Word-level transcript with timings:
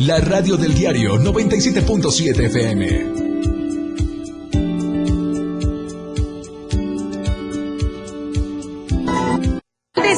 la 0.00 0.18
radio 0.18 0.56
del 0.56 0.74
diario 0.74 1.16
97.7 1.16 2.46
FM. 2.46 3.24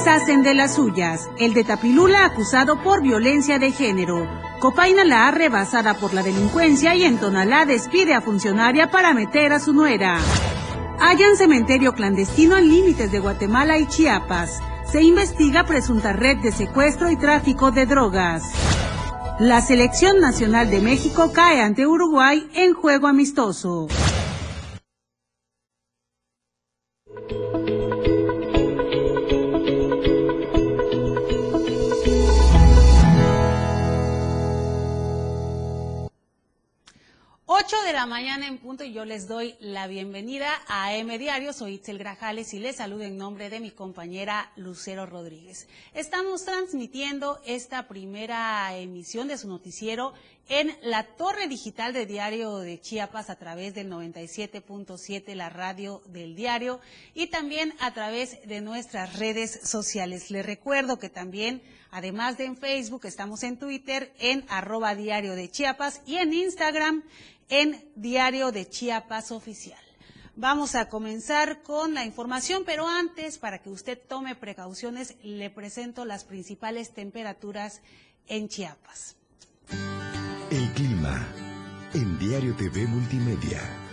hacen 0.09 0.43
de 0.43 0.55
las 0.55 0.75
suyas. 0.75 1.29
El 1.39 1.53
de 1.53 1.65
Tapilula 1.65 2.25
acusado 2.25 2.83
por 2.83 3.03
violencia 3.03 3.59
de 3.59 3.73
género. 3.73 4.27
Copainalá 4.61 5.31
rebasada 5.31 5.95
por 5.95 6.15
la 6.15 6.23
delincuencia 6.23 6.95
y 6.95 7.05
en 7.05 7.19
Tonalá 7.19 7.65
despide 7.65 8.15
a 8.15 8.21
funcionaria 8.21 8.91
para 8.91 9.15
meter 9.15 9.53
a 9.53 9.61
su 9.61 9.73
nuera. 9.73 10.19
Hallan 10.99 11.37
cementerio 11.37 11.93
clandestino 11.93 12.57
en 12.57 12.69
límites 12.69 13.13
de 13.13 13.19
Guatemala 13.19 13.79
y 13.79 13.87
Chiapas. 13.87 14.61
Se 14.91 15.03
investiga 15.03 15.65
presunta 15.65 16.13
red 16.13 16.39
de 16.39 16.53
secuestro 16.53 17.11
y 17.11 17.17
tráfico 17.17 17.71
de 17.71 17.87
drogas. 17.87 18.45
La 19.39 19.61
selección 19.61 20.19
nacional 20.19 20.71
de 20.71 20.81
México 20.81 21.31
cae 21.31 21.61
ante 21.61 21.87
Uruguay 21.87 22.49
en 22.55 22.73
juego 22.73 23.07
amistoso. 23.07 23.87
Mañana 38.07 38.47
en 38.47 38.59
punto 38.59 38.85
y 38.85 38.93
yo 38.93 39.05
les 39.05 39.27
doy 39.27 39.57
la 39.59 39.89
bienvenida 39.89 40.49
a 40.69 40.95
M 40.95 41.19
Diario. 41.19 41.53
Soy 41.53 41.75
Itzel 41.75 41.99
Grajales 41.99 42.55
y 42.55 42.61
les 42.61 42.77
saludo 42.77 43.03
en 43.03 43.19
nombre 43.19 43.51
de 43.51 43.59
mi 43.59 43.73
compañera 43.73 44.53
Lucero 44.55 45.07
Rodríguez. 45.07 45.67
Estamos 45.93 46.45
transmitiendo 46.45 47.41
esta 47.45 47.89
primera 47.89 48.77
emisión 48.77 49.27
de 49.27 49.37
su 49.37 49.49
noticiero 49.49 50.15
en 50.49 50.73
la 50.83 51.03
torre 51.03 51.49
digital 51.49 51.93
de 51.93 52.07
Diario 52.07 52.59
de 52.59 52.81
Chiapas 52.81 53.31
a 53.31 53.37
través 53.37 53.75
del 53.75 53.91
97.7, 53.91 55.35
la 55.35 55.49
radio 55.49 56.03
del 56.07 56.37
diario, 56.37 56.81
y 57.15 57.27
también 57.27 57.75
a 57.81 57.93
través 57.93 58.39
de 58.47 58.61
nuestras 58.61 59.19
redes 59.19 59.61
sociales. 59.65 60.31
Les 60.31 60.47
recuerdo 60.47 61.01
que 61.01 61.09
también, 61.09 61.63
además 61.91 62.39
de 62.39 62.45
en 62.45 62.57
Facebook, 62.57 63.07
estamos 63.07 63.43
en 63.43 63.59
Twitter, 63.59 64.13
en 64.21 64.45
arroba 64.49 64.95
diario 64.95 65.35
de 65.35 65.51
Chiapas 65.51 66.01
y 66.07 66.19
en 66.19 66.33
Instagram 66.33 67.03
en 67.49 67.91
Diario 67.95 68.53
de 68.53 68.69
Chiapas 68.69 69.31
Oficial. 69.31 69.79
Vamos 70.35 70.75
a 70.75 70.89
comenzar 70.89 71.63
con 71.63 71.95
la 71.95 72.05
información, 72.05 72.65
pero 72.67 72.87
antes, 72.87 73.39
para 73.39 73.63
que 73.63 73.71
usted 73.71 73.99
tome 73.99 74.35
precauciones, 74.35 75.17
le 75.23 75.49
presento 75.49 76.05
las 76.05 76.25
principales 76.25 76.93
temperaturas 76.93 77.81
en 78.27 78.49
Chiapas. 78.49 79.17
El 80.51 80.71
clima 80.73 81.27
en 81.95 82.19
Diario 82.19 82.55
TV 82.55 82.87
Multimedia. 82.87 83.86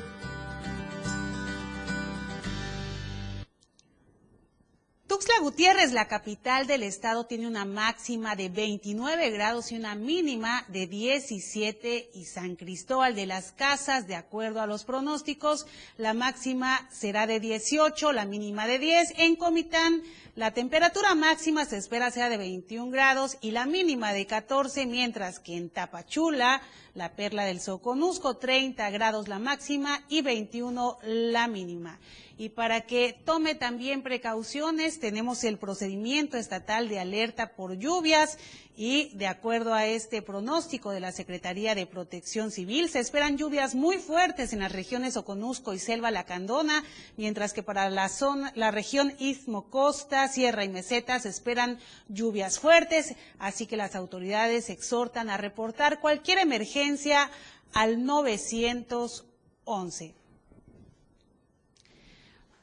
Tuxtla 5.14 5.42
Gutiérrez, 5.42 5.92
la 5.92 6.08
capital 6.08 6.66
del 6.66 6.82
estado, 6.82 7.28
tiene 7.28 7.46
una 7.46 7.66
máxima 7.66 8.36
de 8.36 8.50
29 8.50 9.30
grados 9.30 9.72
y 9.72 9.76
una 9.76 9.94
mínima 9.94 10.66
de 10.70 10.88
17 10.88 12.10
y 12.16 12.26
San 12.26 12.56
Cristóbal 12.56 13.14
de 13.14 13.28
las 13.28 13.52
Casas, 13.52 14.08
de 14.08 14.16
acuerdo 14.16 14.60
a 14.60 14.66
los 14.66 14.86
pronósticos, 14.86 15.68
la 15.98 16.16
máxima 16.16 16.90
será 16.92 17.28
de 17.28 17.40
18, 17.40 18.12
la 18.12 18.26
mínima 18.26 18.66
de 18.66 18.80
10. 18.80 19.14
En 19.18 19.36
Comitán, 19.36 20.02
la 20.36 20.50
temperatura 20.50 21.14
máxima 21.14 21.64
se 21.66 21.78
espera 21.78 22.10
sea 22.10 22.28
de 22.30 22.38
21 22.38 22.90
grados 22.90 23.38
y 23.40 23.52
la 23.52 23.68
mínima 23.68 24.14
de 24.14 24.26
14, 24.26 24.88
mientras 24.88 25.38
que 25.38 25.56
en 25.56 25.70
Tapachula, 25.70 26.64
la 26.94 27.16
perla 27.16 27.46
del 27.46 27.60
Soconusco, 27.60 28.38
30 28.38 28.90
grados 28.92 29.28
la 29.28 29.40
máxima 29.40 30.04
y 30.10 30.22
21 30.22 30.98
la 31.04 31.48
mínima. 31.48 32.00
Y 32.38 32.50
para 32.50 32.82
que 32.82 33.14
tome 33.26 33.56
también 33.56 34.02
precauciones, 34.02 35.00
tenemos 35.00 35.44
el 35.44 35.58
procedimiento 35.58 36.38
estatal 36.38 36.90
de 36.90 37.00
alerta 37.00 37.56
por 37.56 37.78
lluvias 37.78 38.38
y 38.76 39.16
de 39.16 39.28
acuerdo 39.28 39.74
a 39.74 39.86
este 39.86 40.22
pronóstico 40.22 40.92
de 40.92 41.00
la 41.00 41.12
Secretaría 41.12 41.76
de 41.76 41.86
Protección 41.86 42.50
Civil, 42.50 42.90
se 42.90 43.00
esperan 43.00 43.38
lluvias 43.38 43.76
muy 43.76 43.98
fuertes 43.98 44.54
en 44.54 44.60
las 44.60 44.72
regiones 44.72 45.16
Oconusco 45.16 45.74
y 45.74 45.80
Selva 45.80 46.12
Lacandona, 46.12 46.84
mientras 47.16 47.54
que 47.54 47.62
para 47.62 47.90
la 47.90 48.10
zona, 48.10 48.52
la 48.56 48.72
región 48.72 49.14
Istmo 49.20 49.70
Costa, 49.70 50.28
Sierra 50.28 50.64
y 50.64 50.70
Meseta 50.70 51.20
se 51.20 51.30
esperan 51.30 51.80
lluvias 52.08 52.60
fuertes, 52.60 53.16
así 53.38 53.68
que 53.68 53.78
las 53.78 53.96
autoridades 53.96 54.70
exhortan 54.70 55.30
a 55.30 55.38
reportar 55.38 56.00
cualquier 56.00 56.40
emergencia 56.40 57.30
al 57.74 58.06
911. 58.06 60.23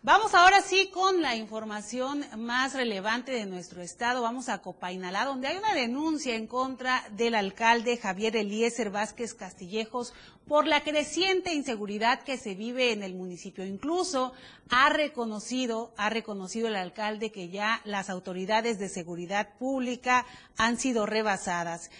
Vamos 0.02 0.32
ahora 0.32 0.62
sí 0.62 0.88
con 0.90 1.20
la 1.20 1.36
información 1.36 2.24
más 2.38 2.72
relevante 2.72 3.32
de 3.32 3.44
nuestro 3.44 3.82
estado. 3.82 4.22
Vamos 4.22 4.48
a 4.48 4.62
Copainalá, 4.62 5.26
donde 5.26 5.48
hay 5.48 5.58
una 5.58 5.74
denuncia 5.74 6.36
en 6.36 6.46
contra 6.46 7.04
del 7.10 7.34
alcalde 7.34 7.98
Javier 7.98 8.34
Eliezer 8.34 8.88
Vázquez 8.88 9.34
Castillejos 9.34 10.14
por 10.48 10.66
la 10.66 10.82
creciente 10.84 11.52
inseguridad 11.52 12.22
que 12.22 12.38
se 12.38 12.54
vive 12.54 12.92
en 12.92 13.02
el 13.02 13.12
municipio. 13.12 13.66
Incluso 13.66 14.32
ha 14.70 14.88
reconocido, 14.88 15.92
ha 15.98 16.08
reconocido 16.08 16.68
el 16.68 16.76
alcalde 16.76 17.30
que 17.30 17.50
ya 17.50 17.82
las 17.84 18.08
autoridades 18.08 18.78
de 18.78 18.88
seguridad 18.88 19.50
pública 19.58 20.24
han 20.56 20.78
sido 20.78 21.04
rebasadas. 21.04 21.90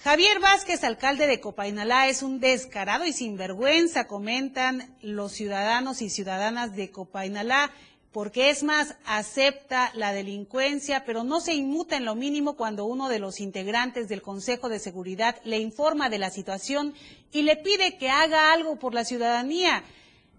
Javier 0.00 0.38
Vázquez, 0.38 0.84
alcalde 0.84 1.26
de 1.26 1.40
Copainalá, 1.40 2.06
es 2.06 2.22
un 2.22 2.38
descarado 2.38 3.04
y 3.04 3.12
sinvergüenza, 3.12 4.06
comentan 4.06 4.96
los 5.02 5.32
ciudadanos 5.32 6.02
y 6.02 6.08
ciudadanas 6.08 6.76
de 6.76 6.92
Copainalá, 6.92 7.72
porque 8.12 8.50
es 8.50 8.62
más, 8.62 8.94
acepta 9.04 9.90
la 9.94 10.12
delincuencia, 10.12 11.04
pero 11.04 11.24
no 11.24 11.40
se 11.40 11.54
inmuta 11.54 11.96
en 11.96 12.04
lo 12.04 12.14
mínimo 12.14 12.54
cuando 12.54 12.84
uno 12.84 13.08
de 13.08 13.18
los 13.18 13.40
integrantes 13.40 14.08
del 14.08 14.22
Consejo 14.22 14.68
de 14.68 14.78
Seguridad 14.78 15.34
le 15.42 15.58
informa 15.58 16.08
de 16.08 16.20
la 16.20 16.30
situación 16.30 16.94
y 17.32 17.42
le 17.42 17.56
pide 17.56 17.98
que 17.98 18.08
haga 18.08 18.52
algo 18.52 18.78
por 18.78 18.94
la 18.94 19.04
ciudadanía. 19.04 19.82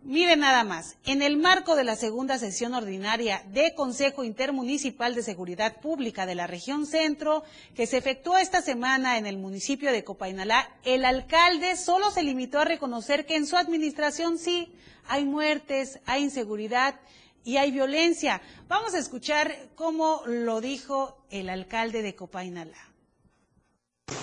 Mire 0.03 0.37
nada 0.37 0.63
más, 0.63 0.95
en 1.05 1.21
el 1.21 1.35
marco 1.37 1.75
de 1.75 1.83
la 1.83 1.97
segunda 1.97 2.37
sesión 2.37 2.73
ordinaria 2.73 3.43
de 3.51 3.75
Consejo 3.75 4.23
Intermunicipal 4.23 5.13
de 5.13 5.21
Seguridad 5.21 5.81
Pública 5.81 6.25
de 6.25 6.35
la 6.35 6.47
región 6.47 6.85
centro, 6.85 7.43
que 7.75 7.85
se 7.85 7.97
efectuó 7.97 8.38
esta 8.38 8.61
semana 8.61 9.17
en 9.17 9.25
el 9.25 9.38
municipio 9.38 9.91
de 9.91 10.05
Copainalá, 10.05 10.69
el 10.85 11.03
alcalde 11.03 11.75
solo 11.75 12.11
se 12.11 12.23
limitó 12.23 12.59
a 12.59 12.65
reconocer 12.65 13.25
que 13.25 13.35
en 13.35 13.45
su 13.45 13.57
administración 13.57 14.38
sí 14.38 14.71
hay 15.05 15.25
muertes, 15.25 15.99
hay 16.05 16.23
inseguridad 16.23 16.95
y 17.43 17.57
hay 17.57 17.71
violencia. 17.71 18.41
Vamos 18.69 18.93
a 18.93 18.99
escuchar 18.99 19.53
cómo 19.75 20.21
lo 20.25 20.61
dijo 20.61 21.17
el 21.29 21.49
alcalde 21.49 22.01
de 22.01 22.15
Copainalá. 22.15 22.77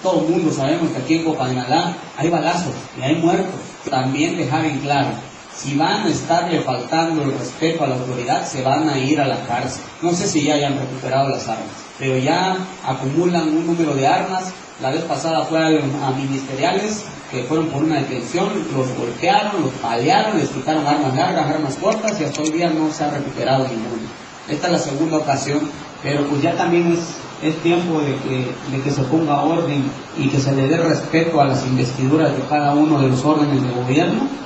Todo 0.02 0.24
el 0.24 0.32
mundo 0.32 0.52
sabemos 0.52 0.90
que 0.90 1.02
aquí 1.02 1.14
en 1.16 1.24
Copainalá 1.24 1.96
hay 2.16 2.30
balazos 2.30 2.74
y 2.98 3.02
hay 3.02 3.16
muertos. 3.16 3.60
También 3.90 4.36
dejar 4.36 4.64
en 4.64 4.80
claro 4.80 5.10
si 5.56 5.76
van 5.76 6.02
a 6.02 6.08
estarle 6.08 6.60
faltando 6.60 7.22
el 7.22 7.32
respeto 7.32 7.84
a 7.84 7.88
la 7.88 7.96
autoridad, 7.96 8.46
se 8.46 8.62
van 8.62 8.88
a 8.88 8.98
ir 8.98 9.20
a 9.20 9.26
la 9.26 9.44
cárcel. 9.46 9.82
No 10.02 10.12
sé 10.12 10.26
si 10.26 10.42
ya 10.42 10.54
hayan 10.54 10.78
recuperado 10.78 11.30
las 11.30 11.48
armas, 11.48 11.66
pero 11.98 12.18
ya 12.18 12.56
acumulan 12.84 13.48
un 13.48 13.66
número 13.66 13.94
de 13.94 14.06
armas. 14.06 14.52
La 14.82 14.90
vez 14.90 15.02
pasada 15.04 15.46
fueron 15.46 15.90
a 16.04 16.10
ministeriales 16.10 17.04
que 17.30 17.44
fueron 17.44 17.68
por 17.68 17.82
una 17.82 17.96
detención, 17.96 18.50
los 18.76 18.94
golpearon, 18.96 19.62
los 19.62 19.72
palearon, 19.74 20.38
les 20.38 20.50
quitaron 20.50 20.86
armas 20.86 21.16
largas, 21.16 21.46
armas 21.46 21.76
cortas 21.76 22.20
y 22.20 22.24
hasta 22.24 22.42
hoy 22.42 22.50
día 22.50 22.68
no 22.68 22.92
se 22.92 23.04
ha 23.04 23.10
recuperado 23.10 23.66
ninguna. 23.66 24.08
Esta 24.48 24.66
es 24.66 24.72
la 24.74 24.78
segunda 24.78 25.16
ocasión, 25.16 25.60
pero 26.02 26.24
pues 26.26 26.42
ya 26.42 26.54
también 26.54 26.92
es, 26.92 27.16
es 27.42 27.56
tiempo 27.62 28.00
de 28.00 28.14
que, 28.16 28.76
de 28.76 28.82
que 28.82 28.90
se 28.90 29.02
ponga 29.04 29.42
orden 29.42 29.90
y 30.18 30.28
que 30.28 30.38
se 30.38 30.52
le 30.52 30.68
dé 30.68 30.76
respeto 30.76 31.40
a 31.40 31.46
las 31.46 31.64
investiduras 31.66 32.36
de 32.36 32.42
cada 32.44 32.74
uno 32.74 33.00
de 33.00 33.08
los 33.08 33.24
órdenes 33.24 33.62
de 33.62 33.70
gobierno 33.70 34.45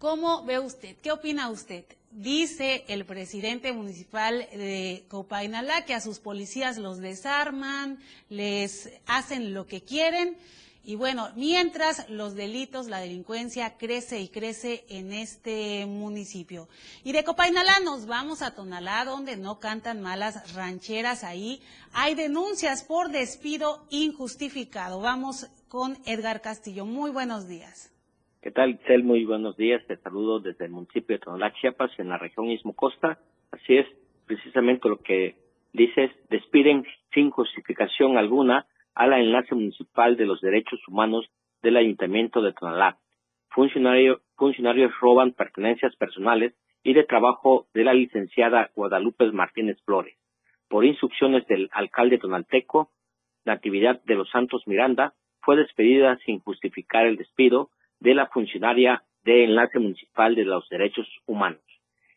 ¿Cómo 0.00 0.42
ve 0.46 0.58
usted? 0.58 0.96
¿Qué 1.02 1.12
opina 1.12 1.50
usted? 1.50 1.84
Dice 2.10 2.86
el 2.88 3.04
presidente 3.04 3.70
municipal 3.74 4.48
de 4.50 5.04
Copainalá 5.08 5.84
que 5.84 5.92
a 5.92 6.00
sus 6.00 6.20
policías 6.20 6.78
los 6.78 7.00
desarman, 7.00 7.98
les 8.30 8.88
hacen 9.04 9.52
lo 9.52 9.66
que 9.66 9.82
quieren. 9.82 10.38
Y 10.82 10.94
bueno, 10.94 11.28
mientras 11.36 12.08
los 12.08 12.34
delitos, 12.34 12.86
la 12.86 13.00
delincuencia 13.00 13.76
crece 13.76 14.20
y 14.20 14.30
crece 14.30 14.86
en 14.88 15.12
este 15.12 15.84
municipio. 15.84 16.66
Y 17.04 17.12
de 17.12 17.22
Copainalá 17.22 17.80
nos 17.80 18.06
vamos 18.06 18.40
a 18.40 18.54
Tonalá, 18.54 19.04
donde 19.04 19.36
no 19.36 19.60
cantan 19.60 20.00
malas 20.00 20.54
rancheras. 20.54 21.24
Ahí 21.24 21.60
hay 21.92 22.14
denuncias 22.14 22.84
por 22.84 23.10
despido 23.10 23.84
injustificado. 23.90 25.00
Vamos 25.00 25.48
con 25.68 25.98
Edgar 26.06 26.40
Castillo. 26.40 26.86
Muy 26.86 27.10
buenos 27.10 27.46
días. 27.48 27.89
¿Qué 28.42 28.50
tal, 28.50 28.70
Itzel? 28.70 29.04
Muy 29.04 29.26
buenos 29.26 29.54
días. 29.58 29.86
Te 29.86 29.98
saludo 29.98 30.40
desde 30.40 30.64
el 30.64 30.70
municipio 30.70 31.14
de 31.14 31.18
Tonalá, 31.18 31.52
Chiapas, 31.60 31.90
en 31.98 32.08
la 32.08 32.16
región 32.16 32.46
Istmo 32.50 32.74
Costa. 32.74 33.18
Así 33.50 33.76
es, 33.76 33.86
precisamente 34.24 34.88
lo 34.88 34.96
que 35.02 35.36
dices, 35.74 36.10
despiden 36.30 36.86
sin 37.12 37.28
justificación 37.28 38.16
alguna 38.16 38.66
a 38.94 39.06
la 39.06 39.20
enlace 39.20 39.54
municipal 39.54 40.16
de 40.16 40.24
los 40.24 40.40
derechos 40.40 40.80
humanos 40.88 41.28
del 41.62 41.76
Ayuntamiento 41.76 42.40
de 42.40 42.54
Tonalá. 42.54 42.96
funcionarios 43.50 44.92
roban 45.02 45.32
pertenencias 45.32 45.94
personales 45.96 46.54
y 46.82 46.94
de 46.94 47.04
trabajo 47.04 47.66
de 47.74 47.84
la 47.84 47.92
licenciada 47.92 48.70
Guadalupe 48.74 49.30
Martínez 49.32 49.76
Flores. 49.84 50.16
Por 50.66 50.86
instrucciones 50.86 51.46
del 51.46 51.68
alcalde 51.72 52.16
tonalteco, 52.16 52.90
Natividad 53.44 54.02
de 54.04 54.14
los 54.14 54.30
Santos 54.30 54.66
Miranda 54.66 55.12
fue 55.42 55.56
despedida 55.56 56.16
sin 56.24 56.40
justificar 56.40 57.06
el 57.06 57.18
despido 57.18 57.68
de 58.00 58.14
la 58.14 58.26
funcionaria 58.26 59.02
de 59.24 59.44
Enlace 59.44 59.78
Municipal 59.78 60.34
de 60.34 60.44
los 60.44 60.68
Derechos 60.68 61.06
Humanos. 61.26 61.62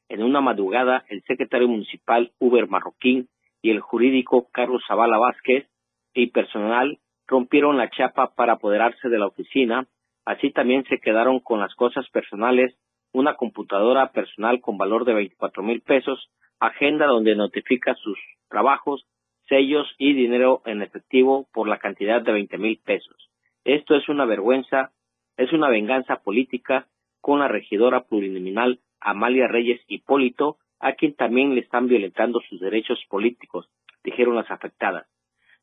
En 0.09 0.24
una 0.24 0.41
madrugada, 0.41 1.06
el 1.09 1.24
secretario 1.24 1.68
municipal 1.68 2.31
Uber 2.39 2.68
Marroquín 2.68 3.27
y 3.62 3.71
el 3.71 3.80
jurídico 3.80 4.47
Carlos 4.51 4.83
Zavala 4.88 5.18
Vázquez 5.18 5.68
y 6.13 6.27
personal 6.27 7.00
rompieron 7.27 7.77
la 7.77 7.89
chapa 7.89 8.33
para 8.35 8.53
apoderarse 8.53 9.09
de 9.09 9.18
la 9.18 9.27
oficina, 9.27 9.88
así 10.25 10.51
también 10.51 10.83
se 10.85 11.00
quedaron 11.00 11.39
con 11.39 11.59
las 11.59 11.74
cosas 11.75 12.07
personales, 12.09 12.75
una 13.12 13.36
computadora 13.36 14.12
personal 14.12 14.62
con 14.62 14.77
valor 14.77 15.06
de 15.06 15.13
24 15.13 15.63
mil 15.63 15.81
pesos, 15.81 16.29
agenda 16.59 17.06
donde 17.06 17.36
notifica 17.36 17.95
sus 17.95 18.18
trabajos, 18.50 19.06
sellos 19.47 19.88
y 19.97 20.13
dinero 20.13 20.62
en 20.65 20.81
efectivo 20.81 21.47
por 21.53 21.68
la 21.68 21.79
cantidad 21.79 22.21
de 22.21 22.31
20 22.31 22.57
mil 22.57 22.79
pesos. 22.83 23.29
Esto 23.63 23.95
es 23.95 24.07
una 24.09 24.25
vergüenza, 24.25 24.91
es 25.38 25.51
una 25.53 25.69
venganza 25.69 26.18
política 26.18 26.88
con 27.21 27.39
la 27.39 27.47
regidora 27.47 28.03
plurinominal 28.03 28.80
Amalia 29.00 29.47
Reyes 29.47 29.81
Hipólito, 29.88 30.57
a 30.80 30.94
quien 30.94 31.13
también 31.15 31.56
le 31.56 31.62
están 31.62 31.88
violentando 31.88 32.41
sus 32.50 32.59
derechos 32.59 33.00
políticos, 33.09 33.69
dijeron 34.03 34.35
las 34.35 34.51
afectadas. 34.51 35.07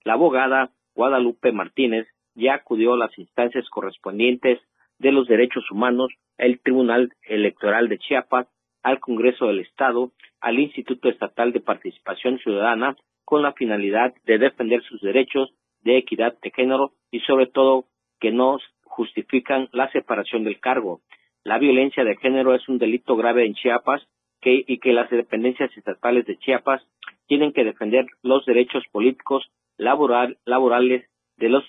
La 0.05 0.15
abogada 0.15 0.71
Guadalupe 0.95 1.53
Martínez 1.53 2.07
ya 2.35 2.55
acudió 2.55 2.95
a 2.95 2.99
las 2.99 3.17
instancias 3.19 3.69
correspondientes 3.69 4.61
de 4.99 5.13
los 5.13 5.29
derechos 5.29 5.71
humanos, 5.71 6.13
el 6.39 6.61
Tribunal 6.61 7.11
Electoral 7.23 7.89
de 7.89 7.99
Chiapas, 7.99 8.49
al 8.83 8.99
Congreso 9.01 9.47
del 9.47 9.61
Estado, 9.61 10.13
al 10.41 10.59
Instituto 10.59 11.09
Estatal 11.09 11.53
de 11.53 11.61
Participación 11.61 12.39
Ciudadana, 12.39 12.97
con 13.25 13.43
la 13.43 13.53
finalidad 13.53 14.15
de 14.25 14.39
defender 14.39 14.83
sus 14.83 15.01
derechos 15.01 15.53
de 15.83 15.99
equidad 15.99 16.39
de 16.41 16.51
género 16.51 16.93
y 17.11 17.21
sobre 17.21 17.47
todo 17.47 17.85
que 18.21 18.33
no 18.33 18.59
justifican 19.01 19.71
la 19.73 19.91
separación 19.93 20.45
del 20.45 20.61
cargo. 20.61 21.01
La 21.43 21.59
violencia 21.59 22.05
de 22.05 22.19
género 22.19 22.55
es 22.55 22.69
un 22.69 22.77
delito 22.77 23.17
grave 23.17 23.47
en 23.47 23.55
Chiapas 23.55 24.07
y 24.43 24.79
que 24.79 24.93
las 24.93 25.09
dependencias 25.09 25.75
estatales 25.75 26.27
de 26.27 26.37
Chiapas 26.37 26.83
tienen 27.27 27.55
que 27.55 27.65
defender 27.65 28.05
los 28.23 28.45
derechos 28.45 28.85
políticos, 28.93 29.51
laboral, 29.79 30.37
laborales 30.45 31.09
de, 31.39 31.49
los 31.49 31.65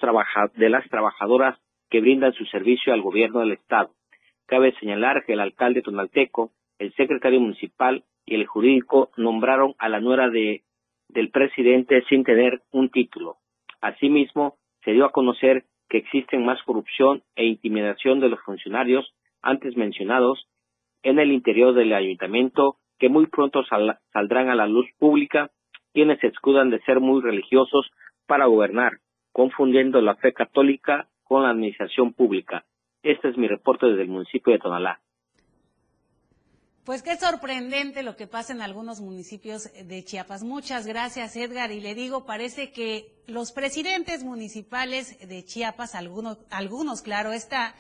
las 0.58 0.90
trabajadoras 0.90 1.58
que 1.90 2.02
brindan 2.02 2.34
su 2.34 2.44
servicio 2.48 2.92
al 2.92 3.02
gobierno 3.02 3.40
del 3.40 3.54
Estado. 3.54 3.92
Cabe 4.46 4.74
señalar 4.82 5.24
que 5.26 5.34
el 5.34 5.40
alcalde 5.40 5.82
tonalteco, 5.82 6.52
el 6.80 6.94
secretario 6.96 7.40
municipal 7.40 8.04
y 8.26 8.36
el 8.36 8.46
jurídico 8.46 9.12
nombraron 9.16 9.74
a 9.78 9.88
la 9.88 10.02
nuera 10.02 10.30
de, 10.30 10.64
del 11.08 11.30
presidente 11.30 12.04
sin 12.10 12.26
tener 12.26 12.62
un 12.72 12.90
título. 12.90 13.38
Asimismo, 13.80 14.56
se 14.84 14.92
dio 14.92 15.06
a 15.06 15.14
conocer 15.14 15.64
que 15.92 15.98
existen 15.98 16.46
más 16.46 16.64
corrupción 16.64 17.22
e 17.36 17.46
intimidación 17.46 18.22
de 18.22 18.30
los 18.30 18.40
funcionarios 18.44 19.14
antes 19.42 19.76
mencionados 19.76 20.48
en 21.04 21.20
el 21.20 21.34
interior 21.34 21.74
del 21.74 21.92
ayuntamiento 21.92 22.78
que 22.98 23.10
muy 23.10 23.28
pronto 23.28 23.62
saldrán 23.66 24.48
a 24.50 24.56
la 24.56 24.68
luz 24.68 24.88
pública 24.98 25.52
quienes 25.94 26.20
se 26.20 26.28
escudan 26.28 26.70
de 26.70 26.80
ser 26.84 27.02
muy 27.02 27.22
religiosos 27.22 27.92
para 28.26 28.46
gobernar, 28.46 28.94
confundiendo 29.34 30.00
la 30.00 30.16
fe 30.16 30.32
católica 30.32 31.10
con 31.26 31.44
la 31.44 31.50
administración 31.50 32.14
pública. 32.14 32.64
Este 33.04 33.28
es 33.28 33.38
mi 33.38 33.50
reporte 33.50 33.88
desde 33.88 34.04
el 34.04 34.08
municipio 34.08 34.54
de 34.54 34.60
Tonalá. 34.60 35.02
Pues 36.84 37.04
qué 37.04 37.16
sorprendente 37.16 38.02
lo 38.02 38.16
que 38.16 38.26
pasa 38.26 38.54
en 38.54 38.62
algunos 38.64 39.02
municipios 39.02 39.70
de 39.72 40.04
Chiapas. 40.04 40.42
Muchas 40.42 40.88
gracias, 40.88 41.36
Edgar. 41.36 41.72
Y 41.72 41.80
le 41.80 41.94
digo, 41.94 42.26
parece 42.26 42.72
que 42.72 43.22
los 43.28 43.52
presidentes 43.52 44.24
municipales 44.24 45.16
de 45.20 45.46
Chiapas, 45.46 45.94
algunos, 45.94 46.40
algunos 46.50 47.04
claro 47.04 47.34
está, 47.34 47.76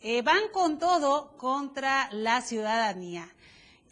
eh, 0.00 0.22
van 0.22 0.40
con 0.54 0.78
todo 0.78 1.36
contra 1.36 2.08
la 2.12 2.40
ciudadanía. 2.40 3.28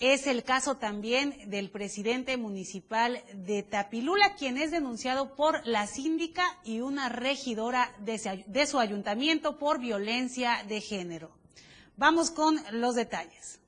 Es 0.01 0.27
el 0.27 0.43
caso 0.45 0.79
también 0.79 1.51
del 1.51 1.71
presidente 1.71 2.39
municipal 2.39 3.23
de 3.35 3.63
Tapilula, 3.63 4.35
quien 4.35 4.57
es 4.57 4.71
denunciado 4.71 5.37
por 5.37 5.67
la 5.67 5.87
síndica 5.87 6.45
y 6.65 6.81
una 6.81 7.11
regidora 7.11 7.93
de 7.99 8.67
su 8.67 8.79
ayuntamiento 8.79 9.59
por 9.59 9.79
violencia 9.79 10.65
de 10.67 10.81
género. 10.81 11.33
Vamos 11.99 12.31
con 12.31 12.59
los 12.71 12.95
detalles. 12.95 13.59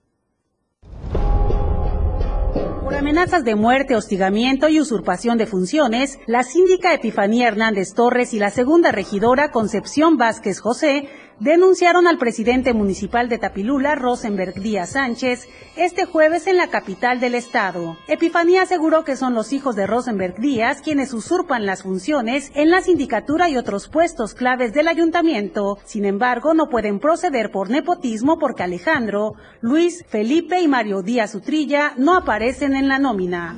Por 2.91 2.99
amenazas 2.99 3.45
de 3.45 3.55
muerte, 3.55 3.95
hostigamiento 3.95 4.69
y 4.69 4.81
usurpación 4.81 5.39
de 5.39 5.47
funciones, 5.47 6.19
la 6.27 6.43
síndica 6.43 6.93
Epifanía 6.93 7.47
Hernández 7.47 7.95
Torres 7.95 8.35
y 8.35 8.41
la 8.41 8.51
segunda 8.51 8.91
regidora 8.91 9.53
Concepción 9.53 10.17
Vázquez 10.17 10.59
José 10.59 11.09
denunciaron 11.41 12.07
al 12.07 12.19
presidente 12.19 12.75
municipal 12.75 13.31
de 13.31 13.39
Tapilula, 13.39 13.95
Rosenberg 13.95 14.55
Díaz 14.61 14.91
Sánchez, 14.91 15.49
este 15.75 16.05
jueves 16.05 16.47
en 16.47 16.59
la 16.59 16.69
capital 16.69 17.19
del 17.19 17.35
estado. 17.35 17.97
Epifanía 18.07 18.63
aseguró 18.63 19.05
que 19.05 19.17
son 19.17 19.35
los 19.35 19.53
hijos 19.55 19.75
de 19.75 19.87
Rosenberg 19.87 20.39
Díaz 20.39 20.83
quienes 20.83 21.15
usurpan 21.15 21.65
las 21.65 21.83
funciones 21.83 22.53
en 22.55 22.71
la 22.71 22.83
sindicatura 22.83 23.49
y 23.49 23.57
otros 23.57 23.89
puestos 23.89 24.35
claves 24.35 24.75
del 24.75 24.89
ayuntamiento. 24.89 25.79
Sin 25.87 26.05
embargo, 26.05 26.53
no 26.53 26.69
pueden 26.69 27.01
proceder 27.01 27.51
por 27.51 27.71
nepotismo 27.71 28.39
porque 28.39 28.63
Alejandro, 28.63 29.33
Luis, 29.63 30.05
Felipe 30.09 30.61
y 30.61 30.69
Mario 30.69 31.03
Díaz 31.03 31.35
Utrilla 31.35 31.95
no 31.97 32.17
aparecen 32.17 32.75
en 32.75 32.89
la 32.89 32.99
nómina. 32.99 33.57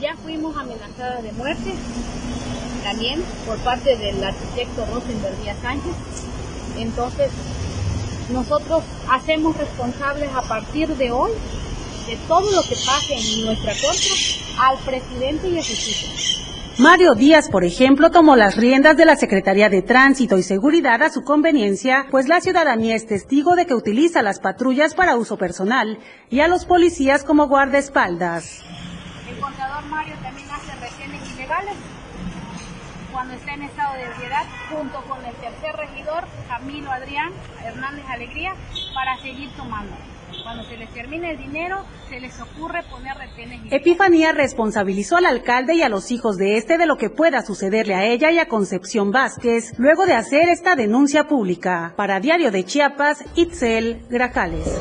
Ya 0.00 0.14
fuimos 0.16 0.54
amenazadas 0.56 1.22
de 1.22 1.32
muerte 1.32 1.72
también 2.82 3.22
por 3.46 3.56
parte 3.58 3.96
del 3.96 4.22
arquitecto 4.22 4.84
Rosenberg 4.92 5.40
Díaz 5.42 5.56
Sánchez 5.62 6.33
entonces, 6.78 7.30
nosotros 8.30 8.82
hacemos 9.10 9.56
responsables 9.56 10.30
a 10.34 10.42
partir 10.42 10.88
de 10.96 11.12
hoy 11.12 11.32
de 12.06 12.16
todo 12.28 12.50
lo 12.52 12.62
que 12.62 12.76
pase 12.86 13.14
en 13.14 13.46
nuestra 13.46 13.72
contra 13.72 14.68
al 14.68 14.78
presidente 14.78 15.48
y 15.48 15.58
a 15.58 15.62
sus 15.62 15.88
hijos. 15.88 16.40
Mario 16.78 17.14
Díaz, 17.14 17.48
por 17.48 17.64
ejemplo, 17.64 18.10
tomó 18.10 18.34
las 18.34 18.56
riendas 18.56 18.96
de 18.96 19.04
la 19.04 19.14
Secretaría 19.14 19.68
de 19.68 19.80
Tránsito 19.80 20.38
y 20.38 20.42
Seguridad 20.42 21.02
a 21.02 21.10
su 21.10 21.22
conveniencia, 21.22 22.06
pues 22.10 22.26
la 22.26 22.40
ciudadanía 22.40 22.96
es 22.96 23.06
testigo 23.06 23.54
de 23.54 23.66
que 23.66 23.74
utiliza 23.74 24.22
las 24.22 24.40
patrullas 24.40 24.94
para 24.94 25.16
uso 25.16 25.38
personal 25.38 25.98
y 26.30 26.40
a 26.40 26.48
los 26.48 26.64
policías 26.64 27.22
como 27.22 27.46
guardaespaldas. 27.46 28.60
El 29.30 29.38
contador 29.38 29.84
Mario 29.84 30.14
también 30.20 30.48
hace 30.50 30.74
retenes 30.74 31.22
ilegales 31.36 31.74
cuando 33.12 33.34
está 33.34 33.54
en 33.54 33.62
estado 33.62 33.94
de 33.94 34.02
ebriedad, 34.02 34.44
junto 34.68 35.00
con 35.02 35.24
el 35.24 35.34
tercer 35.36 35.76
regidor, 35.76 36.24
Camilo 36.48 36.83
Adrián 36.94 37.32
Hernández 37.64 38.04
Alegría, 38.08 38.54
para 38.94 39.16
seguir 39.18 39.50
tomando. 39.56 39.92
Cuando 40.42 40.64
se 40.64 40.76
les 40.76 40.90
termine 40.90 41.32
el 41.32 41.38
dinero, 41.38 41.84
se 42.08 42.20
les 42.20 42.38
ocurre 42.40 42.82
poner 42.90 43.16
retenes. 43.16 43.60
Epifanía 43.72 44.32
responsabilizó 44.32 45.16
al 45.16 45.26
alcalde 45.26 45.74
y 45.74 45.82
a 45.82 45.88
los 45.88 46.10
hijos 46.10 46.36
de 46.36 46.56
este 46.56 46.76
de 46.76 46.86
lo 46.86 46.96
que 46.96 47.10
pueda 47.10 47.42
sucederle 47.42 47.94
a 47.94 48.04
ella 48.04 48.30
y 48.30 48.38
a 48.38 48.46
Concepción 48.46 49.10
Vázquez 49.10 49.72
luego 49.78 50.06
de 50.06 50.14
hacer 50.14 50.48
esta 50.48 50.76
denuncia 50.76 51.24
pública. 51.24 51.94
Para 51.96 52.20
Diario 52.20 52.50
de 52.50 52.64
Chiapas, 52.64 53.24
Itzel 53.36 54.04
Grajales. 54.10 54.80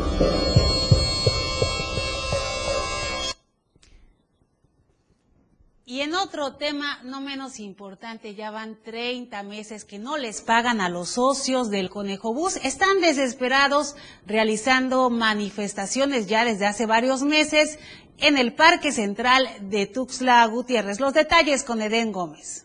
Y 5.86 6.00
en 6.00 6.16
otro 6.16 6.56
tema 6.56 7.02
no 7.04 7.20
menos 7.20 7.60
importante, 7.60 8.36
ya 8.36 8.52
van 8.52 8.78
30 8.82 9.44
meses 9.44 9.84
que 9.84 10.00
no 10.00 10.16
les 10.16 10.42
pagan 10.42 10.80
a 10.80 10.88
los 10.88 11.10
socios 11.10 11.70
del 11.70 11.90
Conejo 11.90 12.34
Bus. 12.34 12.56
Están 12.64 13.02
desesperados 13.02 13.98
realizando 14.26 15.10
manifestaciones 15.10 16.28
ya 16.28 16.46
desde 16.46 16.68
hace 16.68 16.86
varios 16.86 17.24
meses 17.24 17.80
en 18.18 18.38
el 18.38 18.54
Parque 18.54 18.94
Central 18.94 19.50
de 19.60 19.86
Tuxtla 19.86 20.46
Gutiérrez. 20.46 21.02
Los 21.02 21.14
detalles 21.14 21.66
con 21.66 21.82
Edén 21.82 22.14
Gómez. 22.14 22.63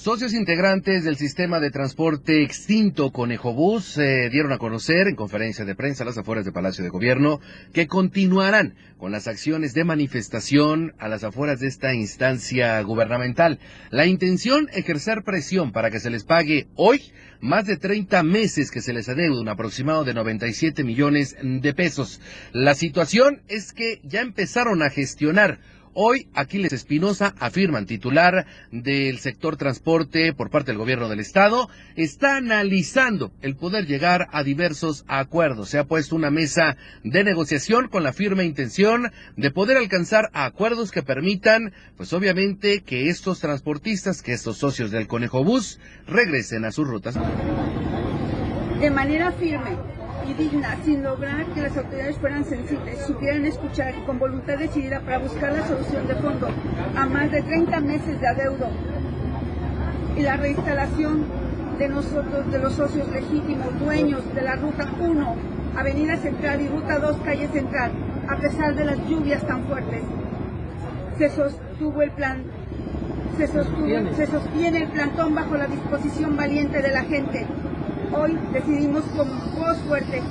Socios 0.00 0.32
integrantes 0.32 1.04
del 1.04 1.18
sistema 1.18 1.60
de 1.60 1.70
transporte 1.70 2.42
extinto 2.42 3.10
Conejobús 3.10 3.98
eh, 3.98 4.30
dieron 4.32 4.50
a 4.50 4.56
conocer 4.56 5.08
en 5.08 5.14
conferencia 5.14 5.66
de 5.66 5.74
prensa 5.74 6.04
a 6.04 6.06
las 6.06 6.16
afueras 6.16 6.46
del 6.46 6.54
Palacio 6.54 6.82
de 6.82 6.88
Gobierno 6.88 7.38
que 7.74 7.86
continuarán 7.86 8.76
con 8.96 9.12
las 9.12 9.28
acciones 9.28 9.74
de 9.74 9.84
manifestación 9.84 10.94
a 10.98 11.08
las 11.08 11.22
afueras 11.22 11.60
de 11.60 11.66
esta 11.66 11.92
instancia 11.92 12.80
gubernamental. 12.80 13.58
La 13.90 14.06
intención, 14.06 14.70
ejercer 14.72 15.22
presión 15.22 15.70
para 15.70 15.90
que 15.90 16.00
se 16.00 16.08
les 16.08 16.24
pague 16.24 16.68
hoy 16.76 17.12
más 17.42 17.66
de 17.66 17.76
30 17.76 18.22
meses 18.22 18.70
que 18.70 18.80
se 18.80 18.94
les 18.94 19.06
adeuda, 19.10 19.42
un 19.42 19.50
aproximado 19.50 20.04
de 20.04 20.14
97 20.14 20.82
millones 20.82 21.36
de 21.42 21.74
pesos. 21.74 22.22
La 22.52 22.74
situación 22.74 23.42
es 23.48 23.74
que 23.74 24.00
ya 24.02 24.22
empezaron 24.22 24.82
a 24.82 24.88
gestionar 24.88 25.60
Hoy, 25.92 26.28
Aquiles 26.34 26.72
Espinosa, 26.72 27.34
afirman 27.40 27.84
titular 27.84 28.46
del 28.70 29.18
sector 29.18 29.56
transporte 29.56 30.32
por 30.32 30.48
parte 30.48 30.70
del 30.70 30.78
gobierno 30.78 31.08
del 31.08 31.18
estado, 31.18 31.68
está 31.96 32.36
analizando 32.36 33.32
el 33.42 33.56
poder 33.56 33.86
llegar 33.86 34.28
a 34.30 34.44
diversos 34.44 35.04
acuerdos. 35.08 35.68
Se 35.70 35.78
ha 35.78 35.84
puesto 35.84 36.14
una 36.14 36.30
mesa 36.30 36.76
de 37.02 37.24
negociación 37.24 37.88
con 37.88 38.04
la 38.04 38.12
firme 38.12 38.44
intención 38.44 39.10
de 39.36 39.50
poder 39.50 39.78
alcanzar 39.78 40.30
acuerdos 40.32 40.92
que 40.92 41.02
permitan, 41.02 41.72
pues 41.96 42.12
obviamente, 42.12 42.82
que 42.82 43.08
estos 43.08 43.40
transportistas, 43.40 44.22
que 44.22 44.32
estos 44.32 44.58
socios 44.58 44.92
del 44.92 45.08
Conejo 45.08 45.42
Bus, 45.42 45.80
regresen 46.06 46.64
a 46.66 46.70
sus 46.70 46.86
rutas. 46.86 47.18
De 48.78 48.90
manera 48.90 49.32
firme 49.32 49.76
y 50.30 50.34
digna, 50.34 50.76
sin 50.84 51.02
lograr 51.02 51.46
que 51.46 51.62
las 51.62 51.76
autoridades 51.76 52.16
fueran 52.18 52.44
sensibles, 52.44 53.04
supieran 53.06 53.44
escuchar 53.46 53.94
y 53.96 54.04
con 54.06 54.18
voluntad 54.18 54.58
decidida 54.58 55.00
para 55.00 55.18
buscar 55.18 55.52
la 55.52 55.66
solución 55.66 56.06
de 56.06 56.14
fondo 56.16 56.48
a 56.96 57.06
más 57.06 57.30
de 57.30 57.42
30 57.42 57.80
meses 57.80 58.20
de 58.20 58.28
adeudo 58.28 58.68
y 60.16 60.22
la 60.22 60.36
reinstalación 60.36 61.24
de 61.78 61.88
nosotros, 61.88 62.50
de 62.50 62.58
los 62.58 62.74
socios 62.74 63.08
legítimos, 63.08 63.78
dueños 63.80 64.22
de 64.34 64.42
la 64.42 64.56
Ruta 64.56 64.86
1, 65.00 65.34
Avenida 65.76 66.16
Central 66.16 66.60
y 66.60 66.68
Ruta 66.68 66.98
2, 66.98 67.16
Calle 67.24 67.48
Central, 67.48 67.92
a 68.28 68.36
pesar 68.36 68.74
de 68.74 68.84
las 68.84 68.98
lluvias 69.08 69.46
tan 69.46 69.64
fuertes. 69.64 70.02
Se 71.18 71.30
sostuvo 71.30 72.02
el 72.02 72.10
plan, 72.10 72.44
se 73.36 74.26
sostiene 74.26 74.82
el 74.82 74.88
plantón 74.90 75.34
bajo 75.34 75.56
la 75.56 75.66
disposición 75.66 76.36
valiente 76.36 76.82
de 76.82 76.90
la 76.90 77.02
gente, 77.02 77.46
hoy 78.12 78.38
decidimos 78.52 79.04
con 79.16 79.28
voz 79.54 79.78
fuerte 79.86 80.22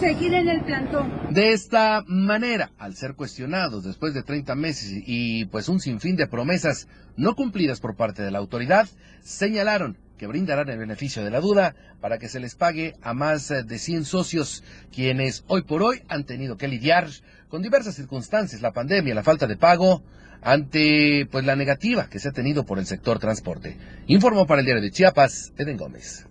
seguir 0.00 0.34
en 0.34 0.48
el 0.48 0.62
plantón. 0.62 1.12
De 1.30 1.52
esta 1.52 2.02
manera, 2.08 2.72
al 2.78 2.96
ser 2.96 3.14
cuestionados 3.14 3.84
después 3.84 4.14
de 4.14 4.22
30 4.22 4.54
meses 4.56 4.90
y 5.06 5.44
pues 5.46 5.68
un 5.68 5.78
sinfín 5.78 6.16
de 6.16 6.26
promesas 6.26 6.88
no 7.16 7.36
cumplidas 7.36 7.80
por 7.80 7.94
parte 7.94 8.22
de 8.22 8.32
la 8.32 8.38
autoridad, 8.38 8.88
señalaron 9.22 9.96
que 10.18 10.26
brindarán 10.26 10.68
el 10.70 10.78
beneficio 10.78 11.22
de 11.24 11.30
la 11.30 11.40
duda 11.40 11.74
para 12.00 12.18
que 12.18 12.28
se 12.28 12.40
les 12.40 12.56
pague 12.56 12.94
a 13.02 13.14
más 13.14 13.48
de 13.48 13.78
100 13.78 14.04
socios, 14.04 14.64
quienes 14.92 15.44
hoy 15.46 15.62
por 15.62 15.82
hoy 15.82 16.02
han 16.08 16.24
tenido 16.24 16.56
que 16.56 16.68
lidiar 16.68 17.08
con 17.48 17.62
diversas 17.62 17.94
circunstancias, 17.94 18.60
la 18.60 18.72
pandemia, 18.72 19.14
la 19.14 19.22
falta 19.22 19.46
de 19.46 19.56
pago, 19.56 20.02
ante 20.40 21.28
pues 21.30 21.44
la 21.44 21.54
negativa 21.54 22.08
que 22.08 22.18
se 22.18 22.28
ha 22.28 22.32
tenido 22.32 22.64
por 22.64 22.78
el 22.78 22.86
sector 22.86 23.18
transporte. 23.18 23.76
Informó 24.08 24.46
para 24.46 24.60
el 24.60 24.66
diario 24.66 24.82
de 24.82 24.90
Chiapas, 24.90 25.52
Eden 25.56 25.76
Gómez. 25.76 26.26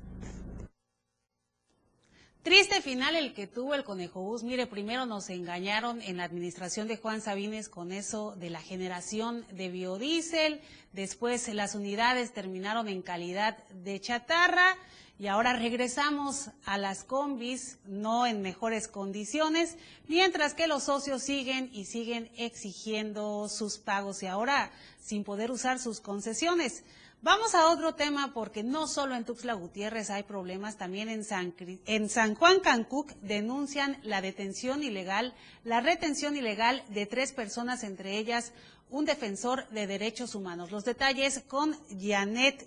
Triste 2.43 2.81
final 2.81 3.15
el 3.15 3.35
que 3.35 3.45
tuvo 3.45 3.75
el 3.75 3.83
Conejo 3.83 4.21
Bus. 4.21 4.41
Mire, 4.41 4.65
primero 4.65 5.05
nos 5.05 5.29
engañaron 5.29 6.01
en 6.01 6.17
la 6.17 6.23
administración 6.23 6.87
de 6.87 6.97
Juan 6.97 7.21
Sabines 7.21 7.69
con 7.69 7.91
eso 7.91 8.35
de 8.35 8.49
la 8.49 8.59
generación 8.59 9.45
de 9.51 9.69
biodiesel. 9.69 10.59
Después 10.91 11.47
las 11.49 11.75
unidades 11.75 12.33
terminaron 12.33 12.87
en 12.87 13.03
calidad 13.03 13.63
de 13.69 14.01
chatarra 14.01 14.75
y 15.19 15.27
ahora 15.27 15.53
regresamos 15.53 16.49
a 16.65 16.79
las 16.79 17.03
combis, 17.03 17.77
no 17.85 18.25
en 18.25 18.41
mejores 18.41 18.87
condiciones, 18.87 19.77
mientras 20.07 20.55
que 20.55 20.65
los 20.65 20.85
socios 20.85 21.21
siguen 21.21 21.69
y 21.71 21.85
siguen 21.85 22.31
exigiendo 22.37 23.49
sus 23.49 23.77
pagos 23.77 24.23
y 24.23 24.25
ahora 24.25 24.71
sin 24.99 25.23
poder 25.23 25.51
usar 25.51 25.77
sus 25.77 26.01
concesiones. 26.01 26.83
Vamos 27.23 27.53
a 27.53 27.71
otro 27.71 27.93
tema 27.93 28.31
porque 28.33 28.63
no 28.63 28.87
solo 28.87 29.13
en 29.13 29.25
Tuxtla 29.25 29.53
Gutiérrez 29.53 30.09
hay 30.09 30.23
problemas, 30.23 30.79
también 30.79 31.07
en 31.07 31.23
San, 31.23 31.53
en 31.85 32.09
San 32.09 32.33
Juan 32.33 32.61
Cancuc 32.61 33.11
denuncian 33.21 33.97
la 34.01 34.21
detención 34.21 34.81
ilegal, 34.81 35.35
la 35.63 35.81
retención 35.81 36.35
ilegal 36.35 36.81
de 36.89 37.05
tres 37.05 37.31
personas, 37.31 37.83
entre 37.83 38.17
ellas 38.17 38.55
un 38.89 39.05
defensor 39.05 39.69
de 39.69 39.85
derechos 39.85 40.33
humanos. 40.33 40.71
Los 40.71 40.83
detalles 40.83 41.45
con 41.47 41.73
Janet 41.95 42.65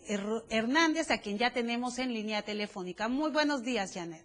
Hernández, 0.51 1.11
a 1.11 1.21
quien 1.21 1.37
ya 1.37 1.53
tenemos 1.53 1.99
en 1.99 2.15
línea 2.15 2.43
telefónica. 2.43 3.09
Muy 3.09 3.33
buenos 3.33 3.65
días, 3.65 3.93
Janet. 3.93 4.25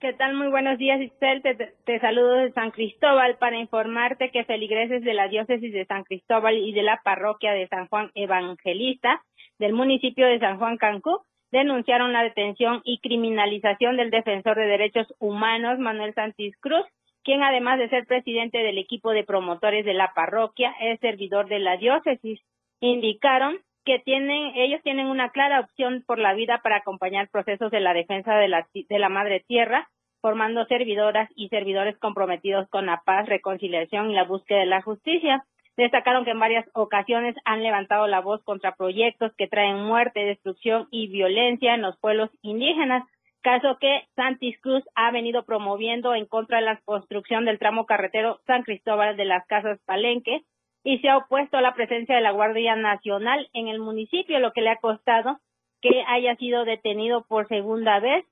¿Qué 0.00 0.14
tal? 0.14 0.34
Muy 0.34 0.48
buenos 0.48 0.78
días, 0.78 0.98
Isabel. 1.00 1.42
Te, 1.42 1.54
te, 1.84 2.00
saludo 2.00 2.32
de 2.38 2.52
San 2.54 2.70
Cristóbal 2.72 3.36
para 3.36 3.58
informarte 3.58 4.30
que 4.30 4.44
feligreses 4.44 5.04
de 5.04 5.14
la 5.14 5.28
diócesis 5.28 5.72
de 5.72 5.84
San 5.84 6.04
Cristóbal 6.04 6.56
y 6.56 6.72
de 6.72 6.82
la 6.82 7.02
parroquia 7.04 7.52
de 7.52 7.68
San 7.68 7.86
Juan 7.86 8.10
Evangelista 8.14 9.22
del 9.62 9.74
municipio 9.74 10.26
de 10.26 10.40
San 10.40 10.58
Juan 10.58 10.76
Cancún 10.76 11.18
denunciaron 11.52 12.12
la 12.12 12.24
detención 12.24 12.80
y 12.84 12.98
criminalización 12.98 13.96
del 13.96 14.10
defensor 14.10 14.56
de 14.56 14.66
derechos 14.66 15.06
humanos 15.20 15.78
Manuel 15.78 16.14
Santis 16.14 16.56
Cruz, 16.58 16.84
quien 17.22 17.44
además 17.44 17.78
de 17.78 17.88
ser 17.88 18.04
presidente 18.06 18.58
del 18.58 18.76
equipo 18.78 19.12
de 19.12 19.22
promotores 19.22 19.84
de 19.84 19.94
la 19.94 20.12
parroquia 20.14 20.74
es 20.80 20.98
servidor 20.98 21.48
de 21.48 21.60
la 21.60 21.76
diócesis. 21.76 22.40
Indicaron 22.80 23.58
que 23.84 24.00
tienen 24.00 24.52
ellos 24.56 24.80
tienen 24.82 25.06
una 25.06 25.30
clara 25.30 25.60
opción 25.60 26.02
por 26.08 26.18
la 26.18 26.34
vida 26.34 26.58
para 26.64 26.78
acompañar 26.78 27.28
procesos 27.30 27.70
de 27.70 27.78
la 27.78 27.94
defensa 27.94 28.34
de 28.34 28.48
la, 28.48 28.66
de 28.74 28.98
la 28.98 29.08
madre 29.08 29.44
tierra, 29.46 29.88
formando 30.20 30.64
servidoras 30.66 31.30
y 31.36 31.50
servidores 31.50 31.96
comprometidos 31.98 32.68
con 32.68 32.86
la 32.86 33.02
paz, 33.04 33.28
reconciliación 33.28 34.10
y 34.10 34.14
la 34.14 34.24
búsqueda 34.24 34.58
de 34.58 34.66
la 34.66 34.82
justicia. 34.82 35.44
Destacaron 35.76 36.24
que 36.24 36.32
en 36.32 36.40
varias 36.40 36.66
ocasiones 36.74 37.34
han 37.44 37.62
levantado 37.62 38.06
la 38.06 38.20
voz 38.20 38.42
contra 38.44 38.76
proyectos 38.76 39.32
que 39.36 39.48
traen 39.48 39.82
muerte, 39.82 40.20
destrucción 40.20 40.86
y 40.90 41.08
violencia 41.08 41.74
en 41.74 41.82
los 41.82 41.98
pueblos 41.98 42.30
indígenas, 42.42 43.04
caso 43.42 43.78
que 43.80 44.06
Santis 44.14 44.60
Cruz 44.60 44.84
ha 44.94 45.10
venido 45.10 45.44
promoviendo 45.44 46.14
en 46.14 46.26
contra 46.26 46.58
de 46.58 46.64
la 46.64 46.80
construcción 46.84 47.44
del 47.44 47.58
tramo 47.58 47.86
carretero 47.86 48.40
San 48.46 48.62
Cristóbal 48.62 49.16
de 49.16 49.24
las 49.24 49.46
Casas 49.46 49.80
Palenque 49.86 50.42
y 50.84 50.98
se 50.98 51.08
ha 51.08 51.16
opuesto 51.16 51.56
a 51.56 51.62
la 51.62 51.74
presencia 51.74 52.14
de 52.14 52.22
la 52.22 52.32
Guardia 52.32 52.76
Nacional 52.76 53.48
en 53.52 53.68
el 53.68 53.78
municipio, 53.78 54.38
lo 54.40 54.52
que 54.52 54.62
le 54.62 54.70
ha 54.70 54.76
costado 54.76 55.38
que 55.80 56.04
haya 56.06 56.36
sido 56.36 56.64
detenido 56.64 57.24
por 57.26 57.48
segunda 57.48 57.98
vez. 57.98 58.24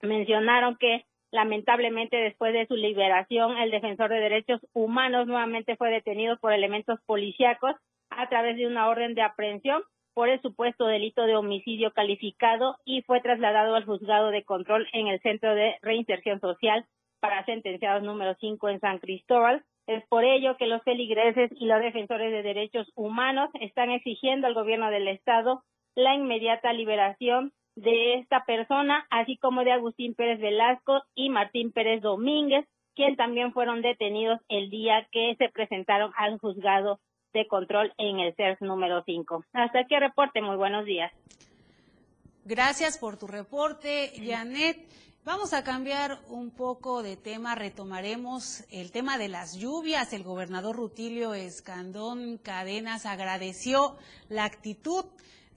Mencionaron 0.00 0.76
que 0.76 1.04
Lamentablemente, 1.32 2.18
después 2.18 2.52
de 2.52 2.66
su 2.66 2.76
liberación, 2.76 3.56
el 3.56 3.70
defensor 3.70 4.10
de 4.10 4.20
derechos 4.20 4.60
humanos 4.74 5.26
nuevamente 5.26 5.76
fue 5.76 5.90
detenido 5.90 6.36
por 6.36 6.52
elementos 6.52 7.00
policíacos 7.06 7.74
a 8.10 8.28
través 8.28 8.58
de 8.58 8.66
una 8.66 8.88
orden 8.88 9.14
de 9.14 9.22
aprehensión 9.22 9.82
por 10.12 10.28
el 10.28 10.42
supuesto 10.42 10.86
delito 10.86 11.24
de 11.24 11.36
homicidio 11.36 11.92
calificado 11.92 12.76
y 12.84 13.00
fue 13.02 13.22
trasladado 13.22 13.74
al 13.74 13.86
juzgado 13.86 14.30
de 14.30 14.44
control 14.44 14.86
en 14.92 15.06
el 15.06 15.20
Centro 15.22 15.54
de 15.54 15.76
Reinserción 15.80 16.38
Social 16.38 16.84
para 17.20 17.46
sentenciados 17.46 18.02
número 18.02 18.36
5 18.38 18.68
en 18.68 18.80
San 18.80 18.98
Cristóbal. 18.98 19.64
Es 19.86 20.04
por 20.08 20.24
ello 20.24 20.58
que 20.58 20.66
los 20.66 20.82
feligreses 20.82 21.50
y 21.56 21.64
los 21.64 21.80
defensores 21.80 22.30
de 22.30 22.42
derechos 22.42 22.92
humanos 22.94 23.48
están 23.60 23.90
exigiendo 23.90 24.46
al 24.46 24.54
gobierno 24.54 24.90
del 24.90 25.08
Estado 25.08 25.62
la 25.94 26.14
inmediata 26.14 26.74
liberación 26.74 27.52
de 27.76 28.14
esta 28.14 28.44
persona, 28.44 29.06
así 29.10 29.36
como 29.38 29.64
de 29.64 29.72
Agustín 29.72 30.14
Pérez 30.14 30.40
Velasco 30.40 31.02
y 31.14 31.30
Martín 31.30 31.72
Pérez 31.72 32.02
Domínguez, 32.02 32.66
quien 32.94 33.16
también 33.16 33.52
fueron 33.52 33.82
detenidos 33.82 34.38
el 34.48 34.68
día 34.70 35.06
que 35.10 35.34
se 35.38 35.48
presentaron 35.48 36.12
al 36.16 36.38
juzgado 36.38 37.00
de 37.32 37.46
control 37.46 37.92
en 37.96 38.20
el 38.20 38.34
CERS 38.34 38.60
número 38.60 39.02
5. 39.04 39.44
Hasta 39.54 39.80
aquí 39.80 39.98
reporte, 39.98 40.42
muy 40.42 40.56
buenos 40.56 40.84
días. 40.84 41.10
Gracias 42.44 42.98
por 42.98 43.18
tu 43.18 43.26
reporte, 43.26 44.12
Janet. 44.22 44.76
Vamos 45.24 45.54
a 45.54 45.62
cambiar 45.62 46.18
un 46.28 46.50
poco 46.50 47.02
de 47.04 47.16
tema, 47.16 47.54
retomaremos 47.54 48.64
el 48.72 48.90
tema 48.90 49.16
de 49.16 49.28
las 49.28 49.56
lluvias. 49.56 50.12
El 50.12 50.24
gobernador 50.24 50.76
Rutilio 50.76 51.32
Escandón 51.32 52.38
Cadenas 52.38 53.06
agradeció 53.06 53.96
la 54.28 54.44
actitud, 54.44 55.04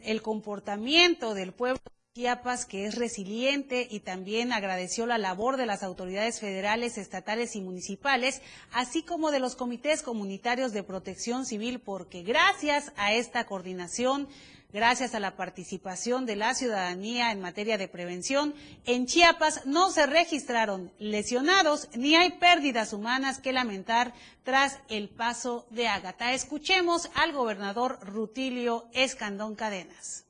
el 0.01 0.21
comportamiento 0.21 1.33
del 1.33 1.51
pueblo 1.51 1.81
Chiapas, 2.17 2.65
que 2.65 2.85
es 2.85 2.95
resiliente 2.95 3.89
y 3.91 3.99
también 3.99 4.53
agradeció 4.53 5.05
la 5.05 5.17
labor 5.17 5.57
de 5.57 5.65
las 5.65 5.83
autoridades 5.83 6.39
federales, 6.39 6.97
estatales 6.97 7.57
y 7.57 7.61
municipales, 7.61 8.41
así 8.71 9.03
como 9.03 9.31
de 9.31 9.39
los 9.39 9.57
comités 9.57 10.01
comunitarios 10.01 10.71
de 10.71 10.81
protección 10.81 11.45
civil, 11.45 11.79
porque 11.79 12.23
gracias 12.23 12.93
a 12.95 13.11
esta 13.11 13.45
coordinación, 13.45 14.29
gracias 14.71 15.13
a 15.13 15.19
la 15.19 15.35
participación 15.35 16.25
de 16.25 16.37
la 16.37 16.53
ciudadanía 16.53 17.33
en 17.33 17.41
materia 17.41 17.77
de 17.77 17.89
prevención, 17.89 18.55
en 18.85 19.07
Chiapas 19.07 19.65
no 19.65 19.91
se 19.91 20.05
registraron 20.05 20.93
lesionados 20.97 21.89
ni 21.95 22.15
hay 22.15 22.31
pérdidas 22.39 22.93
humanas 22.93 23.41
que 23.41 23.51
lamentar 23.51 24.13
tras 24.45 24.79
el 24.87 25.09
paso 25.09 25.67
de 25.69 25.89
Ágata. 25.89 26.31
Escuchemos 26.31 27.09
al 27.13 27.33
gobernador 27.33 27.99
Rutilio 27.99 28.85
Escandón 28.93 29.55
Cadenas. 29.55 30.23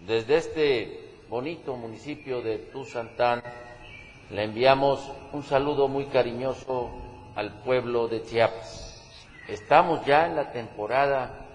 Desde 0.00 0.36
este 0.38 1.11
bonito 1.32 1.74
municipio 1.76 2.42
de 2.42 2.58
Tuzantán, 2.58 3.42
le 4.28 4.44
enviamos 4.44 5.10
un 5.32 5.42
saludo 5.42 5.88
muy 5.88 6.04
cariñoso 6.04 6.90
al 7.34 7.62
pueblo 7.62 8.06
de 8.06 8.22
Chiapas. 8.22 9.02
Estamos 9.48 10.04
ya 10.04 10.26
en 10.26 10.36
la 10.36 10.52
temporada 10.52 11.46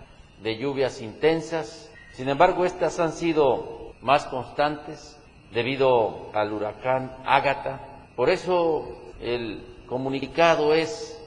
de 0.42 0.58
lluvias 0.58 1.00
intensas, 1.00 1.92
sin 2.14 2.28
embargo 2.28 2.66
estas 2.66 3.00
han 3.00 3.12
sido 3.12 3.94
más 4.02 4.26
constantes 4.26 5.16
debido 5.54 6.32
al 6.34 6.54
huracán 6.54 7.16
Ágata. 7.24 7.80
Por 8.16 8.32
eso 8.32 9.14
el 9.22 9.64
comunicado 9.88 10.74
es 10.74 11.24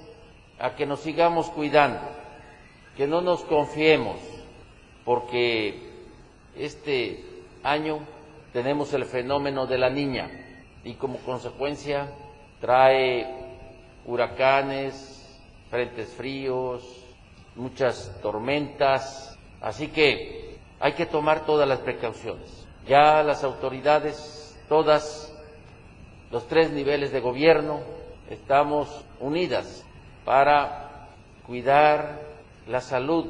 a 0.59 0.75
que 0.75 0.87
nos 0.87 0.99
sigamos 0.99 1.51
cuidando, 1.51 2.01
que 2.97 3.07
no 3.07 3.21
nos 3.21 3.45
confiemos, 3.45 4.17
porque 5.05 5.89
este 6.57 7.25
año 7.63 8.01
tenemos 8.53 8.93
el 8.95 9.05
fenómeno 9.05 9.67
de 9.67 9.79
la 9.79 9.91
niña 9.91 10.31
y 10.85 10.95
como 10.95 11.19
consecuencia 11.19 12.11
trae 12.61 13.27
huracanes, 14.07 15.39
frentes 15.71 16.09
fríos, 16.15 16.83
muchas 17.55 18.19
tormentas, 18.23 19.39
así 19.61 19.89
que 19.89 20.57
hay 20.81 20.95
que 20.95 21.07
tomar 21.07 21.45
todas 21.47 21.69
las 21.69 21.81
precauciones. 21.81 22.67
Ya 22.89 23.23
las 23.23 23.45
autoridades, 23.45 24.59
todas, 24.69 25.33
los 26.31 26.49
tres 26.49 26.71
niveles 26.71 27.13
de 27.13 27.21
gobierno, 27.21 27.81
estamos 28.31 29.05
unidas 29.21 29.85
para 30.25 31.09
cuidar 31.47 32.21
la 32.67 32.81
salud, 32.81 33.27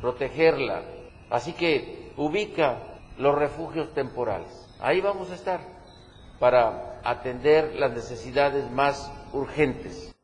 protegerla. 0.00 0.82
Así 1.30 1.52
que 1.52 2.10
ubica 2.16 2.78
los 3.20 3.34
refugios 3.36 3.92
temporales. 3.92 4.48
Ahí 4.80 5.00
vamos 5.00 5.30
a 5.30 5.34
estar 5.34 5.60
para 6.38 7.00
atender 7.04 7.74
las 7.76 7.92
necesidades 7.92 8.70
más 8.70 9.12
urgentes. 9.32 10.14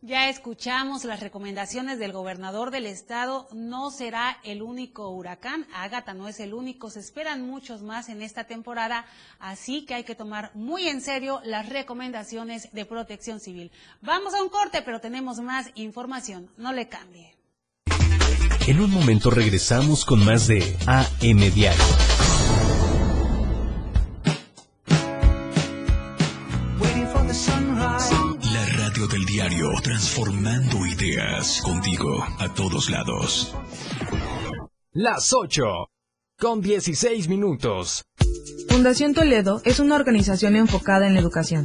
Ya 0.00 0.28
escuchamos 0.28 1.04
las 1.04 1.20
recomendaciones 1.20 1.98
del 1.98 2.12
gobernador 2.12 2.70
del 2.70 2.86
estado. 2.86 3.48
No 3.52 3.90
será 3.90 4.38
el 4.44 4.62
único 4.62 5.10
huracán. 5.10 5.66
Ágata 5.74 6.14
no 6.14 6.28
es 6.28 6.38
el 6.38 6.54
único. 6.54 6.90
Se 6.90 7.00
esperan 7.00 7.46
muchos 7.46 7.82
más 7.82 8.08
en 8.08 8.22
esta 8.22 8.44
temporada. 8.44 9.06
Así 9.40 9.84
que 9.86 9.94
hay 9.94 10.04
que 10.04 10.14
tomar 10.14 10.52
muy 10.54 10.88
en 10.88 11.00
serio 11.00 11.40
las 11.44 11.68
recomendaciones 11.68 12.72
de 12.72 12.86
protección 12.86 13.40
civil. 13.40 13.72
Vamos 14.00 14.34
a 14.34 14.42
un 14.42 14.48
corte, 14.50 14.82
pero 14.82 15.00
tenemos 15.00 15.40
más 15.40 15.70
información. 15.74 16.48
No 16.56 16.72
le 16.72 16.88
cambie. 16.88 17.37
En 18.68 18.80
un 18.80 18.90
momento 18.90 19.30
regresamos 19.30 20.04
con 20.04 20.22
más 20.22 20.46
de 20.46 20.76
AM 20.86 21.38
Diario. 21.54 21.82
La 28.52 28.66
radio 28.76 29.06
del 29.06 29.24
diario, 29.24 29.70
transformando 29.82 30.84
ideas 30.84 31.62
contigo 31.62 32.22
a 32.38 32.52
todos 32.52 32.90
lados. 32.90 33.54
Las 34.92 35.32
8, 35.32 35.64
con 36.38 36.60
16 36.60 37.26
minutos. 37.30 38.04
Fundación 38.68 39.14
Toledo 39.14 39.62
es 39.64 39.80
una 39.80 39.94
organización 39.94 40.56
enfocada 40.56 41.06
en 41.06 41.14
la 41.14 41.20
educación. 41.20 41.64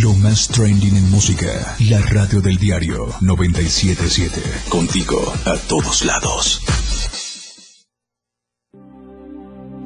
Lo 0.00 0.12
más 0.14 0.48
trending 0.48 0.96
en 0.96 1.10
música. 1.10 1.76
La 1.88 2.00
radio 2.00 2.42
del 2.42 2.58
diario 2.58 3.06
977. 3.22 4.42
Contigo 4.68 5.32
a 5.46 5.56
todos 5.56 6.04
lados. 6.04 6.60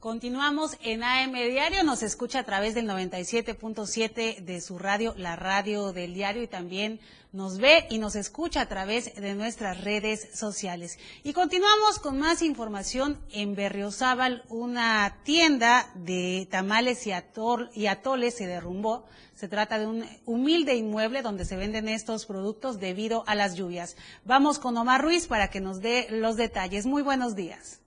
Continuamos 0.00 0.76
en 0.84 1.02
AM 1.02 1.32
Diario, 1.32 1.82
nos 1.82 2.04
escucha 2.04 2.38
a 2.38 2.44
través 2.44 2.76
del 2.76 2.86
97.7 2.86 4.44
de 4.44 4.60
su 4.60 4.78
radio, 4.78 5.12
la 5.16 5.34
radio 5.34 5.92
del 5.92 6.14
diario, 6.14 6.40
y 6.40 6.46
también 6.46 7.00
nos 7.32 7.58
ve 7.58 7.84
y 7.90 7.98
nos 7.98 8.14
escucha 8.14 8.60
a 8.60 8.68
través 8.68 9.12
de 9.16 9.34
nuestras 9.34 9.82
redes 9.82 10.28
sociales. 10.38 11.00
Y 11.24 11.32
continuamos 11.32 11.98
con 11.98 12.16
más 12.16 12.42
información 12.42 13.18
en 13.32 13.56
Berriozábal, 13.56 14.44
una 14.50 15.16
tienda 15.24 15.90
de 15.96 16.46
tamales 16.48 17.04
y, 17.08 17.10
atol, 17.10 17.68
y 17.74 17.86
atoles 17.86 18.36
se 18.36 18.46
derrumbó. 18.46 19.04
Se 19.34 19.48
trata 19.48 19.80
de 19.80 19.88
un 19.88 20.04
humilde 20.26 20.76
inmueble 20.76 21.22
donde 21.22 21.44
se 21.44 21.56
venden 21.56 21.88
estos 21.88 22.24
productos 22.24 22.78
debido 22.78 23.24
a 23.26 23.34
las 23.34 23.56
lluvias. 23.56 23.96
Vamos 24.24 24.60
con 24.60 24.76
Omar 24.76 25.02
Ruiz 25.02 25.26
para 25.26 25.50
que 25.50 25.60
nos 25.60 25.80
dé 25.80 26.06
los 26.08 26.36
detalles. 26.36 26.86
Muy 26.86 27.02
buenos 27.02 27.34
días. 27.34 27.80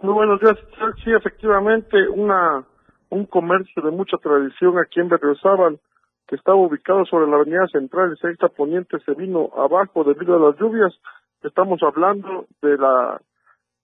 Muy 0.00 0.14
buenos 0.14 0.40
días. 0.40 0.56
Sí, 1.04 1.12
efectivamente, 1.12 2.08
una 2.08 2.64
un 3.10 3.26
comercio 3.26 3.82
de 3.82 3.90
mucha 3.90 4.16
tradición 4.16 4.78
aquí 4.78 4.98
en 4.98 5.10
Berriozábal, 5.10 5.78
que 6.26 6.36
estaba 6.36 6.56
ubicado 6.56 7.04
sobre 7.04 7.30
la 7.30 7.36
avenida 7.36 7.66
central 7.68 8.14
y 8.14 8.16
sexta 8.16 8.48
poniente, 8.48 8.98
se 9.00 9.12
vino 9.12 9.50
abajo 9.54 10.02
debido 10.02 10.34
a 10.34 10.50
las 10.50 10.58
lluvias. 10.58 10.94
Estamos 11.42 11.82
hablando 11.82 12.46
de 12.62 12.78
la 12.78 13.20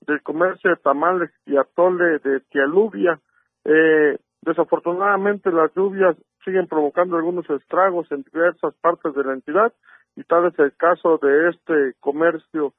del 0.07 0.23
comercio 0.23 0.71
de 0.71 0.77
tamales 0.77 1.31
y 1.45 1.59
atole 1.59 2.21
de 2.21 2.41
Tialuvia. 2.49 3.21
Eh, 3.65 4.19
desafortunadamente 4.41 5.53
las 5.53 5.75
lluvias 5.75 6.17
siguen 6.43 6.67
provocando 6.67 7.17
algunos 7.17 7.49
estragos 7.51 8.11
en 8.11 8.23
diversas 8.23 8.73
partes 8.81 9.15
de 9.15 9.25
la 9.25 9.35
entidad 9.35 9.75
y 10.17 10.23
tal 10.25 10.47
es 10.47 10.59
el 10.59 10.75
caso 10.77 11.19
de 11.19 11.51
este 11.51 11.95
comercio 12.01 12.73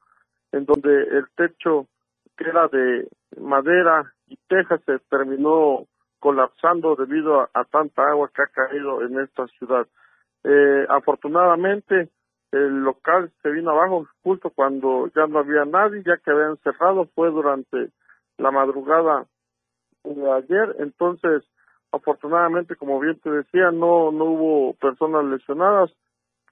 en 0.52 0.66
donde 0.66 0.90
el 0.90 1.26
techo 1.36 1.86
que 2.40 2.50
era 2.50 2.70
de 2.70 3.08
madera 3.38 4.14
y 4.28 4.38
tejas 4.48 4.82
se 4.86 4.98
terminó 5.10 5.86
colapsando 6.20 6.96
debido 6.96 7.42
a, 7.42 7.66
tanta 7.66 8.10
agua 8.10 8.32
que 8.34 8.42
ha 8.42 8.48
caído 8.48 9.02
en 9.02 9.20
esta 9.20 9.46
ciudad. 9.48 9.86
Eh, 10.46 10.86
afortunadamente, 10.90 12.10
el 12.52 12.80
local 12.80 13.32
se 13.42 13.50
vino 13.50 13.72
abajo 13.72 14.08
justo 14.24 14.52
cuando 14.52 15.12
ya 15.16 15.28
no 15.28 15.40
había 15.40 15.66
nadie, 15.66 16.02
ya 16.06 16.18
que 16.18 16.32
habían 16.32 16.58
cerrado, 16.58 17.08
fue 17.14 17.30
durante 17.30 17.92
la 18.38 18.52
madrugada 18.52 19.26
de 20.04 20.32
ayer, 20.32 20.78
entonces 20.80 21.44
afortunadamente, 21.92 22.76
como 22.76 23.00
bien 23.00 23.20
te 23.20 23.30
decía, 23.30 23.72
no, 23.72 24.12
no 24.12 24.26
hubo 24.26 24.74
personas 24.76 25.26
lesionadas, 25.26 25.92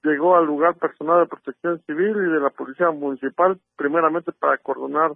llegó 0.02 0.36
al 0.36 0.46
lugar 0.46 0.74
personal 0.76 1.20
de 1.20 1.28
protección 1.28 1.80
civil 1.86 2.10
y 2.10 2.32
de 2.32 2.40
la 2.40 2.50
policía 2.50 2.90
municipal, 2.90 3.58
primeramente 3.76 4.32
para 4.32 4.54
acordonar 4.54 5.12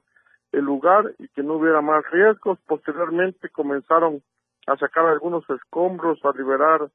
el 0.52 0.64
lugar 0.64 1.14
y 1.18 1.28
que 1.28 1.42
no 1.42 1.54
hubiera 1.54 1.80
más 1.80 2.04
riesgos, 2.10 2.58
posteriormente 2.66 3.48
comenzaron 3.48 4.22
a 4.66 4.76
sacar 4.76 5.06
algunos 5.06 5.48
escombros, 5.50 6.24
a 6.24 6.36
liberar 6.36 6.88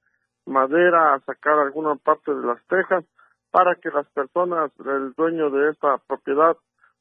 madera, 0.45 1.13
a 1.13 1.19
sacar 1.21 1.59
alguna 1.59 1.95
parte 1.95 2.33
de 2.33 2.45
las 2.45 2.63
tejas, 2.67 3.03
para 3.51 3.75
que 3.75 3.89
las 3.89 4.07
personas, 4.09 4.71
el 4.79 5.13
dueño 5.13 5.49
de 5.49 5.71
esta 5.71 5.97
propiedad, 6.07 6.55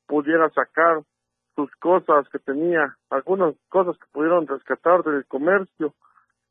pudiera 0.06 0.48
sacar 0.50 1.02
sus 1.54 1.70
cosas 1.76 2.28
que 2.30 2.38
tenía, 2.38 2.96
algunas 3.10 3.54
cosas 3.68 3.96
que 3.98 4.06
pudieron 4.12 4.46
rescatar 4.46 5.02
del 5.02 5.24
comercio 5.26 5.94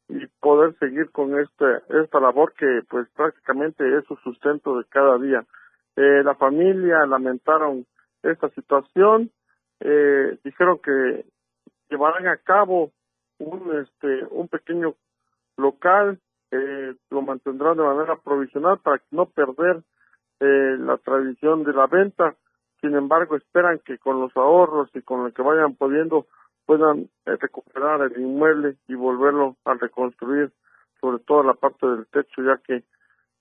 y 0.07 0.25
poder 0.39 0.77
seguir 0.77 1.11
con 1.11 1.39
este 1.39 1.65
esta 2.01 2.19
labor 2.19 2.53
que 2.53 2.81
pues 2.89 3.07
prácticamente 3.15 3.97
es 3.97 4.05
su 4.05 4.15
sustento 4.17 4.77
de 4.77 4.85
cada 4.85 5.17
día. 5.17 5.43
Eh, 5.95 6.23
la 6.23 6.35
familia 6.35 7.05
lamentaron 7.05 7.85
esta 8.21 8.49
situación, 8.49 9.31
eh, 9.79 10.37
dijeron 10.43 10.79
que 10.79 11.25
llevarán 11.89 12.27
a 12.27 12.37
cabo 12.37 12.91
un 13.39 13.77
este 13.81 14.25
un 14.31 14.47
pequeño 14.47 14.95
local 15.57 16.19
eh, 16.51 16.95
lo 17.09 17.21
mantendrán 17.21 17.77
de 17.77 17.83
manera 17.83 18.15
provisional 18.17 18.79
para 18.79 19.01
no 19.11 19.25
perder 19.25 19.83
eh, 20.39 20.77
la 20.79 20.97
tradición 20.97 21.63
de 21.63 21.73
la 21.73 21.87
venta. 21.87 22.35
Sin 22.81 22.95
embargo, 22.95 23.35
esperan 23.35 23.79
que 23.79 23.97
con 23.97 24.19
los 24.19 24.35
ahorros 24.35 24.89
y 24.93 25.01
con 25.01 25.23
lo 25.23 25.33
que 25.33 25.41
vayan 25.41 25.75
pudiendo 25.75 26.27
puedan 26.65 27.09
eh, 27.25 27.35
recuperar 27.39 28.01
el 28.01 28.21
inmueble 28.21 28.75
y 28.87 28.95
volverlo 28.95 29.55
a 29.65 29.73
reconstruir, 29.75 30.51
sobre 30.99 31.23
todo 31.23 31.43
la 31.43 31.53
parte 31.53 31.85
del 31.87 32.05
techo, 32.07 32.41
ya 32.43 32.57
que 32.57 32.83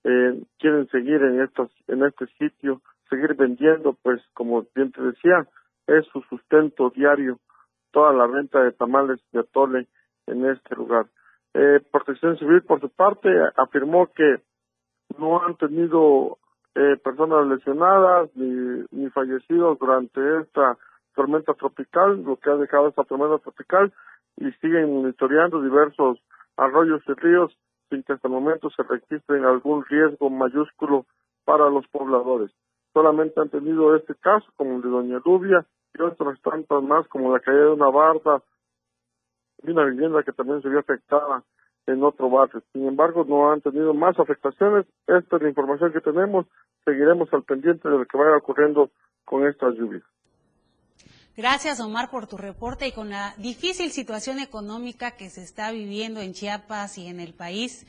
eh, 0.03 0.43
quieren 0.59 0.87
seguir 0.89 1.21
en 1.23 1.41
estos, 1.41 1.71
en 1.87 2.03
este 2.03 2.27
sitio, 2.37 2.81
seguir 3.09 3.33
vendiendo, 3.35 3.93
pues 4.03 4.21
como 4.33 4.65
bien 4.75 4.91
te 4.91 5.01
decía, 5.01 5.47
es 5.87 6.05
su 6.07 6.21
sustento 6.23 6.89
diario, 6.89 7.39
toda 7.91 8.13
la 8.13 8.27
venta 8.27 8.61
de 8.63 8.71
tamales 8.71 9.19
de 9.31 9.39
atole 9.39 9.87
en 10.27 10.45
este 10.45 10.75
lugar. 10.75 11.07
Eh, 11.53 11.79
Protección 11.91 12.37
Civil, 12.37 12.63
por 12.63 12.81
su 12.81 12.89
parte, 12.89 13.29
afirmó 13.55 14.07
que 14.13 14.41
no 15.17 15.41
han 15.41 15.55
tenido 15.55 16.37
eh, 16.75 16.97
personas 17.03 17.47
lesionadas 17.47 18.29
ni, 18.35 18.83
ni 18.91 19.09
fallecidos 19.09 19.79
durante 19.79 20.39
esta 20.41 20.77
tormenta 21.15 21.53
tropical, 21.53 22.21
lo 22.23 22.35
que 22.37 22.49
ha 22.49 22.55
dejado 22.55 22.89
esta 22.89 23.03
tormenta 23.05 23.37
tropical, 23.39 23.93
y 24.37 24.51
siguen 24.53 24.93
monitoreando 24.93 25.61
diversos 25.61 26.19
arroyos 26.57 27.01
y 27.07 27.13
ríos 27.13 27.57
sin 27.89 28.03
que 28.03 28.13
hasta 28.13 28.27
el 28.27 28.33
momento 28.33 28.69
se 28.71 28.83
registren 28.83 29.45
algún 29.45 29.85
riesgo 29.85 30.29
mayúsculo 30.29 31.05
para 31.45 31.69
los 31.69 31.87
pobladores. 31.87 32.51
Solamente 32.93 33.39
han 33.39 33.49
tenido 33.49 33.95
este 33.95 34.15
caso, 34.15 34.45
como 34.55 34.75
el 34.75 34.81
de 34.81 34.89
Doña 34.89 35.21
Lluvia, 35.23 35.65
y 35.97 36.01
otras 36.01 36.39
tantas 36.41 36.83
más, 36.83 37.07
como 37.07 37.33
la 37.33 37.39
caída 37.39 37.61
de 37.61 37.71
una 37.71 37.89
barda 37.89 38.41
y 39.63 39.71
una 39.71 39.85
vivienda 39.85 40.23
que 40.23 40.33
también 40.33 40.61
se 40.61 40.69
vio 40.69 40.79
afectada 40.79 41.43
en 41.87 42.03
otro 42.03 42.29
barrio. 42.29 42.61
Sin 42.73 42.87
embargo, 42.87 43.25
no 43.27 43.51
han 43.51 43.61
tenido 43.61 43.93
más 43.93 44.19
afectaciones. 44.19 44.85
Esta 45.07 45.35
es 45.35 45.41
la 45.41 45.49
información 45.49 45.93
que 45.93 46.01
tenemos. 46.01 46.45
Seguiremos 46.83 47.31
al 47.33 47.43
pendiente 47.43 47.87
de 47.89 47.97
lo 47.97 48.05
que 48.05 48.17
vaya 48.17 48.37
ocurriendo 48.37 48.89
con 49.23 49.45
estas 49.47 49.75
lluvias. 49.75 50.03
Gracias, 51.37 51.81
Omar, 51.81 52.09
por 52.09 52.27
tu 52.27 52.37
reporte 52.37 52.87
y 52.87 52.93
con 52.93 53.09
la 53.09 53.33
difícil 53.37 53.91
situación 53.91 54.39
económica 54.39 55.17
que 55.17 55.29
se 55.29 55.43
está 55.43 55.71
viviendo 55.71 56.21
en 56.21 56.33
Chiapas 56.33 56.97
y 56.97 57.07
en 57.07 57.19
el 57.19 57.33
país. 57.33 57.85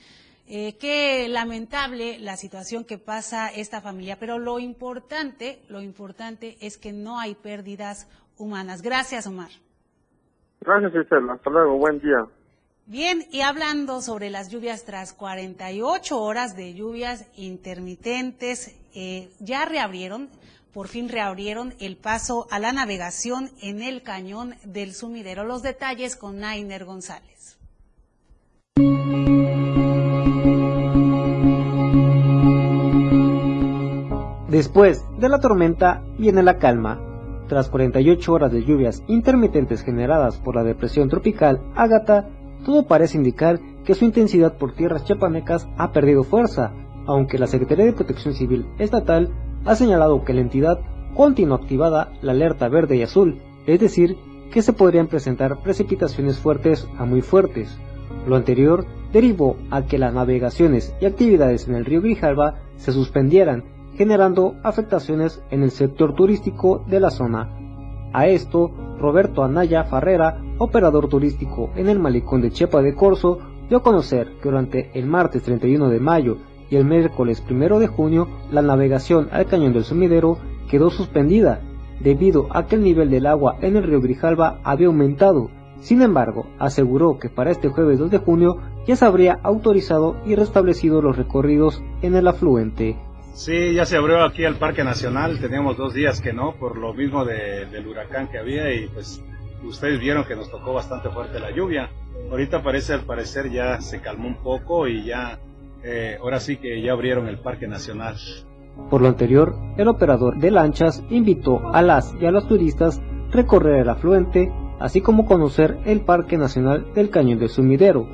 Eh, 0.48 0.76
qué 0.78 1.26
lamentable 1.28 2.18
la 2.20 2.36
situación 2.36 2.84
que 2.84 2.98
pasa 2.98 3.48
esta 3.48 3.80
familia, 3.80 4.16
pero 4.18 4.38
lo 4.38 4.60
importante, 4.60 5.60
lo 5.68 5.80
importante 5.80 6.56
es 6.60 6.78
que 6.78 6.92
no 6.92 7.18
hay 7.18 7.34
pérdidas 7.34 8.08
humanas. 8.38 8.82
Gracias, 8.82 9.26
Omar. 9.26 9.50
Gracias, 10.60 10.92
Isabel. 11.04 11.30
Hasta 11.30 11.50
luego. 11.50 11.78
Buen 11.78 11.98
día. 12.00 12.26
Bien, 12.86 13.26
y 13.32 13.40
hablando 13.40 14.00
sobre 14.00 14.30
las 14.30 14.48
lluvias 14.48 14.84
tras 14.84 15.12
48 15.12 16.22
horas 16.22 16.54
de 16.54 16.74
lluvias 16.74 17.26
intermitentes, 17.34 18.76
eh, 18.94 19.28
ya 19.40 19.64
reabrieron, 19.64 20.28
por 20.72 20.86
fin 20.86 21.08
reabrieron 21.08 21.74
el 21.80 21.96
paso 21.96 22.46
a 22.52 22.60
la 22.60 22.70
navegación 22.70 23.50
en 23.60 23.82
el 23.82 24.02
cañón 24.02 24.54
del 24.62 24.94
sumidero. 24.94 25.42
Los 25.42 25.62
detalles 25.62 26.14
con 26.14 26.38
Nainer 26.38 26.84
González. 26.84 27.58
Después 34.56 35.04
de 35.18 35.28
la 35.28 35.38
tormenta 35.38 36.02
viene 36.16 36.42
la 36.42 36.56
calma. 36.56 36.98
Tras 37.46 37.68
48 37.68 38.32
horas 38.32 38.50
de 38.50 38.64
lluvias 38.64 39.02
intermitentes 39.06 39.82
generadas 39.82 40.38
por 40.38 40.56
la 40.56 40.64
depresión 40.64 41.10
tropical 41.10 41.60
Ágata, 41.74 42.30
todo 42.64 42.86
parece 42.86 43.18
indicar 43.18 43.60
que 43.84 43.94
su 43.94 44.06
intensidad 44.06 44.56
por 44.56 44.72
tierras 44.72 45.04
chiapanecas 45.04 45.68
ha 45.76 45.92
perdido 45.92 46.24
fuerza, 46.24 46.72
aunque 47.04 47.38
la 47.38 47.48
Secretaría 47.48 47.84
de 47.84 47.92
Protección 47.92 48.32
Civil 48.32 48.64
Estatal 48.78 49.28
ha 49.66 49.76
señalado 49.76 50.24
que 50.24 50.32
la 50.32 50.40
entidad 50.40 50.78
continúa 51.14 51.58
activada 51.58 52.14
la 52.22 52.32
alerta 52.32 52.70
verde 52.70 52.96
y 52.96 53.02
azul, 53.02 53.42
es 53.66 53.78
decir, 53.78 54.16
que 54.50 54.62
se 54.62 54.72
podrían 54.72 55.08
presentar 55.08 55.60
precipitaciones 55.60 56.38
fuertes 56.38 56.88
a 56.96 57.04
muy 57.04 57.20
fuertes. 57.20 57.76
Lo 58.26 58.36
anterior 58.36 58.86
derivó 59.12 59.58
a 59.70 59.82
que 59.82 59.98
las 59.98 60.14
navegaciones 60.14 60.94
y 60.98 61.04
actividades 61.04 61.68
en 61.68 61.74
el 61.74 61.84
río 61.84 62.00
Grijalva 62.00 62.54
se 62.76 62.92
suspendieran, 62.92 63.75
generando 63.96 64.56
afectaciones 64.62 65.42
en 65.50 65.62
el 65.62 65.70
sector 65.70 66.14
turístico 66.14 66.84
de 66.86 67.00
la 67.00 67.10
zona. 67.10 67.48
A 68.12 68.26
esto, 68.26 68.70
Roberto 68.98 69.42
Anaya 69.42 69.84
Farrera, 69.84 70.40
operador 70.58 71.08
turístico 71.08 71.70
en 71.76 71.88
el 71.88 71.98
malecón 71.98 72.40
de 72.40 72.50
Chepa 72.50 72.82
de 72.82 72.94
Corso, 72.94 73.38
dio 73.68 73.78
a 73.78 73.82
conocer 73.82 74.32
que 74.40 74.48
durante 74.48 74.90
el 74.94 75.06
martes 75.06 75.42
31 75.42 75.88
de 75.88 76.00
mayo 76.00 76.38
y 76.70 76.76
el 76.76 76.84
miércoles 76.84 77.42
1 77.48 77.78
de 77.78 77.86
junio 77.86 78.28
la 78.50 78.62
navegación 78.62 79.28
al 79.32 79.46
cañón 79.46 79.72
del 79.72 79.84
sumidero 79.84 80.38
quedó 80.70 80.90
suspendida 80.90 81.60
debido 82.00 82.48
a 82.50 82.66
que 82.66 82.76
el 82.76 82.84
nivel 82.84 83.10
del 83.10 83.26
agua 83.26 83.56
en 83.60 83.76
el 83.76 83.82
río 83.82 84.00
Grijalva 84.00 84.60
había 84.64 84.88
aumentado. 84.88 85.50
Sin 85.80 86.02
embargo, 86.02 86.46
aseguró 86.58 87.18
que 87.18 87.28
para 87.28 87.50
este 87.50 87.68
jueves 87.68 87.98
2 87.98 88.10
de 88.10 88.18
junio 88.18 88.58
ya 88.86 88.96
se 88.96 89.04
habría 89.04 89.38
autorizado 89.42 90.16
y 90.26 90.34
restablecido 90.34 91.02
los 91.02 91.16
recorridos 91.16 91.82
en 92.02 92.14
el 92.14 92.28
afluente. 92.28 92.96
Sí, 93.36 93.74
ya 93.74 93.84
se 93.84 93.98
abrió 93.98 94.24
aquí 94.24 94.46
al 94.46 94.56
Parque 94.56 94.82
Nacional, 94.82 95.38
teníamos 95.38 95.76
dos 95.76 95.92
días 95.92 96.22
que 96.22 96.32
no, 96.32 96.54
por 96.54 96.78
lo 96.78 96.94
mismo 96.94 97.26
del 97.26 97.86
huracán 97.86 98.28
que 98.28 98.38
había 98.38 98.72
y 98.72 98.88
pues 98.88 99.22
ustedes 99.62 100.00
vieron 100.00 100.24
que 100.24 100.34
nos 100.34 100.50
tocó 100.50 100.72
bastante 100.72 101.10
fuerte 101.10 101.38
la 101.38 101.50
lluvia. 101.50 101.90
Ahorita 102.30 102.62
parece, 102.62 102.94
al 102.94 103.02
parecer 103.02 103.50
ya 103.50 103.78
se 103.82 104.00
calmó 104.00 104.26
un 104.26 104.42
poco 104.42 104.88
y 104.88 105.04
ya, 105.04 105.38
eh, 105.84 106.16
ahora 106.18 106.40
sí 106.40 106.56
que 106.56 106.80
ya 106.80 106.92
abrieron 106.92 107.28
el 107.28 107.38
Parque 107.38 107.68
Nacional. 107.68 108.16
Por 108.88 109.02
lo 109.02 109.08
anterior, 109.08 109.54
el 109.76 109.88
operador 109.88 110.38
de 110.38 110.50
lanchas 110.50 111.04
invitó 111.10 111.60
a 111.74 111.82
las 111.82 112.14
y 112.18 112.24
a 112.24 112.30
los 112.30 112.48
turistas 112.48 112.98
a 112.98 113.32
recorrer 113.32 113.82
el 113.82 113.90
afluente, 113.90 114.50
así 114.80 115.02
como 115.02 115.26
conocer 115.26 115.76
el 115.84 116.00
Parque 116.00 116.38
Nacional 116.38 116.86
del 116.94 117.10
Cañón 117.10 117.38
del 117.38 117.50
Sumidero. 117.50 118.08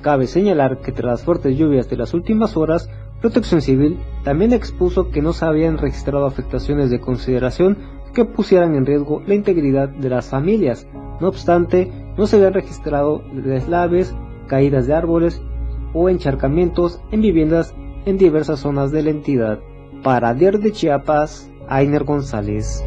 Cabe 0.00 0.26
señalar 0.26 0.78
que 0.78 0.90
tras 0.90 1.04
las 1.04 1.22
fuertes 1.22 1.54
lluvias 1.54 1.90
de 1.90 1.98
las 1.98 2.14
últimas 2.14 2.56
horas, 2.56 2.88
Protección 3.20 3.60
Civil 3.60 3.98
también 4.24 4.52
expuso 4.52 5.10
que 5.10 5.22
no 5.22 5.32
se 5.32 5.44
habían 5.44 5.78
registrado 5.78 6.26
afectaciones 6.26 6.90
de 6.90 7.00
consideración 7.00 7.78
que 8.14 8.24
pusieran 8.24 8.74
en 8.74 8.86
riesgo 8.86 9.22
la 9.26 9.34
integridad 9.34 9.88
de 9.88 10.08
las 10.08 10.28
familias. 10.28 10.88
No 11.20 11.28
obstante, 11.28 11.92
no 12.16 12.26
se 12.26 12.36
habían 12.36 12.54
registrado 12.54 13.22
deslaves, 13.32 14.14
caídas 14.46 14.86
de 14.86 14.94
árboles 14.94 15.42
o 15.92 16.08
encharcamientos 16.08 17.00
en 17.12 17.20
viviendas 17.20 17.74
en 18.06 18.18
diversas 18.18 18.60
zonas 18.60 18.90
de 18.92 19.02
la 19.02 19.10
entidad. 19.10 19.60
Para 20.02 20.34
Diario 20.34 20.58
de 20.58 20.72
Chiapas, 20.72 21.50
Ainer 21.68 22.04
González. 22.04 22.84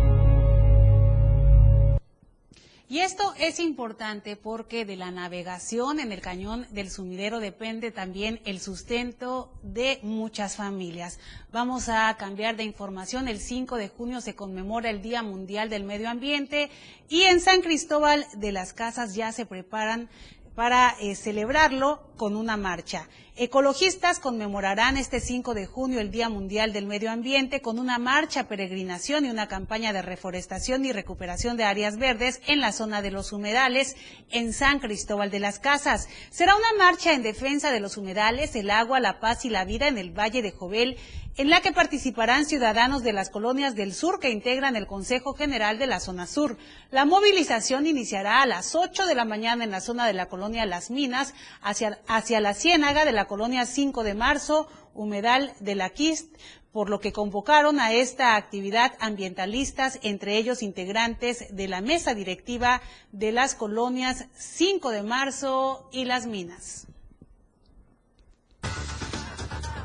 Y 2.90 3.00
esto 3.00 3.34
es 3.38 3.60
importante 3.60 4.38
porque 4.38 4.86
de 4.86 4.96
la 4.96 5.12
navegación 5.12 6.00
en 6.00 6.14
el 6.14 6.22
cañón 6.22 6.66
del 6.72 6.90
sumidero 6.90 7.42
depende 7.42 7.92
también 7.92 8.40
el 8.46 8.62
sustento 8.62 9.52
de 9.62 10.00
muchas 10.04 10.56
familias. 10.56 11.20
Vamos 11.52 11.90
a 11.90 12.16
cambiar 12.16 12.56
de 12.56 12.64
información. 12.64 13.28
El 13.28 13.40
5 13.42 13.76
de 13.76 13.90
junio 13.90 14.22
se 14.22 14.36
conmemora 14.36 14.90
el 14.90 15.02
Día 15.02 15.22
Mundial 15.22 15.70
del 15.70 15.84
Medio 15.84 16.10
Ambiente 16.10 16.70
y 17.10 17.24
en 17.24 17.42
San 17.42 17.60
Cristóbal 17.60 18.26
de 18.36 18.54
las 18.54 18.72
Casas 18.72 19.16
ya 19.16 19.34
se 19.34 19.46
preparan 19.46 20.08
para 20.56 20.96
eh, 21.02 21.16
celebrarlo 21.16 22.02
con 22.16 22.38
una 22.38 22.56
marcha. 22.56 23.10
Ecologistas 23.40 24.20
conmemorarán 24.20 24.98
este 24.98 25.20
5 25.20 25.54
de 25.54 25.68
junio 25.68 26.00
el 26.00 26.10
Día 26.10 26.28
Mundial 26.28 26.74
del 26.74 26.88
Medio 26.88 27.12
Ambiente 27.12 27.62
con 27.62 27.78
una 27.78 28.00
marcha, 28.00 28.48
peregrinación 28.48 29.26
y 29.26 29.30
una 29.30 29.48
campaña 29.48 29.94
de 29.94 30.02
reforestación 30.02 30.84
y 30.86 30.92
recuperación 30.92 31.56
de 31.56 31.64
áreas 31.64 31.98
verdes 31.98 32.42
en 32.48 32.62
la 32.62 32.72
zona 32.72 33.04
de 33.04 33.12
los 33.12 33.32
humedales 33.34 33.96
en 34.32 34.54
San 34.54 34.80
Cristóbal 34.80 35.30
de 35.30 35.38
las 35.38 35.60
Casas. 35.60 36.10
Será 36.32 36.56
una 36.56 36.84
marcha 36.84 37.14
en 37.14 37.22
defensa 37.22 37.72
de 37.72 37.80
los 37.80 37.98
humedales, 37.98 38.56
el 38.56 38.72
agua, 38.72 39.00
la 39.00 39.20
paz 39.20 39.46
y 39.46 39.52
la 39.52 39.66
vida 39.66 39.88
en 39.88 40.00
el 40.00 40.18
Valle 40.18 40.42
de 40.42 40.50
Jovel 40.50 40.98
en 41.38 41.52
la 41.52 41.62
que 41.62 41.72
participarán 41.72 42.46
ciudadanos 42.46 43.04
de 43.04 43.14
las 43.14 43.30
colonias 43.30 43.76
del 43.76 43.94
sur 43.94 44.20
que 44.20 44.32
integran 44.32 44.76
el 44.76 44.88
Consejo 44.88 45.34
General 45.34 45.78
de 45.78 45.86
la 45.86 46.00
Zona 46.00 46.26
Sur. 46.26 46.58
La 46.90 47.06
movilización 47.06 47.86
iniciará 47.86 48.42
a 48.42 48.48
las 48.48 48.74
8 48.74 49.06
de 49.06 49.14
la 49.14 49.24
mañana 49.24 49.64
en 49.64 49.70
la 49.70 49.80
zona 49.80 50.08
de 50.08 50.14
la 50.14 50.26
colonia 50.26 50.66
Las 50.66 50.90
Minas 50.90 51.36
hacia, 51.62 52.00
hacia 52.08 52.42
la 52.42 52.56
ciénaga 52.56 53.06
de 53.06 53.12
la 53.12 53.27
colonia 53.28 53.66
5 53.66 54.04
de 54.04 54.16
marzo, 54.16 54.68
humedal 54.94 55.54
de 55.60 55.76
la 55.76 55.90
Quist, 55.90 56.36
por 56.72 56.90
lo 56.90 57.00
que 57.00 57.12
convocaron 57.12 57.80
a 57.80 57.92
esta 57.92 58.36
actividad 58.36 58.94
ambientalistas, 59.00 60.00
entre 60.04 60.38
ellos 60.38 60.62
integrantes 60.62 61.56
de 61.56 61.68
la 61.68 61.82
mesa 61.82 62.14
directiva 62.14 62.82
de 63.12 63.32
las 63.32 63.56
colonias 63.56 64.26
5 64.38 64.92
de 64.92 65.04
marzo 65.04 65.90
y 65.92 66.06
Las 66.06 66.28
Minas. 66.28 66.88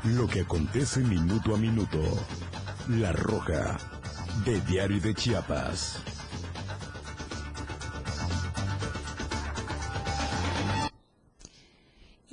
Lo 0.03 0.27
que 0.27 0.41
acontece 0.41 0.99
minuto 0.99 1.55
a 1.55 1.57
minuto. 1.57 1.99
La 2.89 3.13
Roja, 3.13 3.77
de 4.45 4.59
Diario 4.61 4.99
de 4.99 5.13
Chiapas. 5.13 6.22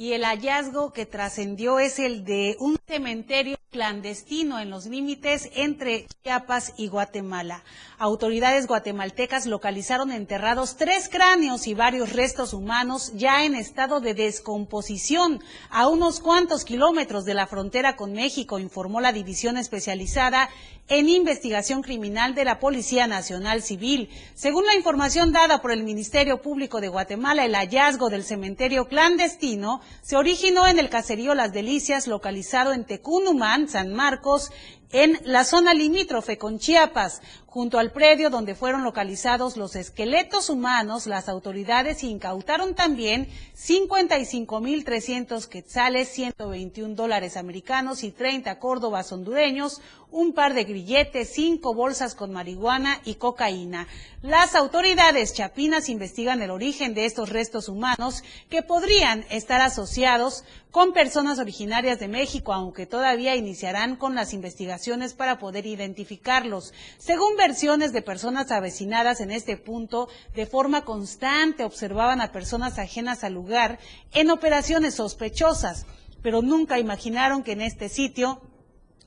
Y 0.00 0.14
el 0.14 0.24
hallazgo 0.24 0.94
que 0.94 1.04
trascendió 1.04 1.78
es 1.78 1.98
el 1.98 2.24
de 2.24 2.56
un 2.58 2.78
cementerio 2.90 3.57
clandestino 3.70 4.59
en 4.59 4.68
los 4.68 4.87
límites 4.87 5.48
entre 5.55 6.09
Chiapas 6.24 6.74
y 6.76 6.88
Guatemala. 6.88 7.62
Autoridades 7.98 8.66
guatemaltecas 8.66 9.46
localizaron 9.46 10.11
enterrados 10.11 10.76
tres 10.76 11.09
cráneos 11.09 11.68
y 11.68 11.74
varios 11.74 12.12
restos 12.12 12.53
humanos 12.53 13.12
ya 13.14 13.44
en 13.44 13.55
estado 13.55 14.00
de 14.00 14.14
descomposición 14.14 15.40
a 15.70 15.87
unos 15.87 16.18
cuantos 16.18 16.64
kilómetros 16.64 17.24
de 17.24 17.35
la 17.35 17.46
frontera 17.46 17.94
con 17.94 18.12
México, 18.12 18.59
informó 18.59 19.00
la 19.00 19.12
división 19.12 19.57
especializada 19.57 20.48
en 20.88 21.09
investigación 21.09 21.83
criminal 21.83 22.35
de 22.35 22.44
la 22.44 22.59
Policía 22.59 23.07
Nacional 23.07 23.62
Civil. 23.62 24.09
Según 24.35 24.66
la 24.66 24.74
información 24.74 25.31
dada 25.31 25.62
por 25.62 25.70
el 25.70 25.85
Ministerio 25.85 26.42
Público 26.42 26.81
de 26.81 26.88
Guatemala, 26.88 27.44
el 27.44 27.55
hallazgo 27.55 28.11
del 28.11 28.24
cementerio 28.24 28.88
clandestino 28.88 29.81
se 30.03 30.16
originó 30.16 30.66
en 30.66 30.81
el 30.81 30.90
caserío 30.90 31.35
Las 31.35 31.53
Delicias, 31.53 32.09
localizado 32.09 32.72
en 32.72 32.80
Tecunumán, 32.85 33.69
San 33.69 33.93
Marcos, 33.95 34.51
en 34.92 35.18
la 35.24 35.44
zona 35.44 35.74
limítrofe 35.74 36.38
con 36.38 36.59
Chiapas. 36.59 37.22
Junto 37.46 37.79
al 37.81 37.90
predio 37.90 38.31
donde 38.31 38.55
fueron 38.55 38.85
localizados 38.85 39.57
los 39.57 39.74
esqueletos 39.74 40.50
humanos, 40.50 41.09
las 41.09 41.29
autoridades 41.29 42.05
incautaron 42.05 42.76
también 42.76 43.29
55.300 43.57 45.48
quetzales, 45.48 46.11
121 46.11 46.94
dólares 46.94 47.37
americanos 47.37 48.05
y 48.05 48.12
30 48.12 48.61
córdobas 48.61 49.11
hondureños, 49.11 49.81
un 50.12 50.33
par 50.33 50.55
de 50.55 50.62
grilletes, 50.62 51.33
cinco 51.33 51.74
bolsas 51.74 52.14
con 52.14 52.33
marihuana 52.33 53.00
y 53.05 53.16
cocaína. 53.16 53.88
Las 54.22 54.55
autoridades 54.55 55.35
chapinas 55.35 55.88
investigan 55.88 56.42
el 56.42 56.53
origen 56.53 56.94
de 56.94 57.05
estos 57.05 57.31
restos 57.31 57.68
humanos 57.68 58.22
que 58.48 58.62
podrían 58.62 59.24
estar 59.29 59.61
asociados 59.61 60.44
con 60.70 60.92
personas 60.92 61.40
originarias 61.40 61.98
de 61.98 62.07
México, 62.07 62.53
aunque 62.53 62.87
todavía 62.87 63.35
iniciarán 63.35 63.96
con 63.96 64.14
las 64.14 64.33
investigaciones 64.33 64.80
para 65.16 65.38
poder 65.38 65.66
identificarlos. 65.66 66.73
Según 66.99 67.37
versiones 67.37 67.93
de 67.93 68.03
personas 68.03 68.51
avecinadas 68.51 69.21
en 69.21 69.31
este 69.31 69.57
punto, 69.57 70.09
de 70.35 70.47
forma 70.47 70.85
constante 70.85 71.64
observaban 71.64 72.21
a 72.21 72.33
personas 72.33 72.79
ajenas 72.79 73.25
al 73.25 73.35
lugar 73.35 73.79
en 74.12 74.31
operaciones 74.31 74.95
sospechosas, 74.95 75.87
pero 76.23 76.43
nunca 76.43 76.79
imaginaron 76.79 77.43
que 77.43 77.53
en 77.53 77.61
este 77.61 77.88
sitio 77.88 78.40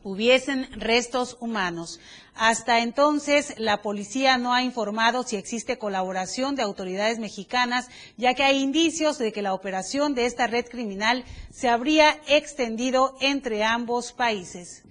hubiesen 0.04 0.68
restos 0.74 1.38
humanos. 1.40 2.00
Hasta 2.36 2.80
entonces, 2.80 3.54
la 3.58 3.82
policía 3.82 4.38
no 4.38 4.54
ha 4.54 4.64
informado 4.64 5.24
si 5.24 5.36
existe 5.36 5.78
colaboración 5.78 6.56
de 6.56 6.64
autoridades 6.64 7.20
mexicanas, 7.20 7.90
ya 8.18 8.34
que 8.34 8.44
hay 8.44 8.62
indicios 8.62 9.18
de 9.18 9.32
que 9.32 9.42
la 9.42 9.54
operación 9.54 10.14
de 10.14 10.26
esta 10.26 10.48
red 10.48 10.66
criminal 10.66 11.24
se 11.52 11.70
habría 11.70 12.20
extendido 12.28 13.16
entre 13.22 13.64
ambos 13.64 14.12
países. 14.14 14.83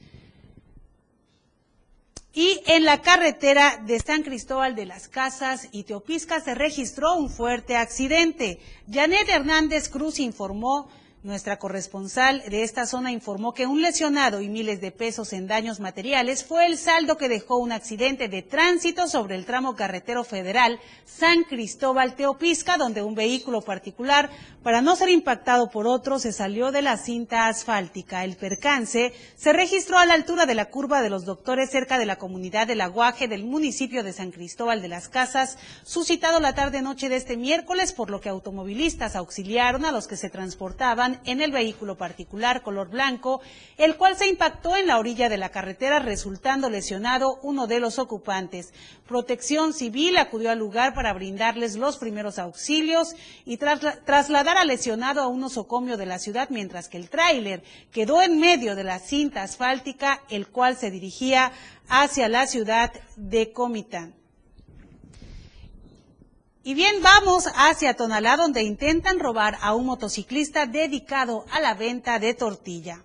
Y 2.35 2.63
en 2.67 2.85
la 2.87 3.03
carretera 3.03 3.83
de 3.85 4.01
San 4.01 4.23
Cristóbal 4.23 4.75
de 4.75 4.87
las 4.87 5.09
Casas 5.09 5.69
y 5.71 5.83
Teopisca 5.83 6.41
se 6.41 6.55
registró 6.55 7.15
un 7.15 7.29
fuerte 7.29 7.77
accidente. 7.77 8.59
Janet 8.91 9.29
Hernández 9.29 9.91
Cruz 9.91 10.19
informó 10.19 10.89
nuestra 11.23 11.59
corresponsal 11.59 12.43
de 12.49 12.65
esta 12.65 12.85
zona 12.85 13.13
informó 13.13 13.55
que 13.55 13.67
un 13.67 13.81
lesionado 13.81 14.41
y 14.41 14.49
miles 14.49 14.81
de 14.81 14.91
pesos 14.91 15.33
en 15.33 15.47
daños 15.47 15.79
materiales 15.79 16.43
fue 16.43 16.67
el 16.67 16.77
saldo 16.77 17.17
que 17.17 17.29
dejó 17.29 17.59
un 17.59 17.71
accidente 17.71 18.27
de 18.27 18.43
tránsito 18.43 19.07
sobre 19.07 19.37
el 19.37 19.47
tramo 19.47 19.77
carretero 19.77 20.25
federal 20.25 20.81
San 21.05 21.45
Cristóbal 21.45 22.17
Teopisca, 22.17 22.77
donde 22.77 23.03
un 23.03 23.15
vehículo 23.15 23.61
particular, 23.61 24.31
para 24.65 24.81
no 24.81 24.97
ser 24.97 25.11
impactado 25.11 25.71
por 25.71 25.87
otro, 25.87 26.19
se 26.19 26.33
salió 26.33 26.73
de 26.73 26.83
la 26.83 26.97
cinta 26.97 27.47
asfáltica. 27.47 28.25
El 28.25 28.37
percance 28.37 29.13
se 29.37 29.53
registró 29.53 29.99
a 29.99 30.07
la 30.07 30.15
altura 30.15 30.45
de 30.45 30.57
la 30.57 30.71
curva 30.71 31.03
de 31.03 31.11
los 31.11 31.25
doctores 31.25 31.71
cerca 31.71 31.99
de 31.99 32.07
la 32.07 32.17
comunidad 32.17 32.67
del 32.67 32.81
Aguaje 32.81 33.29
del 33.29 33.45
municipio 33.45 34.03
de 34.03 34.13
San 34.13 34.33
Cristóbal 34.33 34.83
de 34.83 34.89
las 34.89 35.09
Casas, 35.09 35.57
suscitado 35.85 36.41
la 36.41 36.55
tarde-noche 36.55 37.09
de 37.09 37.17
este 37.17 37.37
miércoles, 37.37 37.93
por 37.93 38.11
lo 38.11 38.21
que 38.21 38.29
automovilistas 38.29 39.15
auxiliaron 39.15 39.85
a 39.85 39.93
los 39.93 40.09
que 40.09 40.17
se 40.17 40.29
transportaban 40.29 41.12
en 41.25 41.41
el 41.41 41.53
vehículo 41.53 41.97
particular 41.97 42.63
color 42.63 42.89
blanco, 42.91 43.41
el 43.77 43.97
cual 43.97 44.17
se 44.17 44.29
impactó 44.29 44.77
en 44.77 44.87
la 44.87 44.99
orilla 44.99 45.29
de 45.29 45.39
la 45.39 45.51
carretera 45.51 45.99
resultando 45.99 46.71
lesionado 46.71 47.39
uno 47.43 47.67
de 47.67 47.81
los 47.81 47.99
ocupantes. 47.99 48.73
Protección 49.07 49.73
Civil 49.73 50.17
acudió 50.17 50.51
al 50.51 50.59
lugar 50.59 50.95
para 50.95 51.13
brindarles 51.13 51.77
los 51.77 51.97
primeros 51.99 52.39
auxilios 52.39 53.15
y 53.45 53.57
trasladar 53.57 54.57
al 54.57 54.69
lesionado 54.69 55.21
a 55.21 55.29
un 55.29 55.41
nosocomio 55.41 55.97
de 55.97 56.07
la 56.07 56.19
ciudad, 56.19 56.49
mientras 56.51 56.89
que 56.89 56.99
el 56.99 57.11
tráiler 57.11 57.63
quedó 57.91 58.23
en 58.23 58.41
medio 58.41 58.75
de 58.75 58.85
la 58.85 58.99
cinta 58.99 59.43
asfáltica, 59.43 60.23
el 60.31 60.49
cual 60.49 60.77
se 60.77 60.91
dirigía 60.91 61.53
hacia 61.89 62.29
la 62.29 62.47
ciudad 62.47 62.93
de 63.17 63.53
Comitán. 63.53 64.22
Y 66.65 66.75
bien, 66.75 67.03
vamos 67.03 67.49
hacia 67.57 67.95
Tonalá, 67.95 68.37
donde 68.37 68.63
intentan 68.63 69.19
robar 69.19 69.59
a 69.63 69.75
un 69.75 69.85
motociclista 69.85 70.67
dedicado 70.67 71.45
a 71.51 71.59
la 71.59 71.75
venta 71.75 72.21
de 72.21 72.35
tortilla. 72.35 73.03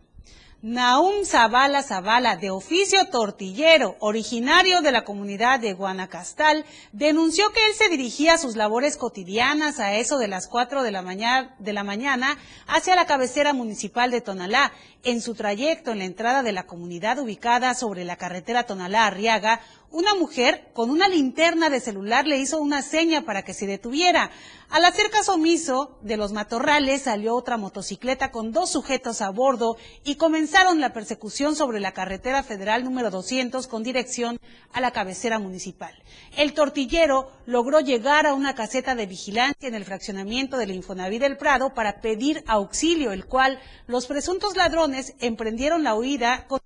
Naum 0.62 1.24
Zavala 1.24 1.84
Zavala, 1.84 2.36
de 2.36 2.50
oficio 2.50 3.06
tortillero, 3.10 3.96
originario 4.00 4.82
de 4.82 4.92
la 4.92 5.04
comunidad 5.04 5.60
de 5.60 5.74
Guanacastal, 5.74 6.66
denunció 6.92 7.52
que 7.52 7.66
él 7.68 7.76
se 7.76 7.90
dirigía 7.90 8.34
a 8.34 8.38
sus 8.40 8.56
labores 8.56 8.98
cotidianas 8.98 9.80
a 9.80 9.96
eso 9.96 10.18
de 10.18 10.28
las 10.28 10.48
4 10.48 10.82
de 10.82 10.92
la, 10.92 11.04
mañana, 11.04 11.56
de 11.60 11.74
la 11.74 11.84
mañana 11.84 12.40
hacia 12.68 12.96
la 12.96 13.06
cabecera 13.06 13.54
municipal 13.54 14.10
de 14.10 14.22
Tonalá. 14.22 14.72
En 15.04 15.22
su 15.22 15.36
trayecto 15.36 15.92
en 15.92 16.00
la 16.00 16.06
entrada 16.06 16.42
de 16.42 16.52
la 16.52 16.66
comunidad 16.66 17.20
ubicada 17.20 17.76
sobre 17.76 18.04
la 18.04 18.18
carretera 18.18 18.66
Tonalá-Arriaga, 18.66 19.62
una 19.92 20.16
mujer 20.16 20.70
con 20.74 20.90
una 20.90 21.08
linterna 21.08 21.70
de 21.70 21.80
celular 21.80 22.28
le 22.28 22.38
hizo 22.38 22.60
una 22.60 22.82
seña 22.82 23.24
para 23.24 23.44
que 23.44 23.54
se 23.54 23.66
detuviera. 23.66 24.32
Al 24.70 24.84
hacer 24.84 25.10
caso 25.10 25.36
omiso 25.36 25.98
de 26.02 26.18
los 26.18 26.34
matorrales 26.34 27.04
salió 27.04 27.36
otra 27.36 27.56
motocicleta 27.56 28.32
con 28.32 28.52
dos 28.52 28.70
sujetos 28.70 29.22
a 29.22 29.30
bordo 29.30 29.78
y 30.04 30.16
comenzaron 30.16 30.82
la 30.82 30.92
persecución 30.92 31.56
sobre 31.56 31.80
la 31.80 31.94
carretera 31.94 32.44
federal 32.44 32.84
número 32.84 33.10
200 33.10 33.66
con 33.68 33.84
dirección 33.84 34.40
a 34.74 34.82
la 34.82 34.92
cabecera 34.92 35.40
municipal. 35.40 35.94
El 36.36 36.54
tortillero 36.54 37.32
logró 37.46 37.80
llegar 37.80 38.28
a 38.28 38.34
una 38.34 38.56
caseta 38.56 38.94
de 38.94 39.06
vigilancia 39.06 39.70
en 39.70 39.76
el 39.76 39.86
fraccionamiento 39.86 40.58
del 40.58 40.72
Infonaví 40.72 41.18
del 41.18 41.38
Prado 41.38 41.74
para 41.74 42.02
pedir 42.02 42.44
auxilio, 42.46 43.14
el 43.14 43.26
cual 43.26 43.60
los 43.88 44.06
presuntos 44.06 44.58
ladrones 44.58 45.14
emprendieron 45.20 45.84
la 45.84 45.96
huida 45.96 46.46
con 46.48 46.60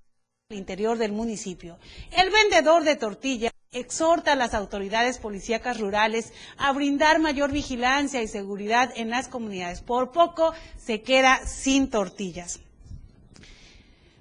interior 0.54 0.98
del 0.98 1.12
municipio. 1.12 1.78
El 2.10 2.30
vendedor 2.30 2.84
de 2.84 2.96
tortilla 2.96 3.50
exhorta 3.72 4.32
a 4.32 4.36
las 4.36 4.52
autoridades 4.54 5.18
policíacas 5.18 5.80
rurales 5.80 6.32
a 6.58 6.72
brindar 6.72 7.18
mayor 7.18 7.50
vigilancia 7.50 8.22
y 8.22 8.28
seguridad 8.28 8.92
en 8.96 9.10
las 9.10 9.28
comunidades. 9.28 9.80
Por 9.80 10.12
poco 10.12 10.52
se 10.76 11.02
queda 11.02 11.46
sin 11.46 11.88
tortillas. 11.88 12.60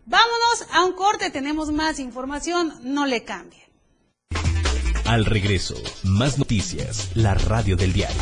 Vámonos 0.05 0.65
a 0.71 0.85
un 0.85 0.93
corte, 0.93 1.29
tenemos 1.29 1.71
más 1.71 1.99
información, 1.99 2.73
no 2.81 3.05
le 3.05 3.23
cambie. 3.23 3.61
Al 5.05 5.25
regreso, 5.25 5.75
más 6.03 6.37
noticias, 6.37 7.11
la 7.15 7.33
radio 7.33 7.75
del 7.75 7.91
diario. 7.91 8.21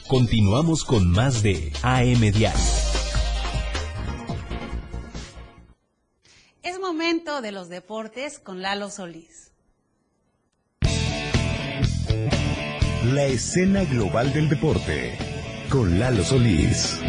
Continuamos 0.11 0.83
con 0.83 1.09
más 1.09 1.41
de 1.41 1.71
AM 1.83 2.19
Diario. 2.33 2.59
Es 6.61 6.81
momento 6.81 7.41
de 7.41 7.53
los 7.53 7.69
deportes 7.69 8.37
con 8.37 8.61
Lalo 8.61 8.89
Solís. 8.89 9.53
La 13.05 13.23
escena 13.23 13.85
global 13.85 14.33
del 14.33 14.49
deporte 14.49 15.17
con 15.69 15.97
Lalo 15.97 16.25
Solís. 16.25 16.99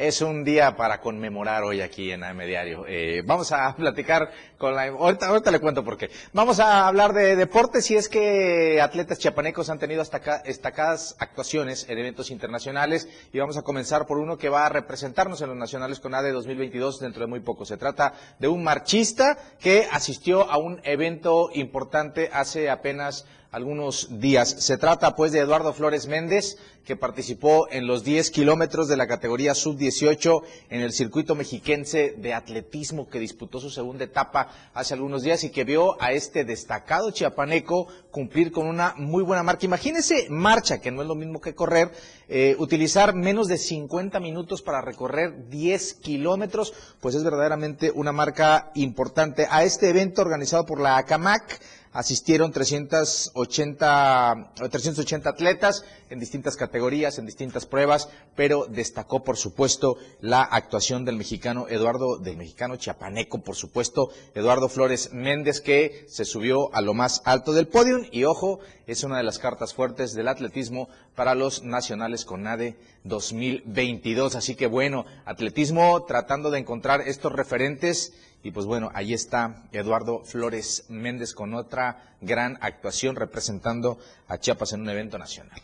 Es 0.00 0.22
un 0.22 0.44
día 0.44 0.76
para 0.76 0.98
conmemorar 0.98 1.62
hoy 1.62 1.82
aquí 1.82 2.10
en 2.10 2.24
AM 2.24 2.38
Diario. 2.38 2.86
Eh, 2.88 3.22
vamos 3.26 3.52
a 3.52 3.76
platicar 3.76 4.30
con 4.56 4.74
la... 4.74 4.86
Ahorita, 4.86 5.50
le 5.50 5.60
cuento 5.60 5.84
por 5.84 5.98
qué. 5.98 6.08
Vamos 6.32 6.58
a 6.58 6.88
hablar 6.88 7.12
de 7.12 7.36
deportes 7.36 7.90
y 7.90 7.96
es 7.96 8.08
que 8.08 8.80
atletas 8.80 9.18
chiapanecos 9.18 9.68
han 9.68 9.78
tenido 9.78 10.00
hasta 10.00 10.38
destacadas 10.38 11.16
actuaciones 11.18 11.86
en 11.86 11.98
eventos 11.98 12.30
internacionales 12.30 13.10
y 13.30 13.40
vamos 13.40 13.58
a 13.58 13.62
comenzar 13.62 14.06
por 14.06 14.16
uno 14.16 14.38
que 14.38 14.48
va 14.48 14.64
a 14.64 14.70
representarnos 14.70 15.42
en 15.42 15.48
los 15.48 15.58
nacionales 15.58 16.00
con 16.00 16.14
ADE 16.14 16.32
2022 16.32 16.98
dentro 16.98 17.20
de 17.20 17.26
muy 17.26 17.40
poco. 17.40 17.66
Se 17.66 17.76
trata 17.76 18.14
de 18.38 18.48
un 18.48 18.64
marchista 18.64 19.36
que 19.60 19.86
asistió 19.92 20.50
a 20.50 20.56
un 20.56 20.80
evento 20.82 21.50
importante 21.52 22.30
hace 22.32 22.70
apenas 22.70 23.26
algunos 23.50 24.20
días. 24.20 24.48
Se 24.48 24.78
trata 24.78 25.16
pues 25.16 25.32
de 25.32 25.40
Eduardo 25.40 25.72
Flores 25.72 26.06
Méndez, 26.06 26.56
que 26.84 26.96
participó 26.96 27.68
en 27.70 27.86
los 27.86 28.04
10 28.04 28.30
kilómetros 28.30 28.88
de 28.88 28.96
la 28.96 29.06
categoría 29.06 29.54
sub-18 29.54 30.42
en 30.70 30.80
el 30.80 30.92
circuito 30.92 31.34
mexiquense 31.34 32.14
de 32.16 32.34
atletismo 32.34 33.08
que 33.08 33.20
disputó 33.20 33.60
su 33.60 33.70
segunda 33.70 34.04
etapa 34.04 34.48
hace 34.74 34.94
algunos 34.94 35.22
días 35.22 35.44
y 35.44 35.50
que 35.50 35.64
vio 35.64 36.00
a 36.02 36.12
este 36.12 36.44
destacado 36.44 37.10
chiapaneco 37.10 37.86
cumplir 38.10 38.50
con 38.50 38.66
una 38.66 38.94
muy 38.96 39.22
buena 39.22 39.42
marca. 39.42 39.66
Imagínese 39.66 40.26
marcha, 40.30 40.80
que 40.80 40.90
no 40.90 41.02
es 41.02 41.08
lo 41.08 41.14
mismo 41.14 41.40
que 41.40 41.54
correr, 41.54 41.92
eh, 42.28 42.56
utilizar 42.58 43.14
menos 43.14 43.46
de 43.48 43.58
50 43.58 44.18
minutos 44.20 44.62
para 44.62 44.80
recorrer 44.80 45.48
10 45.48 45.94
kilómetros, 45.94 46.72
pues 47.00 47.14
es 47.14 47.24
verdaderamente 47.24 47.92
una 47.94 48.12
marca 48.12 48.70
importante. 48.74 49.46
A 49.50 49.64
este 49.64 49.90
evento 49.90 50.22
organizado 50.22 50.64
por 50.64 50.80
la 50.80 50.96
ACAMAC, 50.96 51.60
asistieron 51.92 52.52
380, 52.52 54.52
380 54.70 55.28
atletas 55.28 55.84
en 56.08 56.20
distintas 56.20 56.56
categorías, 56.56 57.18
en 57.18 57.26
distintas 57.26 57.66
pruebas, 57.66 58.08
pero 58.36 58.66
destacó, 58.66 59.24
por 59.24 59.36
supuesto, 59.36 59.96
la 60.20 60.42
actuación 60.42 61.04
del 61.04 61.16
mexicano 61.16 61.66
Eduardo, 61.68 62.18
del 62.18 62.36
mexicano 62.36 62.76
chiapaneco, 62.76 63.42
por 63.42 63.56
supuesto, 63.56 64.10
Eduardo 64.34 64.68
Flores 64.68 65.12
Méndez, 65.12 65.60
que 65.60 66.04
se 66.08 66.24
subió 66.24 66.74
a 66.74 66.80
lo 66.80 66.94
más 66.94 67.22
alto 67.24 67.52
del 67.52 67.68
podio. 67.68 68.00
Y 68.10 68.24
ojo, 68.24 68.60
es 68.86 69.04
una 69.04 69.16
de 69.16 69.24
las 69.24 69.38
cartas 69.38 69.74
fuertes 69.74 70.14
del 70.14 70.28
atletismo 70.28 70.88
para 71.14 71.34
los 71.34 71.62
nacionales 71.62 72.24
CONADE 72.24 72.76
2022. 73.04 74.36
Así 74.36 74.54
que 74.54 74.66
bueno, 74.66 75.06
atletismo 75.24 76.04
tratando 76.04 76.50
de 76.50 76.58
encontrar 76.58 77.02
estos 77.02 77.32
referentes 77.32 78.12
y 78.42 78.50
pues 78.50 78.66
bueno, 78.66 78.90
ahí 78.94 79.12
está 79.12 79.64
Eduardo 79.72 80.24
Flores 80.24 80.86
Méndez 80.88 81.34
con 81.34 81.54
otra 81.54 82.16
gran 82.20 82.58
actuación 82.60 83.16
representando 83.16 83.98
a 84.28 84.38
Chiapas 84.38 84.72
en 84.72 84.82
un 84.82 84.90
evento 84.90 85.18
nacional. 85.18 85.60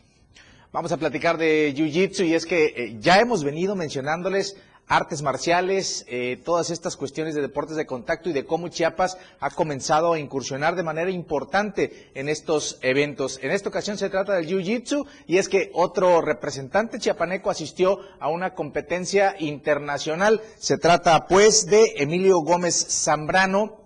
Vamos 0.72 0.92
a 0.92 0.98
platicar 0.98 1.38
de 1.38 1.72
Jiu-Jitsu 1.74 2.26
y 2.26 2.34
es 2.34 2.44
que 2.44 2.66
eh, 2.66 2.96
ya 3.00 3.18
hemos 3.18 3.44
venido 3.44 3.76
mencionándoles 3.76 4.56
artes 4.88 5.22
marciales, 5.22 6.04
eh, 6.08 6.40
todas 6.44 6.70
estas 6.70 6.96
cuestiones 6.96 7.34
de 7.34 7.40
deportes 7.40 7.76
de 7.76 7.86
contacto 7.86 8.30
y 8.30 8.32
de 8.32 8.44
cómo 8.44 8.68
Chiapas 8.68 9.18
ha 9.40 9.50
comenzado 9.50 10.12
a 10.12 10.18
incursionar 10.18 10.76
de 10.76 10.82
manera 10.82 11.10
importante 11.10 12.10
en 12.14 12.28
estos 12.28 12.78
eventos. 12.82 13.40
En 13.42 13.50
esta 13.50 13.68
ocasión 13.68 13.98
se 13.98 14.10
trata 14.10 14.34
del 14.34 14.46
Jiu-Jitsu 14.46 15.06
y 15.26 15.38
es 15.38 15.48
que 15.48 15.70
otro 15.74 16.20
representante 16.20 16.98
chiapaneco 16.98 17.50
asistió 17.50 18.00
a 18.20 18.28
una 18.28 18.54
competencia 18.54 19.34
internacional. 19.38 20.40
Se 20.58 20.78
trata 20.78 21.26
pues 21.26 21.66
de 21.66 21.94
Emilio 21.96 22.38
Gómez 22.40 22.86
Zambrano, 22.88 23.80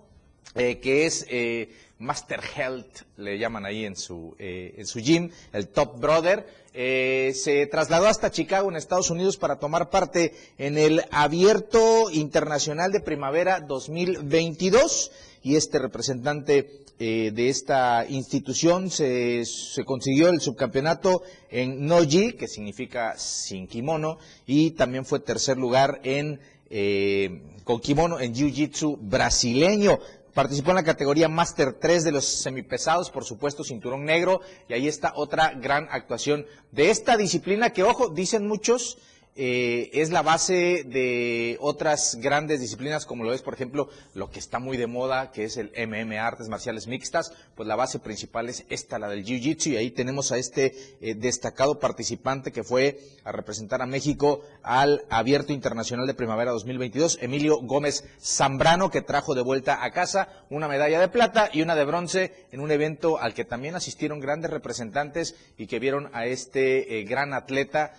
eh, 0.55 0.81
que 0.81 1.07
es... 1.07 1.27
Eh, 1.31 1.71
Master 2.01 2.41
Health, 2.57 3.03
le 3.17 3.39
llaman 3.39 3.65
ahí 3.65 3.85
en 3.85 3.95
su, 3.95 4.35
en 4.39 4.87
su 4.87 4.99
gym, 5.01 5.31
el 5.53 5.69
Top 5.69 6.01
Brother. 6.01 6.47
Eh, 6.73 7.33
se 7.35 7.67
trasladó 7.67 8.07
hasta 8.07 8.31
Chicago, 8.31 8.71
en 8.71 8.77
Estados 8.77 9.11
Unidos, 9.11 9.37
para 9.37 9.59
tomar 9.59 9.91
parte 9.91 10.35
en 10.57 10.79
el 10.79 11.03
Abierto 11.11 12.11
Internacional 12.11 12.93
de 12.93 13.01
Primavera 13.01 13.61
2022. 13.61 15.11
Y 15.43 15.57
este 15.57 15.79
representante 15.79 16.85
eh, 16.99 17.33
de 17.35 17.49
esta 17.49 18.07
institución 18.09 18.91
se, 18.91 19.45
consiguió 19.85 20.29
el 20.29 20.41
subcampeonato 20.41 21.23
en 21.51 21.87
Noji, 21.87 22.35
que 22.35 22.47
significa 22.47 23.19
sin 23.19 23.67
kimono, 23.67 24.19
y 24.47 24.73
también 24.73 25.05
fue 25.05 25.21
tercer 25.21 25.57
lugar 25.57 26.01
en 26.05 26.41
eh, 26.73 27.43
con 27.65 27.81
kimono 27.81 28.21
en 28.21 28.33
Jiu-Jitsu 28.33 28.99
brasileño. 29.01 29.99
Participó 30.35 30.71
en 30.71 30.77
la 30.77 30.85
categoría 30.85 31.29
Master 31.29 31.73
3 31.73 32.05
de 32.05 32.13
los 32.13 32.25
semipesados, 32.25 33.11
por 33.11 33.25
supuesto, 33.25 33.65
cinturón 33.65 34.05
negro, 34.05 34.41
y 34.69 34.75
ahí 34.75 34.87
está 34.87 35.13
otra 35.17 35.53
gran 35.55 35.89
actuación 35.91 36.47
de 36.71 36.91
esta 36.91 37.17
disciplina 37.17 37.71
que, 37.71 37.83
ojo, 37.83 38.11
dicen 38.11 38.47
muchos, 38.47 38.99
eh, 39.37 39.91
es 39.93 40.11
la 40.11 40.23
base 40.23 40.85
de 40.85 41.57
otras 41.61 42.17
grandes 42.21 42.61
disciplinas, 42.61 43.07
como 43.07 43.25
lo 43.25 43.33
es, 43.33 43.43
por 43.43 43.55
ejemplo, 43.55 43.89
lo 44.15 44.31
que 44.31 44.39
está 44.39 44.59
muy 44.59 44.77
de 44.77 44.87
moda, 44.87 45.31
que 45.31 45.45
es 45.45 45.57
el 45.57 45.73
MMA, 45.77 46.27
artes 46.27 46.49
marciales 46.49 46.87
mixtas, 46.87 47.33
pues 47.55 47.67
la 47.67 47.77
base 47.77 48.01
principal 48.01 48.49
es 48.49 48.65
esta, 48.69 48.99
la 48.99 49.09
del 49.09 49.25
Jiu-Jitsu, 49.25 49.71
y 49.71 49.77
ahí 49.77 49.91
tenemos 49.93 50.33
a 50.33 50.39
este 50.39 50.75
eh, 51.01 51.15
destacado 51.15 51.79
participante 51.79 52.53
que 52.53 52.65
fue 52.65 53.01
a 53.25 53.33
representar 53.33 53.83
a 53.83 53.87
México 53.87 54.43
al 54.63 55.05
Abierto 55.11 55.53
Internacional 55.53 56.07
de 56.07 56.15
Primavera 56.15 56.51
2022, 56.53 57.19
Emilio 57.21 57.59
Gómez 57.63 58.05
Zambrano, 58.21 58.91
que 58.91 59.03
trajo 59.03 59.35
de 59.35 59.43
vuelta 59.43 59.85
a 59.85 59.91
casa 59.91 60.29
una 60.51 60.69
medalla 60.69 61.01
de 61.01 61.09
plata 61.09 61.51
y 61.53 61.63
una 61.63 61.77
de 61.77 61.85
bronce 61.85 62.47
en 62.51 62.61
un 62.61 62.71
evento 62.71 63.19
al 63.19 63.35
que 63.35 63.45
también 63.45 63.77
asistieron 63.77 64.21
grandes 64.21 64.51
representantes 64.51 65.37
y 65.57 65.67
que 65.67 65.79
vieron 65.79 66.11
a 66.13 66.27
este 66.27 66.99
eh, 66.99 67.05
gran 67.05 67.33
atleta 67.33 67.93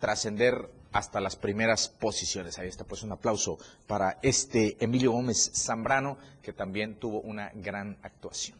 trascender 0.00 0.68
hasta 0.92 1.20
las 1.20 1.36
primeras 1.36 1.88
posiciones. 1.88 2.58
Ahí 2.58 2.66
está, 2.66 2.84
pues 2.84 3.04
un 3.04 3.12
aplauso 3.12 3.58
para 3.86 4.18
este 4.22 4.76
Emilio 4.82 5.12
Gómez 5.12 5.52
Zambrano, 5.54 6.18
que 6.42 6.52
también 6.52 6.96
tuvo 6.96 7.20
una 7.20 7.52
gran 7.54 7.96
actuación. 8.02 8.59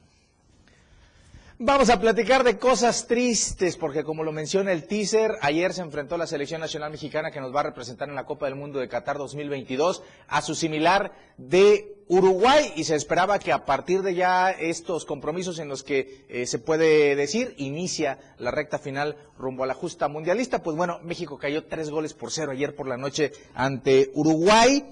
Vamos 1.63 1.91
a 1.91 2.01
platicar 2.01 2.43
de 2.43 2.57
cosas 2.57 3.07
tristes, 3.07 3.77
porque 3.77 4.03
como 4.03 4.25
lo 4.25 4.33
menciona 4.33 4.73
el 4.73 4.87
teaser, 4.87 5.33
ayer 5.43 5.75
se 5.75 5.83
enfrentó 5.83 6.17
la 6.17 6.27
selección 6.27 6.63
nacional 6.63 6.91
mexicana 6.91 7.31
que 7.31 7.39
nos 7.39 7.55
va 7.55 7.61
a 7.61 7.65
representar 7.65 8.09
en 8.09 8.15
la 8.15 8.25
Copa 8.25 8.47
del 8.47 8.55
Mundo 8.55 8.79
de 8.79 8.89
Qatar 8.89 9.19
2022 9.19 10.03
a 10.27 10.41
su 10.41 10.55
similar 10.55 11.13
de 11.37 11.99
Uruguay 12.09 12.73
y 12.77 12.85
se 12.85 12.95
esperaba 12.95 13.39
que 13.39 13.53
a 13.53 13.67
partir 13.67 14.01
de 14.01 14.15
ya 14.15 14.51
estos 14.51 15.05
compromisos 15.05 15.59
en 15.59 15.69
los 15.69 15.83
que 15.83 16.25
eh, 16.31 16.47
se 16.47 16.61
puede 16.61 17.15
decir 17.15 17.55
inicia 17.59 18.19
la 18.39 18.51
recta 18.51 18.79
final 18.79 19.19
rumbo 19.37 19.63
a 19.63 19.67
la 19.67 19.75
justa 19.75 20.09
mundialista, 20.09 20.63
pues 20.63 20.79
bueno, 20.79 20.99
México 21.03 21.37
cayó 21.37 21.67
tres 21.67 21.91
goles 21.91 22.15
por 22.15 22.33
cero 22.33 22.53
ayer 22.53 22.75
por 22.75 22.89
la 22.89 22.97
noche 22.97 23.33
ante 23.53 24.11
Uruguay. 24.15 24.83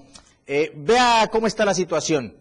Eh, 0.45 0.71
vea 0.75 1.29
cómo 1.31 1.47
está 1.47 1.65
la 1.65 1.73
situación. 1.73 2.37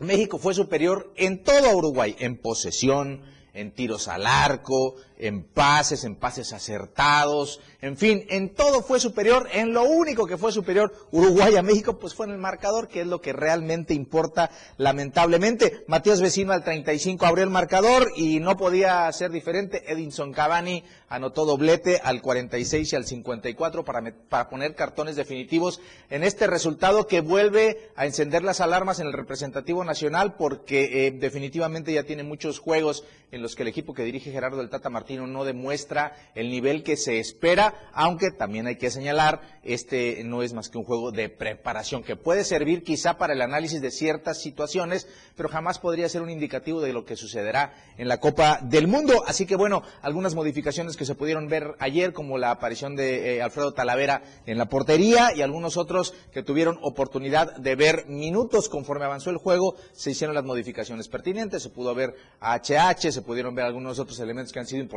México 0.00 0.36
fue 0.36 0.52
superior 0.52 1.14
en 1.16 1.42
todo 1.42 1.74
Uruguay, 1.74 2.14
en 2.18 2.36
posesión, 2.36 3.22
en 3.54 3.72
tiros 3.72 4.08
al 4.08 4.26
arco, 4.26 4.96
en 5.24 5.42
pases, 5.42 6.04
en 6.04 6.16
pases 6.16 6.52
acertados, 6.52 7.60
en 7.80 7.96
fin, 7.96 8.24
en 8.28 8.54
todo 8.54 8.82
fue 8.82 9.00
superior, 9.00 9.48
en 9.52 9.72
lo 9.72 9.84
único 9.84 10.26
que 10.26 10.38
fue 10.38 10.52
superior 10.52 10.92
Uruguay 11.12 11.56
a 11.56 11.62
México, 11.62 11.98
pues 11.98 12.14
fue 12.14 12.26
en 12.26 12.32
el 12.32 12.38
marcador, 12.38 12.88
que 12.88 13.02
es 13.02 13.06
lo 13.06 13.20
que 13.20 13.32
realmente 13.32 13.92
importa, 13.92 14.50
lamentablemente. 14.76 15.84
Matías 15.86 16.20
Vecino 16.20 16.52
al 16.52 16.64
35 16.64 17.26
abrió 17.26 17.44
el 17.44 17.50
marcador 17.50 18.10
y 18.16 18.40
no 18.40 18.56
podía 18.56 19.10
ser 19.12 19.30
diferente. 19.30 19.90
Edinson 19.92 20.32
Cavani 20.32 20.84
anotó 21.08 21.44
doblete 21.44 22.00
al 22.02 22.22
46 22.22 22.92
y 22.92 22.96
al 22.96 23.04
54 23.06 23.84
para, 23.84 24.14
para 24.28 24.48
poner 24.48 24.74
cartones 24.74 25.16
definitivos 25.16 25.80
en 26.10 26.22
este 26.22 26.46
resultado 26.46 27.06
que 27.06 27.20
vuelve 27.20 27.90
a 27.96 28.06
encender 28.06 28.42
las 28.42 28.60
alarmas 28.60 28.98
en 28.98 29.06
el 29.06 29.12
representativo 29.12 29.84
nacional 29.84 30.36
porque 30.36 31.06
eh, 31.06 31.10
definitivamente 31.12 31.92
ya 31.92 32.04
tiene 32.04 32.22
muchos 32.22 32.58
juegos 32.58 33.04
en 33.30 33.42
los 33.42 33.54
que 33.54 33.62
el 33.62 33.68
equipo 33.68 33.94
que 33.94 34.04
dirige 34.04 34.32
Gerardo 34.32 34.58
del 34.58 34.70
Tata 34.70 34.90
Martino 35.14 35.26
no 35.26 35.44
demuestra 35.44 36.12
el 36.34 36.50
nivel 36.50 36.82
que 36.82 36.96
se 36.96 37.18
espera, 37.18 37.74
aunque 37.92 38.30
también 38.30 38.66
hay 38.66 38.76
que 38.76 38.90
señalar, 38.90 39.40
este 39.62 40.22
no 40.24 40.42
es 40.42 40.52
más 40.52 40.68
que 40.68 40.78
un 40.78 40.84
juego 40.84 41.12
de 41.12 41.28
preparación 41.28 42.02
que 42.02 42.16
puede 42.16 42.44
servir 42.44 42.82
quizá 42.82 43.16
para 43.16 43.32
el 43.32 43.42
análisis 43.42 43.80
de 43.80 43.90
ciertas 43.90 44.42
situaciones, 44.42 45.06
pero 45.36 45.48
jamás 45.48 45.78
podría 45.78 46.08
ser 46.08 46.22
un 46.22 46.30
indicativo 46.30 46.80
de 46.80 46.92
lo 46.92 47.04
que 47.04 47.16
sucederá 47.16 47.74
en 47.96 48.08
la 48.08 48.18
Copa 48.18 48.58
del 48.62 48.88
Mundo. 48.88 49.24
Así 49.26 49.46
que 49.46 49.56
bueno, 49.56 49.82
algunas 50.02 50.34
modificaciones 50.34 50.96
que 50.96 51.06
se 51.06 51.14
pudieron 51.14 51.48
ver 51.48 51.76
ayer, 51.78 52.12
como 52.12 52.36
la 52.36 52.50
aparición 52.50 52.96
de 52.96 53.36
eh, 53.36 53.42
Alfredo 53.42 53.72
Talavera 53.72 54.22
en 54.46 54.58
la 54.58 54.68
portería 54.68 55.34
y 55.34 55.42
algunos 55.42 55.76
otros 55.76 56.14
que 56.32 56.42
tuvieron 56.42 56.78
oportunidad 56.82 57.56
de 57.56 57.76
ver 57.76 58.06
minutos 58.08 58.68
conforme 58.68 59.04
avanzó 59.04 59.30
el 59.30 59.38
juego, 59.38 59.76
se 59.92 60.10
hicieron 60.10 60.34
las 60.34 60.44
modificaciones 60.44 61.08
pertinentes, 61.08 61.62
se 61.62 61.70
pudo 61.70 61.94
ver 61.94 62.14
a 62.40 62.58
HH, 62.58 63.12
se 63.12 63.22
pudieron 63.22 63.54
ver 63.54 63.64
algunos 63.64 63.98
otros 63.98 64.18
elementos 64.18 64.52
que 64.52 64.58
han 64.58 64.66
sido 64.66 64.82
importantes 64.82 64.93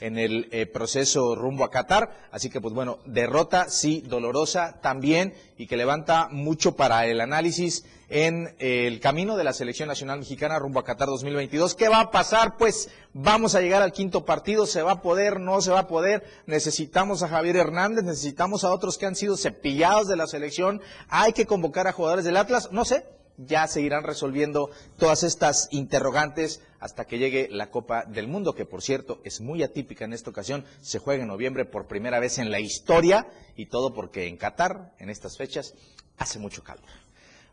en 0.00 0.18
el 0.18 0.48
eh, 0.50 0.66
proceso 0.66 1.34
rumbo 1.34 1.64
a 1.64 1.70
Qatar. 1.70 2.28
Así 2.30 2.50
que, 2.50 2.60
pues 2.60 2.74
bueno, 2.74 2.98
derrota 3.04 3.68
sí, 3.68 4.02
dolorosa 4.06 4.80
también 4.80 5.34
y 5.58 5.66
que 5.66 5.76
levanta 5.76 6.28
mucho 6.30 6.76
para 6.76 7.06
el 7.06 7.20
análisis 7.20 7.84
en 8.08 8.54
eh, 8.58 8.86
el 8.86 9.00
camino 9.00 9.36
de 9.36 9.44
la 9.44 9.52
selección 9.52 9.88
nacional 9.88 10.18
mexicana 10.18 10.58
rumbo 10.58 10.80
a 10.80 10.84
Qatar 10.84 11.08
2022. 11.08 11.74
¿Qué 11.74 11.88
va 11.88 12.00
a 12.00 12.10
pasar? 12.10 12.56
Pues 12.56 12.88
vamos 13.12 13.54
a 13.54 13.60
llegar 13.60 13.82
al 13.82 13.92
quinto 13.92 14.24
partido, 14.24 14.66
se 14.66 14.82
va 14.82 14.92
a 14.92 15.02
poder, 15.02 15.40
no 15.40 15.60
se 15.60 15.70
va 15.70 15.80
a 15.80 15.88
poder. 15.88 16.24
Necesitamos 16.46 17.22
a 17.22 17.28
Javier 17.28 17.56
Hernández, 17.56 18.04
necesitamos 18.04 18.64
a 18.64 18.72
otros 18.72 18.98
que 18.98 19.06
han 19.06 19.16
sido 19.16 19.36
cepillados 19.36 20.08
de 20.08 20.16
la 20.16 20.26
selección. 20.26 20.80
Hay 21.08 21.32
que 21.32 21.46
convocar 21.46 21.86
a 21.86 21.92
jugadores 21.92 22.24
del 22.24 22.36
Atlas, 22.36 22.70
no 22.72 22.84
sé, 22.84 23.06
ya 23.46 23.66
seguirán 23.66 24.04
resolviendo 24.04 24.70
todas 24.98 25.22
estas 25.22 25.68
interrogantes 25.70 26.60
hasta 26.80 27.04
que 27.04 27.18
llegue 27.18 27.48
la 27.50 27.70
Copa 27.70 28.04
del 28.04 28.26
Mundo, 28.26 28.54
que 28.54 28.64
por 28.64 28.82
cierto 28.82 29.20
es 29.24 29.40
muy 29.40 29.62
atípica 29.62 30.04
en 30.04 30.12
esta 30.12 30.30
ocasión, 30.30 30.64
se 30.80 30.98
juega 30.98 31.22
en 31.22 31.28
noviembre 31.28 31.64
por 31.66 31.86
primera 31.86 32.18
vez 32.18 32.38
en 32.38 32.50
la 32.50 32.60
historia 32.60 33.28
y 33.54 33.66
todo 33.66 33.92
porque 33.92 34.26
en 34.26 34.36
Qatar, 34.36 34.94
en 34.98 35.10
estas 35.10 35.36
fechas, 35.36 35.74
hace 36.16 36.38
mucho 36.38 36.64
calor. 36.64 36.84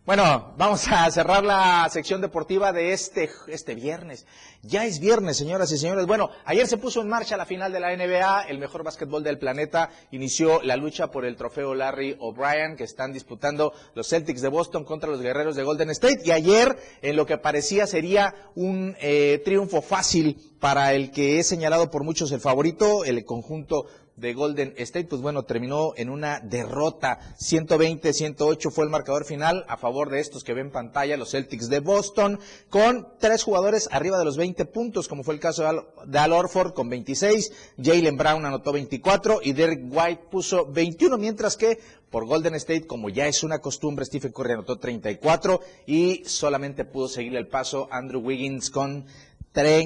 Bueno, 0.08 0.54
vamos 0.58 0.88
a 0.88 1.12
cerrar 1.12 1.44
la 1.44 1.86
sección 1.92 2.22
deportiva 2.22 2.72
de 2.72 2.94
este, 2.94 3.30
este 3.50 3.76
viernes. 3.76 4.26
Ya 4.62 4.86
es 4.86 5.02
viernes, 5.02 5.36
señoras 5.36 5.70
y 5.74 5.78
señores. 5.78 6.06
Bueno, 6.06 6.30
ayer 6.46 6.66
se 6.66 6.78
puso 6.78 7.02
en 7.02 7.10
marcha 7.10 7.36
la 7.36 7.46
final 7.46 7.74
de 7.74 7.82
la 7.82 7.94
NBA, 7.94 8.44
el 8.44 8.58
mejor 8.58 8.86
básquetbol 8.86 9.22
del 9.22 9.38
planeta. 9.38 9.90
Inició 10.12 10.62
la 10.64 10.78
lucha 10.78 11.12
por 11.12 11.26
el 11.26 11.36
trofeo 11.36 11.76
Larry 11.76 12.16
O'Brien, 12.22 12.78
que 12.78 12.86
están 12.86 13.12
disputando 13.12 13.74
los 13.96 14.08
Celtics 14.08 14.40
de 14.40 14.48
Boston 14.48 14.86
contra 14.86 15.10
los 15.10 15.22
guerreros 15.22 15.58
de 15.58 15.64
Golden 15.64 15.90
State. 15.90 16.22
Y 16.24 16.32
ayer, 16.32 16.78
en 17.02 17.18
lo 17.18 17.26
que 17.26 17.38
parecía 17.38 17.86
sería 17.86 18.34
un 18.56 18.96
eh, 19.02 19.42
triunfo 19.44 19.82
fácil 19.82 20.38
para 20.62 20.94
el 20.94 21.12
que 21.12 21.40
es 21.40 21.48
señalado 21.48 21.92
por 21.92 22.06
muchos 22.06 22.32
el 22.32 22.40
favorito, 22.40 23.04
el 23.04 23.26
conjunto 23.26 23.88
de 24.18 24.34
Golden 24.34 24.74
State, 24.78 25.08
pues 25.08 25.22
bueno, 25.22 25.44
terminó 25.44 25.94
en 25.96 26.10
una 26.10 26.40
derrota. 26.40 27.20
120-108 27.40 28.72
fue 28.72 28.84
el 28.84 28.90
marcador 28.90 29.26
final 29.26 29.64
a 29.70 29.78
favor 29.78 30.10
de 30.10 30.20
estos 30.20 30.44
que 30.44 30.54
ven 30.54 30.72
pantalla, 30.72 31.18
los 31.18 31.32
Celtics 31.32 31.70
de 31.70 31.80
Boston, 31.80 32.40
con 32.70 33.08
tres 33.20 33.44
jugadores 33.44 33.88
arriba 33.92 34.18
de 34.18 34.26
los 34.26 34.36
20 34.36 34.66
puntos, 34.66 35.08
como 35.08 35.24
fue 35.24 35.36
el 35.36 35.40
caso 35.40 35.64
de 36.06 36.20
Al, 36.20 36.34
Orford 36.34 36.74
con 36.74 36.90
26, 36.90 37.52
Jalen 37.82 38.18
Brown 38.18 38.46
anotó 38.46 38.74
24 38.74 39.40
y 39.44 39.54
Derek 39.54 39.86
White 39.90 40.24
puso 40.32 40.66
21, 40.66 41.18
mientras 41.18 41.56
que 41.56 41.80
por 42.10 42.26
Golden 42.26 42.56
State, 42.56 42.88
como 42.88 43.10
ya 43.10 43.28
es 43.28 43.44
una 43.44 43.60
costumbre, 43.60 44.06
Stephen 44.06 44.32
Curry 44.32 44.54
anotó 44.54 44.80
34 44.80 45.60
y 45.86 46.24
solamente 46.26 46.86
pudo 46.86 47.08
seguir 47.08 47.36
el 47.36 47.48
paso 47.48 47.88
Andrew 47.92 48.22
Wiggins 48.22 48.70
con 48.70 49.06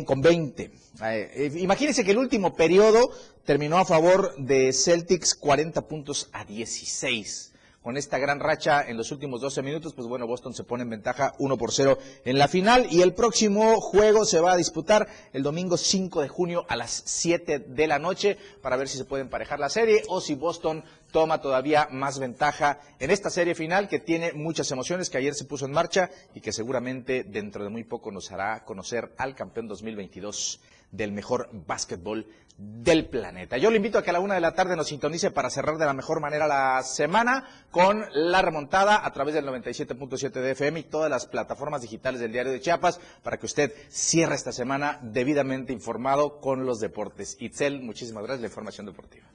con 0.05 0.22
20. 0.22 0.72
Eh, 1.03 1.51
imagínense 1.59 2.03
que 2.03 2.11
el 2.11 2.17
último 2.17 2.53
periodo 2.55 3.09
terminó 3.45 3.78
a 3.78 3.86
favor 3.86 4.36
de 4.38 4.74
Celtics 4.74 5.34
40 5.34 5.88
puntos 5.88 6.30
a 6.34 6.43
16 6.43 7.51
con 7.82 7.97
esta 7.97 8.19
gran 8.19 8.39
racha 8.39 8.88
en 8.88 8.97
los 8.97 9.11
últimos 9.11 9.41
12 9.41 9.63
minutos, 9.63 9.93
pues 9.93 10.07
bueno, 10.07 10.28
Boston 10.28 10.53
se 10.53 10.63
pone 10.63 10.84
en 10.84 10.89
ventaja 10.91 11.34
1 11.39 11.57
por 11.57 11.72
0 11.72 11.97
en 12.26 12.38
la 12.38 12.47
final 12.47 12.88
y 12.91 13.01
el 13.01 13.13
próximo 13.13 13.80
juego 13.82 14.26
se 14.26 14.39
va 14.39 14.53
a 14.53 14.57
disputar 14.57 15.07
el 15.34 15.41
domingo 15.41 15.78
5 15.78 16.22
de 16.22 16.28
junio 16.28 16.65
a 16.67 16.76
las 16.76 17.03
7 17.05 17.59
de 17.59 17.88
la 17.88 17.97
noche 17.97 18.38
para 18.61 18.76
ver 18.76 18.88
si 18.88 18.97
se 18.97 19.05
puede 19.05 19.24
emparejar 19.24 19.59
la 19.59 19.69
serie 19.69 20.03
o 20.09 20.22
si 20.22 20.36
Boston 20.36 20.84
toma 21.12 21.41
todavía 21.41 21.88
más 21.91 22.20
ventaja 22.20 22.80
en 22.99 23.12
esta 23.12 23.30
serie 23.30 23.55
final 23.55 23.88
que 23.88 23.99
tiene 23.99 24.34
muchas 24.34 24.72
emociones 24.72 25.09
que 25.09 25.18
ayer 25.18 25.34
se 25.34 25.45
puso 25.45 25.66
en 25.66 25.72
marcha 25.72 26.09
y 26.34 26.41
que 26.41 26.51
seguramente 26.51 27.24
dentro 27.24 27.64
de 27.64 27.70
muy 27.70 27.84
poco 27.84 28.12
nos 28.12 28.32
hará 28.32 28.64
conocer 28.66 29.14
al 29.18 29.36
campeón 29.36 29.68
2022 29.68 30.62
del 30.91 31.12
mejor 31.12 31.49
básquetbol 31.53 32.28
del 32.57 33.07
planeta. 33.07 33.57
Yo 33.57 33.72
le 33.72 33.78
invito 33.78 33.97
a 33.97 34.03
que 34.03 34.12
a 34.12 34.14
la 34.14 34.20
una 34.20 34.36
de 34.36 34.41
la 34.41 34.53
tarde 34.53 34.76
nos 34.76 34.88
sintonice 34.88 35.32
para 35.32 35.49
cerrar 35.49 35.78
de 35.78 35.86
la 35.86 35.93
mejor 35.93 36.20
manera 36.20 36.47
la 36.47 36.84
semana 36.84 37.66
con 37.72 38.05
la 38.14 38.41
remontada 38.41 39.03
a 39.03 39.12
través 39.12 39.34
del 39.34 39.45
97.7 39.45 40.32
de 40.32 40.51
FM 40.51 40.80
y 40.82 40.84
todas 40.84 41.09
las 41.09 41.26
plataformas 41.26 41.82
digitales 41.82 42.20
del 42.20 42.32
Diario 42.32 42.51
de 42.51 42.59
Chiapas 42.59 42.99
para 43.24 43.38
que 43.38 43.45
usted 43.45 43.74
cierre 43.89 44.36
esta 44.36 44.51
semana 44.51 44.99
debidamente 45.01 45.74
informado 45.74 46.39
con 46.39 46.66
los 46.66 46.80
deportes. 46.80 47.38
Itzel, 47.39 47.82
muchísimas 47.82 48.24
gracias 48.24 48.41
la 48.41 48.47
información 48.47 48.86
deportiva. 48.86 49.26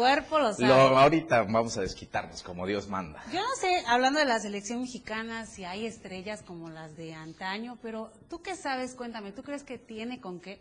Cuerpo 0.00 0.38
lo 0.38 0.54
sabe. 0.54 0.72
ahorita 0.72 1.42
vamos 1.42 1.76
a 1.76 1.82
desquitarnos 1.82 2.42
como 2.42 2.66
Dios 2.66 2.88
manda. 2.88 3.22
Yo 3.30 3.42
no 3.42 3.54
sé, 3.60 3.84
hablando 3.86 4.18
de 4.18 4.24
la 4.24 4.40
selección 4.40 4.80
mexicana, 4.80 5.44
si 5.44 5.64
hay 5.64 5.84
estrellas 5.84 6.40
como 6.40 6.70
las 6.70 6.96
de 6.96 7.12
antaño, 7.12 7.76
pero 7.82 8.10
tú 8.30 8.40
qué 8.40 8.56
sabes, 8.56 8.94
cuéntame, 8.94 9.32
¿tú 9.32 9.42
crees 9.42 9.62
que 9.62 9.76
tiene 9.76 10.18
con 10.18 10.40
qué? 10.40 10.58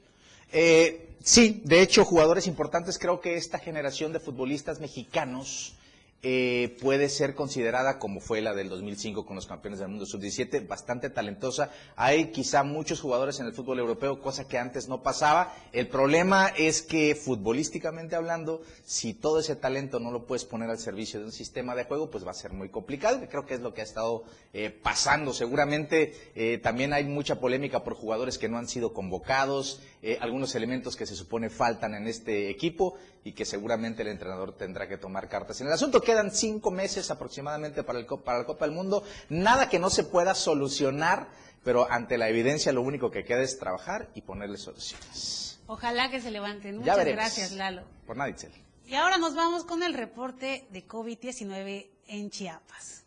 Eh, 0.51 1.15
sí, 1.23 1.61
de 1.63 1.81
hecho, 1.81 2.03
jugadores 2.03 2.47
importantes, 2.47 2.99
creo 2.99 3.21
que 3.21 3.37
esta 3.37 3.59
generación 3.59 4.11
de 4.11 4.19
futbolistas 4.19 4.81
mexicanos 4.81 5.73
eh, 6.21 6.75
puede 6.81 7.07
ser 7.09 7.33
considerada 7.33 7.97
como 7.97 8.19
fue 8.19 8.41
la 8.41 8.53
del 8.53 8.67
2005 8.69 9.25
con 9.25 9.35
los 9.35 9.47
campeones 9.47 9.79
del 9.79 9.87
mundo 9.87 10.05
sub-17, 10.05 10.67
bastante 10.67 11.09
talentosa. 11.09 11.71
Hay 11.95 12.31
quizá 12.31 12.63
muchos 12.63 12.99
jugadores 12.99 13.39
en 13.39 13.45
el 13.45 13.53
fútbol 13.53 13.79
europeo, 13.79 14.21
cosa 14.21 14.47
que 14.47 14.57
antes 14.57 14.87
no 14.89 15.01
pasaba. 15.01 15.53
El 15.71 15.87
problema 15.87 16.47
es 16.57 16.81
que 16.81 17.15
futbolísticamente 17.15 18.15
hablando, 18.15 18.61
si 18.85 19.13
todo 19.13 19.39
ese 19.39 19.55
talento 19.55 19.99
no 19.99 20.11
lo 20.11 20.25
puedes 20.25 20.45
poner 20.45 20.69
al 20.69 20.79
servicio 20.79 21.19
de 21.19 21.25
un 21.27 21.31
sistema 21.31 21.75
de 21.75 21.85
juego, 21.85 22.09
pues 22.09 22.25
va 22.25 22.31
a 22.31 22.35
ser 22.35 22.51
muy 22.51 22.69
complicado. 22.69 23.19
Creo 23.29 23.45
que 23.45 23.53
es 23.53 23.61
lo 23.61 23.73
que 23.73 23.81
ha 23.81 23.85
estado 23.85 24.23
eh, 24.53 24.69
pasando. 24.69 25.33
Seguramente 25.33 26.13
eh, 26.35 26.57
también 26.57 26.91
hay 26.93 27.05
mucha 27.05 27.39
polémica 27.39 27.83
por 27.83 27.93
jugadores 27.93 28.37
que 28.37 28.49
no 28.49 28.57
han 28.57 28.67
sido 28.67 28.93
convocados, 28.93 29.81
algunos 30.21 30.55
elementos 30.55 30.95
que 30.95 31.05
se 31.05 31.15
supone 31.15 31.49
faltan 31.49 31.93
en 31.93 32.07
este 32.07 32.49
equipo 32.49 32.97
y 33.23 33.33
que 33.33 33.45
seguramente 33.45 34.01
el 34.01 34.07
entrenador 34.07 34.55
tendrá 34.55 34.87
que 34.87 34.97
tomar 34.97 35.27
cartas 35.27 35.59
en 35.59 35.67
el 35.67 35.73
asunto 35.73 36.01
quedan 36.01 36.31
cinco 36.31 36.71
meses 36.71 37.11
aproximadamente 37.11 37.83
para, 37.83 37.99
el, 37.99 38.05
para 38.05 38.39
la 38.39 38.45
Copa 38.45 38.65
del 38.65 38.73
Mundo. 38.73 39.03
Nada 39.29 39.69
que 39.69 39.79
no 39.79 39.89
se 39.89 40.03
pueda 40.03 40.35
solucionar, 40.35 41.27
pero 41.63 41.91
ante 41.91 42.17
la 42.17 42.29
evidencia 42.29 42.71
lo 42.71 42.81
único 42.81 43.11
que 43.11 43.23
queda 43.25 43.41
es 43.41 43.59
trabajar 43.59 44.09
y 44.15 44.21
ponerle 44.21 44.57
soluciones. 44.57 45.59
Ojalá 45.67 46.09
que 46.09 46.19
se 46.19 46.31
levanten. 46.31 46.77
Muchas 46.77 47.05
gracias, 47.05 47.51
Lalo. 47.51 47.83
Por 48.07 48.17
nada, 48.17 48.29
Itzel. 48.29 48.51
Y 48.85 48.95
ahora 48.95 49.19
nos 49.19 49.35
vamos 49.35 49.65
con 49.65 49.83
el 49.83 49.93
reporte 49.93 50.65
de 50.71 50.87
COVID-19 50.87 51.89
en 52.07 52.29
Chiapas. 52.31 53.05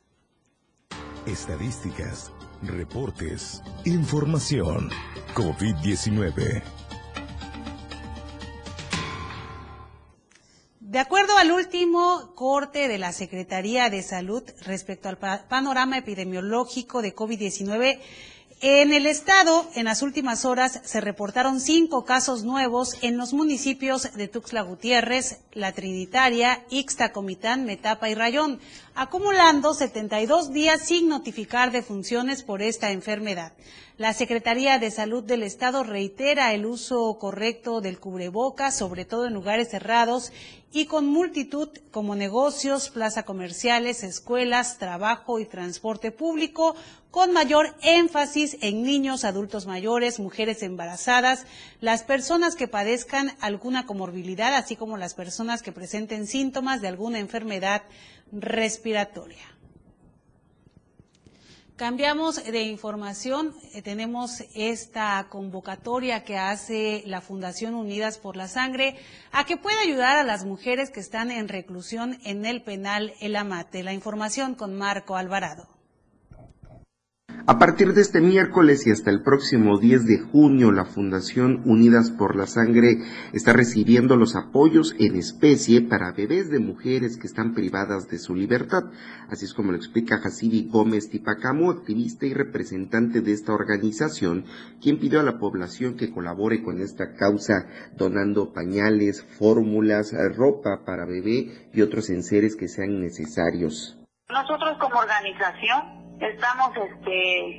Estadísticas, 1.26 2.30
reportes, 2.62 3.62
información. 3.84 4.90
COVID-19. 5.34 6.81
De 10.92 10.98
acuerdo 10.98 11.38
al 11.38 11.52
último 11.52 12.34
corte 12.34 12.86
de 12.86 12.98
la 12.98 13.14
Secretaría 13.14 13.88
de 13.88 14.02
Salud 14.02 14.42
respecto 14.60 15.08
al 15.08 15.16
panorama 15.16 15.96
epidemiológico 15.96 17.00
de 17.00 17.16
COVID-19, 17.16 17.98
en 18.60 18.92
el 18.92 19.06
estado, 19.06 19.66
en 19.74 19.86
las 19.86 20.02
últimas 20.02 20.44
horas, 20.44 20.82
se 20.84 21.00
reportaron 21.00 21.60
cinco 21.60 22.04
casos 22.04 22.44
nuevos 22.44 22.98
en 23.00 23.16
los 23.16 23.32
municipios 23.32 24.12
de 24.12 24.28
Tuxtla 24.28 24.60
Gutiérrez, 24.60 25.40
La 25.52 25.72
Trinitaria, 25.72 26.62
Ixta, 26.68 27.10
Comitán, 27.10 27.64
Metapa 27.64 28.10
y 28.10 28.14
Rayón, 28.14 28.60
acumulando 28.94 29.72
72 29.72 30.52
días 30.52 30.82
sin 30.82 31.08
notificar 31.08 31.72
defunciones 31.72 32.42
por 32.42 32.60
esta 32.60 32.90
enfermedad. 32.90 33.54
La 33.98 34.14
Secretaría 34.14 34.78
de 34.78 34.90
Salud 34.90 35.22
del 35.22 35.42
Estado 35.42 35.84
reitera 35.84 36.54
el 36.54 36.64
uso 36.64 37.18
correcto 37.18 37.82
del 37.82 38.00
cubrebocas, 38.00 38.74
sobre 38.74 39.04
todo 39.04 39.26
en 39.26 39.34
lugares 39.34 39.68
cerrados 39.68 40.32
y 40.72 40.86
con 40.86 41.06
multitud 41.06 41.68
como 41.90 42.16
negocios, 42.16 42.88
plaza 42.88 43.24
comerciales, 43.24 44.02
escuelas, 44.02 44.78
trabajo 44.78 45.38
y 45.38 45.44
transporte 45.44 46.10
público, 46.10 46.74
con 47.10 47.34
mayor 47.34 47.76
énfasis 47.82 48.56
en 48.62 48.82
niños, 48.82 49.24
adultos 49.24 49.66
mayores, 49.66 50.18
mujeres 50.20 50.62
embarazadas, 50.62 51.44
las 51.82 52.02
personas 52.02 52.56
que 52.56 52.68
padezcan 52.68 53.36
alguna 53.40 53.84
comorbilidad, 53.84 54.54
así 54.54 54.74
como 54.74 54.96
las 54.96 55.12
personas 55.12 55.60
que 55.60 55.72
presenten 55.72 56.26
síntomas 56.26 56.80
de 56.80 56.88
alguna 56.88 57.18
enfermedad 57.18 57.82
respiratoria. 58.32 59.51
Cambiamos 61.82 62.36
de 62.44 62.62
información. 62.62 63.56
Eh, 63.74 63.82
tenemos 63.82 64.44
esta 64.54 65.26
convocatoria 65.28 66.22
que 66.22 66.38
hace 66.38 67.02
la 67.06 67.20
Fundación 67.20 67.74
Unidas 67.74 68.18
por 68.18 68.36
la 68.36 68.46
Sangre 68.46 68.94
a 69.32 69.44
que 69.46 69.56
pueda 69.56 69.80
ayudar 69.80 70.16
a 70.16 70.22
las 70.22 70.44
mujeres 70.44 70.90
que 70.90 71.00
están 71.00 71.32
en 71.32 71.48
reclusión 71.48 72.20
en 72.22 72.46
el 72.46 72.62
penal 72.62 73.14
El 73.20 73.34
Amate. 73.34 73.82
La 73.82 73.92
información 73.92 74.54
con 74.54 74.78
Marco 74.78 75.16
Alvarado. 75.16 75.66
A 77.44 77.58
partir 77.58 77.92
de 77.92 78.02
este 78.02 78.20
miércoles 78.20 78.86
y 78.86 78.92
hasta 78.92 79.10
el 79.10 79.20
próximo 79.20 79.76
10 79.76 80.06
de 80.06 80.20
junio, 80.20 80.70
la 80.70 80.84
Fundación 80.84 81.60
Unidas 81.64 82.12
por 82.12 82.36
la 82.36 82.46
Sangre 82.46 82.98
está 83.32 83.52
recibiendo 83.52 84.14
los 84.14 84.36
apoyos 84.36 84.94
en 85.00 85.16
especie 85.16 85.80
para 85.82 86.12
bebés 86.12 86.50
de 86.50 86.60
mujeres 86.60 87.16
que 87.16 87.26
están 87.26 87.52
privadas 87.52 88.08
de 88.08 88.18
su 88.18 88.36
libertad. 88.36 88.84
Así 89.28 89.44
es 89.44 89.54
como 89.54 89.72
lo 89.72 89.76
explica 89.76 90.20
Hasidi 90.22 90.68
Gómez 90.68 91.10
Tipacamo, 91.10 91.72
activista 91.72 92.26
y 92.26 92.32
representante 92.32 93.22
de 93.22 93.32
esta 93.32 93.52
organización, 93.52 94.44
quien 94.80 95.00
pidió 95.00 95.18
a 95.18 95.24
la 95.24 95.38
población 95.38 95.96
que 95.96 96.12
colabore 96.12 96.62
con 96.62 96.80
esta 96.80 97.14
causa 97.14 97.66
donando 97.96 98.52
pañales, 98.52 99.26
fórmulas, 99.36 100.14
ropa 100.36 100.84
para 100.86 101.06
bebé 101.06 101.68
y 101.74 101.82
otros 101.82 102.08
enseres 102.08 102.54
que 102.54 102.68
sean 102.68 103.00
necesarios. 103.00 103.98
Nosotros 104.30 104.78
como 104.78 105.00
organización 105.00 106.01
estamos 106.22 106.76
este 106.76 107.58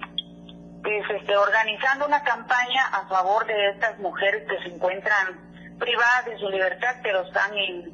pues 0.82 1.04
este 1.22 1.38
organizando 1.38 2.06
una 2.08 2.24
campaña 2.24 2.86
a 2.92 3.08
favor 3.08 3.46
de 3.46 3.70
estas 3.70 3.98
mujeres 4.00 4.44
que 4.50 4.58
se 4.64 4.76
encuentran 4.76 5.78
privadas 5.80 6.26
de 6.26 6.38
su 6.38 6.50
libertad 6.50 6.96
pero 7.04 7.22
están 7.22 7.58
en 7.58 7.92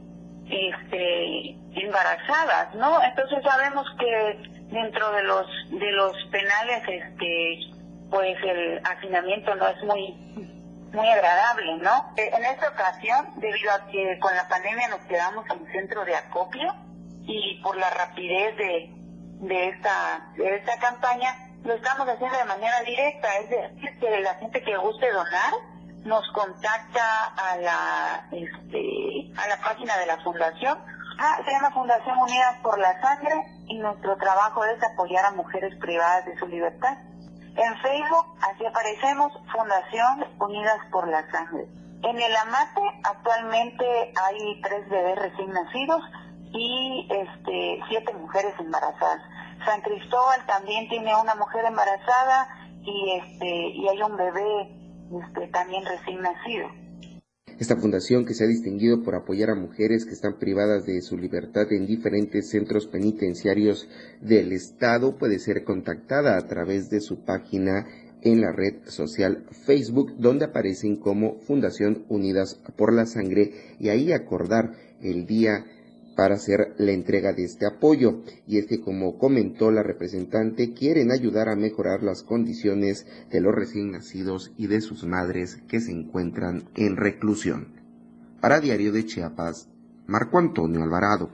este 0.49 1.57
embarazadas 1.73 2.73
no 2.75 3.01
entonces 3.03 3.39
sabemos 3.43 3.85
que 3.99 4.65
dentro 4.71 5.11
de 5.11 5.23
los 5.23 5.47
de 5.71 5.91
los 5.91 6.13
penales 6.31 6.83
este 6.87 7.59
pues 8.09 8.37
el 8.43 8.81
hacinamiento 8.85 9.55
no 9.55 9.67
es 9.67 9.83
muy 9.83 10.11
muy 10.93 11.07
agradable 11.07 11.77
no 11.77 12.13
en 12.15 12.45
esta 12.45 12.69
ocasión 12.69 13.33
debido 13.37 13.71
a 13.71 13.87
que 13.87 14.19
con 14.19 14.35
la 14.35 14.47
pandemia 14.47 14.87
nos 14.89 15.01
quedamos 15.01 15.45
en 15.49 15.61
un 15.61 15.71
centro 15.71 16.05
de 16.05 16.15
acopio 16.15 16.73
y 17.23 17.59
por 17.61 17.77
la 17.77 17.89
rapidez 17.91 18.55
de 18.57 18.98
de 19.39 19.69
esta, 19.69 20.31
de 20.35 20.55
esta 20.55 20.77
campaña 20.79 21.33
lo 21.63 21.73
estamos 21.73 22.07
haciendo 22.07 22.37
de 22.37 22.45
manera 22.45 22.81
directa, 22.81 23.27
es 23.37 23.49
decir, 23.49 23.99
que 23.99 24.19
la 24.21 24.35
gente 24.35 24.61
que 24.61 24.77
guste 24.77 25.11
donar 25.11 25.53
nos 26.05 26.25
contacta 26.31 27.25
a 27.35 27.57
la, 27.57 28.27
este, 28.31 29.31
a 29.37 29.47
la 29.47 29.57
página 29.61 29.97
de 29.97 30.05
la 30.05 30.17
fundación. 30.23 30.77
Ah, 31.19 31.37
se 31.43 31.51
llama 31.51 31.71
Fundación 31.71 32.17
Unidas 32.17 32.55
por 32.63 32.79
la 32.79 32.99
Sangre 33.01 33.35
y 33.67 33.77
nuestro 33.79 34.15
trabajo 34.17 34.63
es 34.63 34.81
apoyar 34.81 35.25
a 35.25 35.31
mujeres 35.31 35.77
privadas 35.79 36.25
de 36.25 36.37
su 36.37 36.47
libertad. 36.47 36.97
En 37.55 37.81
Facebook, 37.81 38.37
así 38.41 38.65
aparecemos, 38.65 39.33
Fundación 39.51 40.25
Unidas 40.39 40.79
por 40.91 41.09
la 41.09 41.29
Sangre. 41.29 41.67
En 42.03 42.21
el 42.21 42.35
Amate 42.37 42.81
actualmente 43.03 44.13
hay 44.15 44.61
tres 44.61 44.87
bebés 44.89 45.17
recién 45.17 45.51
nacidos 45.51 46.01
y 46.53 47.07
este, 47.09 47.79
siete 47.89 48.13
mujeres 48.13 48.53
embarazadas. 48.59 49.21
San 49.65 49.81
Cristóbal 49.81 50.45
también 50.47 50.87
tiene 50.89 51.11
una 51.21 51.35
mujer 51.35 51.65
embarazada 51.65 52.47
y, 52.83 53.11
este, 53.21 53.69
y 53.69 53.87
hay 53.87 54.01
un 54.01 54.17
bebé 54.17 54.79
este, 55.25 55.47
también 55.47 55.83
recién 55.85 56.21
nacido. 56.21 56.67
Esta 57.59 57.75
fundación, 57.75 58.25
que 58.25 58.33
se 58.33 58.45
ha 58.45 58.47
distinguido 58.47 59.03
por 59.03 59.15
apoyar 59.15 59.49
a 59.49 59.55
mujeres 59.55 60.05
que 60.05 60.13
están 60.13 60.39
privadas 60.39 60.85
de 60.85 61.01
su 61.01 61.17
libertad 61.17 61.69
en 61.73 61.85
diferentes 61.85 62.49
centros 62.49 62.87
penitenciarios 62.87 63.89
del 64.21 64.53
Estado, 64.53 65.17
puede 65.17 65.39
ser 65.39 65.65
contactada 65.65 66.37
a 66.37 66.47
través 66.47 66.89
de 66.89 67.01
su 67.01 67.25
página 67.25 67.85
en 68.21 68.39
la 68.39 68.53
red 68.53 68.85
social 68.85 69.45
Facebook, 69.65 70.15
donde 70.17 70.45
aparecen 70.45 70.95
como 70.95 71.39
Fundación 71.39 72.05
Unidas 72.07 72.55
por 72.77 72.93
la 72.93 73.05
Sangre 73.05 73.51
y 73.77 73.89
ahí 73.89 74.13
acordar 74.13 74.71
el 75.01 75.25
día 75.25 75.65
para 76.19 76.35
hacer 76.35 76.75
la 76.77 76.91
entrega 76.91 77.31
de 77.31 77.45
este 77.45 77.65
apoyo. 77.65 78.23
Y 78.45 78.57
es 78.57 78.65
que, 78.65 78.81
como 78.81 79.17
comentó 79.17 79.71
la 79.71 79.83
representante, 79.83 80.73
quieren 80.73 81.13
ayudar 81.13 81.47
a 81.47 81.55
mejorar 81.55 82.03
las 82.03 82.23
condiciones 82.23 83.07
de 83.31 83.39
los 83.39 83.55
recién 83.55 83.91
nacidos 83.91 84.51
y 84.57 84.67
de 84.67 84.81
sus 84.81 85.05
madres 85.05 85.61
que 85.69 85.79
se 85.79 85.93
encuentran 85.93 86.67
en 86.75 86.97
reclusión. 86.97 87.71
Para 88.41 88.59
Diario 88.59 88.91
de 88.91 89.05
Chiapas, 89.05 89.69
Marco 90.07 90.39
Antonio 90.39 90.83
Alvarado. 90.83 91.31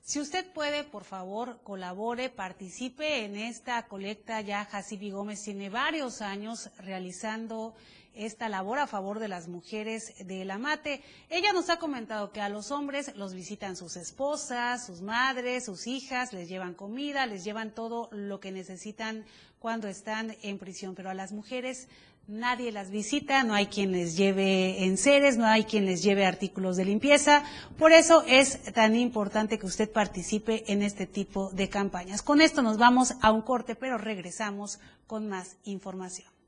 Si 0.00 0.18
usted 0.18 0.44
puede, 0.52 0.82
por 0.82 1.04
favor, 1.04 1.60
colabore, 1.62 2.30
participe 2.30 3.24
en 3.24 3.36
esta 3.36 3.86
colecta. 3.86 4.40
Ya 4.40 4.64
Jacibi 4.64 5.12
Gómez 5.12 5.40
tiene 5.44 5.70
varios 5.70 6.20
años 6.20 6.68
realizando 6.80 7.76
esta 8.14 8.48
labor 8.48 8.78
a 8.78 8.86
favor 8.86 9.18
de 9.18 9.28
las 9.28 9.48
mujeres 9.48 10.14
de 10.18 10.44
la 10.44 10.58
mate. 10.58 11.02
Ella 11.28 11.52
nos 11.52 11.70
ha 11.70 11.78
comentado 11.78 12.32
que 12.32 12.40
a 12.40 12.48
los 12.48 12.70
hombres 12.70 13.14
los 13.16 13.34
visitan 13.34 13.76
sus 13.76 13.96
esposas, 13.96 14.86
sus 14.86 15.00
madres, 15.00 15.64
sus 15.64 15.86
hijas, 15.86 16.32
les 16.32 16.48
llevan 16.48 16.74
comida, 16.74 17.26
les 17.26 17.44
llevan 17.44 17.70
todo 17.70 18.08
lo 18.12 18.40
que 18.40 18.52
necesitan 18.52 19.24
cuando 19.58 19.88
están 19.88 20.36
en 20.42 20.58
prisión, 20.58 20.94
pero 20.94 21.10
a 21.10 21.14
las 21.14 21.32
mujeres 21.32 21.88
nadie 22.26 22.72
las 22.72 22.90
visita, 22.90 23.42
no 23.42 23.54
hay 23.54 23.66
quien 23.66 23.92
les 23.92 24.16
lleve 24.16 24.84
enseres, 24.84 25.36
no 25.36 25.46
hay 25.46 25.64
quien 25.64 25.84
les 25.84 26.02
lleve 26.02 26.24
artículos 26.24 26.76
de 26.76 26.84
limpieza. 26.84 27.42
Por 27.78 27.92
eso 27.92 28.22
es 28.26 28.62
tan 28.72 28.96
importante 28.96 29.58
que 29.58 29.66
usted 29.66 29.90
participe 29.90 30.64
en 30.72 30.82
este 30.82 31.06
tipo 31.06 31.50
de 31.50 31.68
campañas. 31.68 32.22
Con 32.22 32.40
esto 32.40 32.62
nos 32.62 32.78
vamos 32.78 33.14
a 33.20 33.32
un 33.32 33.42
corte, 33.42 33.74
pero 33.74 33.98
regresamos 33.98 34.78
con 35.06 35.28
más 35.28 35.56
información. 35.64 36.39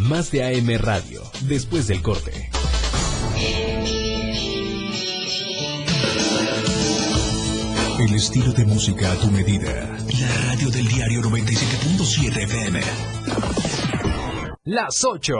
Más 0.00 0.30
de 0.30 0.42
AM 0.44 0.78
Radio, 0.78 1.22
después 1.42 1.86
del 1.86 2.00
corte. 2.00 2.50
El 7.98 8.14
estilo 8.14 8.52
de 8.52 8.64
música 8.64 9.12
a 9.12 9.16
tu 9.16 9.30
medida. 9.30 9.98
La 10.18 10.36
radio 10.46 10.70
del 10.70 10.88
diario 10.88 11.20
97.7 11.20 12.42
FM. 12.44 12.80
Las 14.64 15.04
8. 15.04 15.34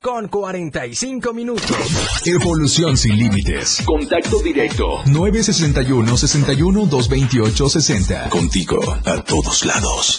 Con 0.00 0.28
45 0.28 1.32
minutos. 1.34 1.76
Evolución 2.24 2.96
sin 2.96 3.16
límites. 3.16 3.82
Contacto 3.84 4.42
directo. 4.42 5.02
961 5.06 6.16
61 6.16 6.86
228 6.86 7.68
60. 7.68 8.30
Contigo 8.30 8.80
a 9.04 9.22
todos 9.22 9.64
lados. 9.64 10.18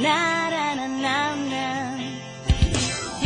Y 0.00 0.04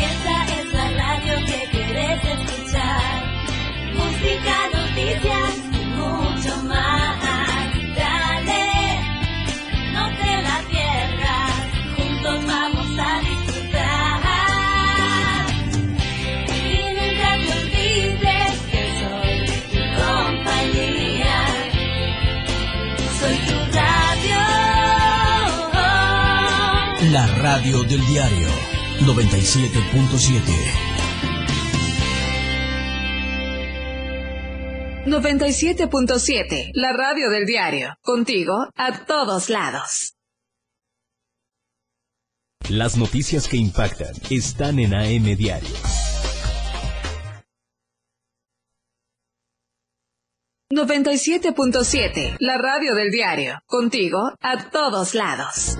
esta 0.00 0.44
es 0.58 0.72
la 0.72 0.90
radio 0.90 1.34
que 1.44 1.68
quieres 1.70 2.24
escuchar. 2.24 3.22
Música, 3.94 4.54
noticias, 4.72 5.51
La 27.10 27.26
radio 27.26 27.82
del 27.82 28.00
diario 28.06 28.46
97.7. 29.00 30.92
97.7, 35.06 36.70
la 36.74 36.92
radio 36.92 37.28
del 37.28 37.44
diario. 37.44 37.96
Contigo 38.02 38.68
a 38.76 39.04
todos 39.04 39.50
lados. 39.50 40.14
Las 42.68 42.96
noticias 42.96 43.48
que 43.48 43.56
impactan 43.56 44.14
están 44.30 44.78
en 44.78 44.94
AM 44.94 45.36
Diario. 45.36 45.74
...97.7, 50.70 52.36
la 52.38 52.58
radio 52.58 52.94
del 52.94 53.10
diario. 53.10 53.60
Contigo 53.66 54.32
a 54.40 54.70
todos 54.70 55.14
lados. 55.14 55.76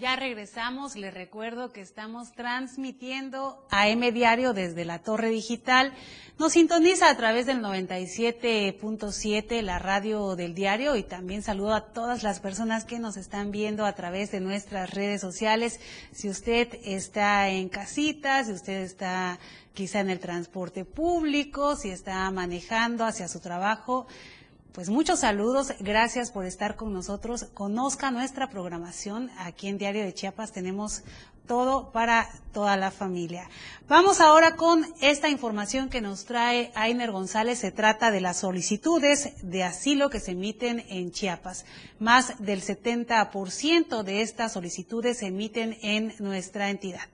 Ya 0.00 0.16
regresamos, 0.16 0.96
les 0.96 1.12
recuerdo 1.12 1.74
que 1.74 1.82
estamos 1.82 2.32
transmitiendo 2.32 3.62
AM 3.68 4.00
Diario 4.14 4.54
desde 4.54 4.86
la 4.86 5.00
Torre 5.00 5.28
Digital. 5.28 5.92
Nos 6.38 6.54
sintoniza 6.54 7.10
a 7.10 7.16
través 7.18 7.44
del 7.44 7.60
97.7, 7.60 9.60
la 9.60 9.78
radio 9.78 10.36
del 10.36 10.54
diario, 10.54 10.96
y 10.96 11.02
también 11.02 11.42
saludo 11.42 11.74
a 11.74 11.92
todas 11.92 12.22
las 12.22 12.40
personas 12.40 12.86
que 12.86 12.98
nos 12.98 13.18
están 13.18 13.50
viendo 13.50 13.84
a 13.84 13.92
través 13.92 14.32
de 14.32 14.40
nuestras 14.40 14.88
redes 14.88 15.20
sociales. 15.20 15.80
Si 16.12 16.30
usted 16.30 16.78
está 16.82 17.50
en 17.50 17.68
casita, 17.68 18.42
si 18.42 18.52
usted 18.52 18.80
está 18.80 19.38
quizá 19.74 20.00
en 20.00 20.08
el 20.08 20.18
transporte 20.18 20.86
público, 20.86 21.76
si 21.76 21.90
está 21.90 22.30
manejando 22.30 23.04
hacia 23.04 23.28
su 23.28 23.40
trabajo, 23.40 24.06
pues 24.72 24.88
muchos 24.88 25.20
saludos, 25.20 25.72
gracias 25.80 26.30
por 26.30 26.44
estar 26.44 26.76
con 26.76 26.92
nosotros. 26.92 27.46
Conozca 27.54 28.10
nuestra 28.10 28.50
programación. 28.50 29.30
Aquí 29.38 29.68
en 29.68 29.78
Diario 29.78 30.02
de 30.02 30.14
Chiapas 30.14 30.52
tenemos 30.52 31.02
todo 31.46 31.90
para 31.90 32.28
toda 32.52 32.76
la 32.76 32.92
familia. 32.92 33.48
Vamos 33.88 34.20
ahora 34.20 34.54
con 34.54 34.86
esta 35.00 35.28
información 35.28 35.88
que 35.88 36.00
nos 36.00 36.24
trae 36.24 36.70
Ainer 36.76 37.10
González. 37.10 37.58
Se 37.58 37.72
trata 37.72 38.12
de 38.12 38.20
las 38.20 38.38
solicitudes 38.38 39.32
de 39.42 39.64
asilo 39.64 40.10
que 40.10 40.20
se 40.20 40.32
emiten 40.32 40.84
en 40.88 41.10
Chiapas. 41.10 41.64
Más 41.98 42.34
del 42.38 42.62
70% 42.62 44.04
de 44.04 44.22
estas 44.22 44.52
solicitudes 44.52 45.18
se 45.18 45.26
emiten 45.26 45.76
en 45.82 46.14
nuestra 46.20 46.70
entidad. 46.70 47.08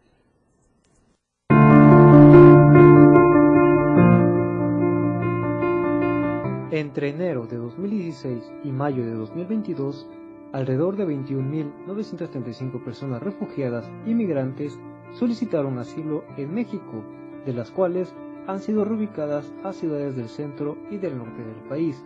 Entre 6.72 7.10
enero 7.10 7.46
de 7.46 7.58
2016 7.58 8.52
y 8.64 8.72
mayo 8.72 9.04
de 9.04 9.12
2022, 9.12 10.04
alrededor 10.52 10.96
de 10.96 11.06
21.935 11.06 12.82
personas 12.82 13.22
refugiadas 13.22 13.88
y 14.04 14.14
migrantes 14.14 14.76
solicitaron 15.12 15.78
asilo 15.78 16.24
en 16.36 16.52
México, 16.52 17.04
de 17.44 17.52
las 17.52 17.70
cuales 17.70 18.12
han 18.48 18.58
sido 18.58 18.84
reubicadas 18.84 19.52
a 19.62 19.72
ciudades 19.72 20.16
del 20.16 20.28
centro 20.28 20.76
y 20.90 20.96
del 20.96 21.16
norte 21.16 21.44
del 21.44 21.68
país. 21.68 22.04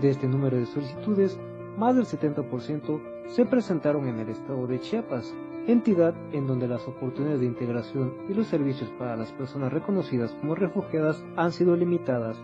De 0.00 0.08
este 0.08 0.26
número 0.26 0.56
de 0.56 0.64
solicitudes, 0.64 1.38
más 1.76 1.94
del 1.94 2.06
70% 2.06 2.98
se 3.28 3.44
presentaron 3.44 4.08
en 4.08 4.20
el 4.20 4.30
estado 4.30 4.66
de 4.66 4.80
Chiapas, 4.80 5.34
entidad 5.66 6.14
en 6.32 6.46
donde 6.46 6.66
las 6.66 6.88
oportunidades 6.88 7.40
de 7.40 7.46
integración 7.46 8.14
y 8.30 8.32
los 8.32 8.46
servicios 8.46 8.88
para 8.98 9.16
las 9.16 9.32
personas 9.32 9.70
reconocidas 9.70 10.32
como 10.40 10.54
refugiadas 10.54 11.22
han 11.36 11.52
sido 11.52 11.76
limitadas. 11.76 12.42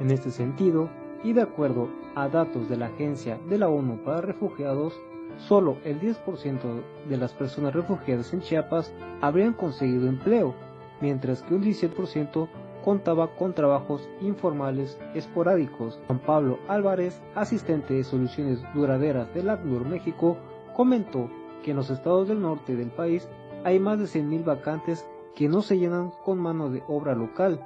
En 0.00 0.10
este 0.10 0.30
sentido, 0.30 0.88
y 1.24 1.32
de 1.32 1.42
acuerdo 1.42 1.88
a 2.14 2.28
datos 2.28 2.68
de 2.68 2.76
la 2.76 2.86
Agencia 2.86 3.38
de 3.48 3.58
la 3.58 3.68
ONU 3.68 3.98
para 4.04 4.20
Refugiados, 4.20 4.94
solo 5.36 5.76
el 5.84 6.00
10% 6.00 6.60
de 7.08 7.16
las 7.16 7.32
personas 7.32 7.74
refugiadas 7.74 8.32
en 8.32 8.40
Chiapas 8.40 8.92
habrían 9.20 9.52
conseguido 9.52 10.08
empleo, 10.08 10.54
mientras 11.00 11.42
que 11.42 11.54
un 11.54 11.62
17% 11.62 12.48
contaba 12.84 13.34
con 13.36 13.54
trabajos 13.54 14.08
informales 14.20 14.98
esporádicos. 15.14 16.00
Juan 16.06 16.20
Pablo 16.20 16.58
Álvarez, 16.68 17.20
asistente 17.34 17.94
de 17.94 18.04
soluciones 18.04 18.62
duraderas 18.74 19.32
del 19.34 19.50
ACNUR 19.50 19.84
México, 19.84 20.36
comentó 20.74 21.28
que 21.62 21.72
en 21.72 21.76
los 21.76 21.90
estados 21.90 22.28
del 22.28 22.40
norte 22.40 22.76
del 22.76 22.90
país 22.90 23.28
hay 23.64 23.78
más 23.78 23.98
de 23.98 24.04
100.000 24.06 24.44
vacantes 24.44 25.06
que 25.34 25.48
no 25.48 25.60
se 25.60 25.78
llenan 25.78 26.12
con 26.24 26.38
mano 26.38 26.70
de 26.70 26.82
obra 26.88 27.14
local. 27.14 27.60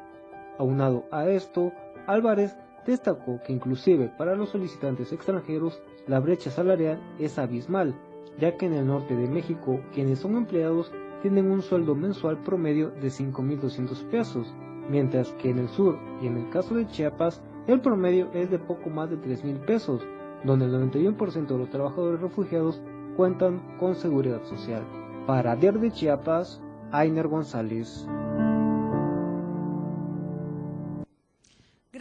Aunado 0.58 1.04
a 1.10 1.26
esto, 1.28 1.72
Álvarez 2.06 2.56
destacó 2.86 3.40
que 3.44 3.52
inclusive 3.52 4.08
para 4.18 4.34
los 4.34 4.50
solicitantes 4.50 5.12
extranjeros 5.12 5.80
la 6.06 6.20
brecha 6.20 6.50
salarial 6.50 7.00
es 7.18 7.38
abismal, 7.38 7.94
ya 8.38 8.56
que 8.56 8.66
en 8.66 8.74
el 8.74 8.86
norte 8.86 9.14
de 9.14 9.28
México 9.28 9.80
quienes 9.92 10.18
son 10.18 10.36
empleados 10.36 10.92
tienen 11.22 11.50
un 11.50 11.62
sueldo 11.62 11.94
mensual 11.94 12.38
promedio 12.38 12.90
de 12.90 13.08
5.200 13.08 14.04
pesos, 14.10 14.52
mientras 14.88 15.32
que 15.34 15.50
en 15.50 15.58
el 15.58 15.68
sur 15.68 15.96
y 16.20 16.26
en 16.26 16.36
el 16.36 16.50
caso 16.50 16.74
de 16.74 16.86
Chiapas 16.88 17.40
el 17.68 17.80
promedio 17.80 18.28
es 18.34 18.50
de 18.50 18.58
poco 18.58 18.90
más 18.90 19.08
de 19.08 19.16
3.000 19.16 19.64
pesos, 19.64 20.04
donde 20.44 20.64
el 20.64 20.72
91% 20.72 21.46
de 21.46 21.58
los 21.58 21.70
trabajadores 21.70 22.20
refugiados 22.20 22.82
cuentan 23.16 23.60
con 23.78 23.94
seguridad 23.94 24.42
social. 24.44 24.82
Para 25.26 25.54
Diario 25.54 25.80
de 25.80 25.92
Chiapas, 25.92 26.60
Ainer 26.90 27.28
González. 27.28 28.08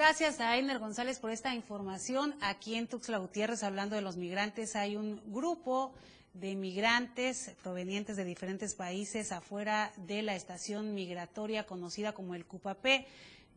Gracias 0.03 0.39
a 0.39 0.49
Ainer 0.49 0.79
González 0.79 1.19
por 1.19 1.29
esta 1.29 1.53
información. 1.53 2.33
Aquí 2.41 2.73
en 2.73 2.87
Tuxtla 2.87 3.19
Gutiérrez, 3.19 3.61
hablando 3.61 3.95
de 3.95 4.01
los 4.01 4.17
migrantes, 4.17 4.75
hay 4.75 4.95
un 4.95 5.21
grupo 5.31 5.93
de 6.33 6.55
migrantes 6.55 7.51
provenientes 7.61 8.17
de 8.17 8.25
diferentes 8.25 8.73
países 8.73 9.31
afuera 9.31 9.93
de 9.97 10.23
la 10.23 10.35
estación 10.35 10.95
migratoria 10.95 11.67
conocida 11.67 12.13
como 12.13 12.33
el 12.33 12.47
Cupapé. 12.47 13.05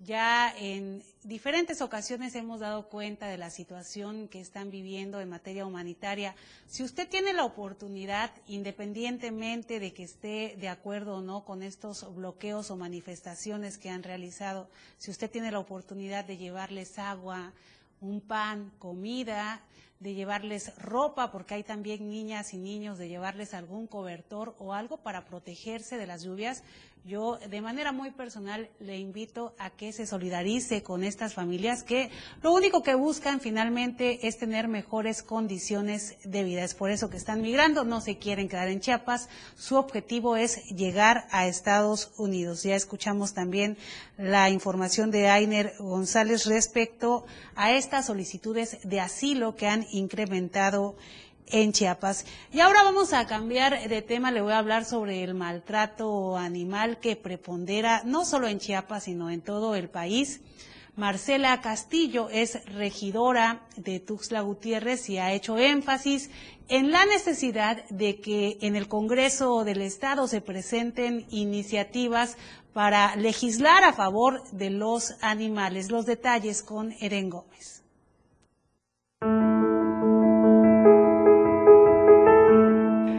Ya 0.01 0.55
en 0.59 1.03
diferentes 1.23 1.81
ocasiones 1.81 2.35
hemos 2.35 2.61
dado 2.61 2.89
cuenta 2.89 3.27
de 3.27 3.39
la 3.39 3.49
situación 3.49 4.29
que 4.29 4.41
están 4.41 4.71
viviendo 4.71 5.21
en 5.21 5.31
materia 5.31 5.65
humanitaria. 5.65 6.35
Si 6.67 6.83
usted 6.83 7.09
tiene 7.09 7.33
la 7.33 7.45
oportunidad, 7.45 8.31
independientemente 8.47 9.81
de 9.81 9.95
que 9.95 10.03
esté 10.03 10.57
de 10.59 10.69
acuerdo 10.69 11.17
o 11.17 11.23
no 11.23 11.45
con 11.45 11.63
estos 11.63 12.15
bloqueos 12.15 12.71
o 12.71 12.77
manifestaciones 12.77 13.79
que 13.79 13.89
han 13.89 14.03
realizado, 14.03 14.69
si 14.99 15.11
usted 15.11 15.31
tiene 15.31 15.51
la 15.51 15.61
oportunidad 15.61 16.27
de 16.27 16.37
llevarles 16.37 16.99
agua, 16.99 17.53
un 18.03 18.21
pan, 18.21 18.73
comida, 18.79 19.63
de 20.01 20.13
llevarles 20.13 20.77
ropa, 20.77 21.33
porque 21.33 21.55
hay 21.55 21.63
también 21.63 22.11
niñas 22.11 22.53
y 22.53 22.59
niños, 22.59 22.99
de 22.99 23.09
llevarles 23.09 23.55
algún 23.55 23.87
cobertor 23.87 24.55
o 24.59 24.75
algo 24.75 24.99
para 24.99 25.25
protegerse 25.25 25.97
de 25.97 26.07
las 26.07 26.25
lluvias, 26.25 26.63
yo 27.05 27.39
de 27.51 27.61
manera 27.61 27.93
muy 27.93 28.13
personal 28.13 28.71
le 28.81 28.99
invito 28.99 29.55
a 29.59 29.69
que 29.69 29.93
se 29.93 30.07
solidarice 30.07 30.83
con 30.83 31.05
estas 31.05 31.35
familias 31.35 31.83
que 31.83 32.11
lo 32.43 32.53
único 32.53 32.83
que 32.83 32.95
buscan 32.95 33.41
finalmente 33.41 34.27
es 34.27 34.39
tener 34.39 34.69
mejores 34.69 35.23
condiciones 35.23 36.17
de 36.25 36.45
vida. 36.45 36.65
Es 36.65 36.75
por 36.75 36.91
eso 36.91 37.11
que 37.11 37.19
están 37.19 37.43
migrando, 37.43 37.85
no 37.85 38.01
se 38.01 38.17
quieren 38.17 38.49
quedar 38.49 38.69
en 38.69 38.81
Chiapas. 38.81 39.29
Su 39.55 39.77
objetivo 39.77 40.37
es 40.37 40.65
llegar 40.69 41.27
a 41.31 41.47
Estados 41.47 42.11
Unidos. 42.17 42.63
Ya 42.63 42.75
escuchamos 42.75 43.35
también 43.35 43.77
la 44.17 44.49
información 44.49 45.11
de 45.11 45.29
Ainer 45.29 45.75
González 45.79 46.47
respecto 46.47 47.27
a 47.55 47.73
estas 47.73 48.07
solicitudes 48.07 48.79
de 48.83 49.01
asilo 49.01 49.57
que 49.57 49.67
han 49.67 49.87
incrementado 49.93 50.97
en 51.49 51.73
Chiapas. 51.73 52.25
Y 52.53 52.61
ahora 52.61 52.83
vamos 52.83 53.13
a 53.13 53.27
cambiar 53.27 53.89
de 53.89 54.03
tema, 54.03 54.31
le 54.31 54.41
voy 54.41 54.53
a 54.53 54.59
hablar 54.59 54.85
sobre 54.85 55.23
el 55.23 55.35
maltrato 55.35 56.37
animal 56.37 56.99
que 56.99 57.17
prepondera 57.17 58.03
no 58.05 58.25
solo 58.25 58.49
en 58.49 58.59
Chiapas, 58.59 59.05
sino 59.05 59.31
en 59.31 59.41
todo 59.41 59.75
el 59.75 59.89
país. 59.89 60.41
Marcela 60.97 61.61
Castillo 61.61 62.29
es 62.31 62.65
regidora 62.67 63.63
de 63.77 63.99
Tuxtla 63.99 64.43
Gutiérrez 64.43 65.09
y 65.11 65.19
ha 65.19 65.33
hecho 65.33 65.59
énfasis 65.59 66.31
en 66.69 66.93
la 66.93 67.05
necesidad 67.05 67.85
de 67.89 68.21
que 68.21 68.59
en 68.61 68.77
el 68.77 68.87
Congreso 68.87 69.65
del 69.65 69.83
Estado 69.83 70.29
se 70.29 70.41
presenten 70.41 71.27
iniciativas 71.31 72.37
para 72.73 73.17
legislar 73.17 73.83
a 73.83 73.93
favor 73.93 74.45
de 74.53 74.71
los 74.71 75.15
animales. 75.21 75.91
Los 75.91 76.07
detalles 76.07 76.63
con 76.63 76.95
Eren 77.01 77.29
Gómez. 77.29 77.74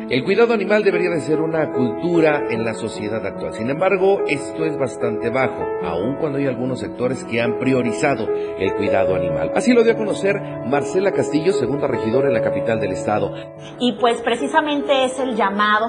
El 0.07 0.23
cuidado 0.23 0.53
animal 0.53 0.83
debería 0.83 1.09
de 1.09 1.19
ser 1.19 1.41
una 1.41 1.71
cultura 1.71 2.43
en 2.51 2.63
la 2.63 2.75
sociedad 2.75 3.25
actual. 3.25 3.53
Sin 3.53 3.71
embargo, 3.71 4.19
esto 4.27 4.63
es 4.63 4.77
bastante 4.77 5.31
bajo, 5.31 5.65
aun 5.83 6.17
cuando 6.17 6.37
hay 6.37 6.45
algunos 6.45 6.79
sectores 6.79 7.23
que 7.23 7.41
han 7.41 7.57
priorizado 7.57 8.27
el 8.29 8.75
cuidado 8.75 9.15
animal. 9.15 9.51
Así 9.55 9.73
lo 9.73 9.83
dio 9.83 9.93
a 9.93 9.97
conocer 9.97 10.39
Marcela 10.67 11.11
Castillo, 11.11 11.53
segunda 11.53 11.87
regidora 11.87 12.27
en 12.27 12.35
la 12.35 12.43
capital 12.43 12.79
del 12.79 12.91
estado. 12.91 13.33
Y 13.79 13.93
pues 13.93 14.21
precisamente 14.21 15.05
es 15.05 15.19
el 15.19 15.35
llamado 15.35 15.87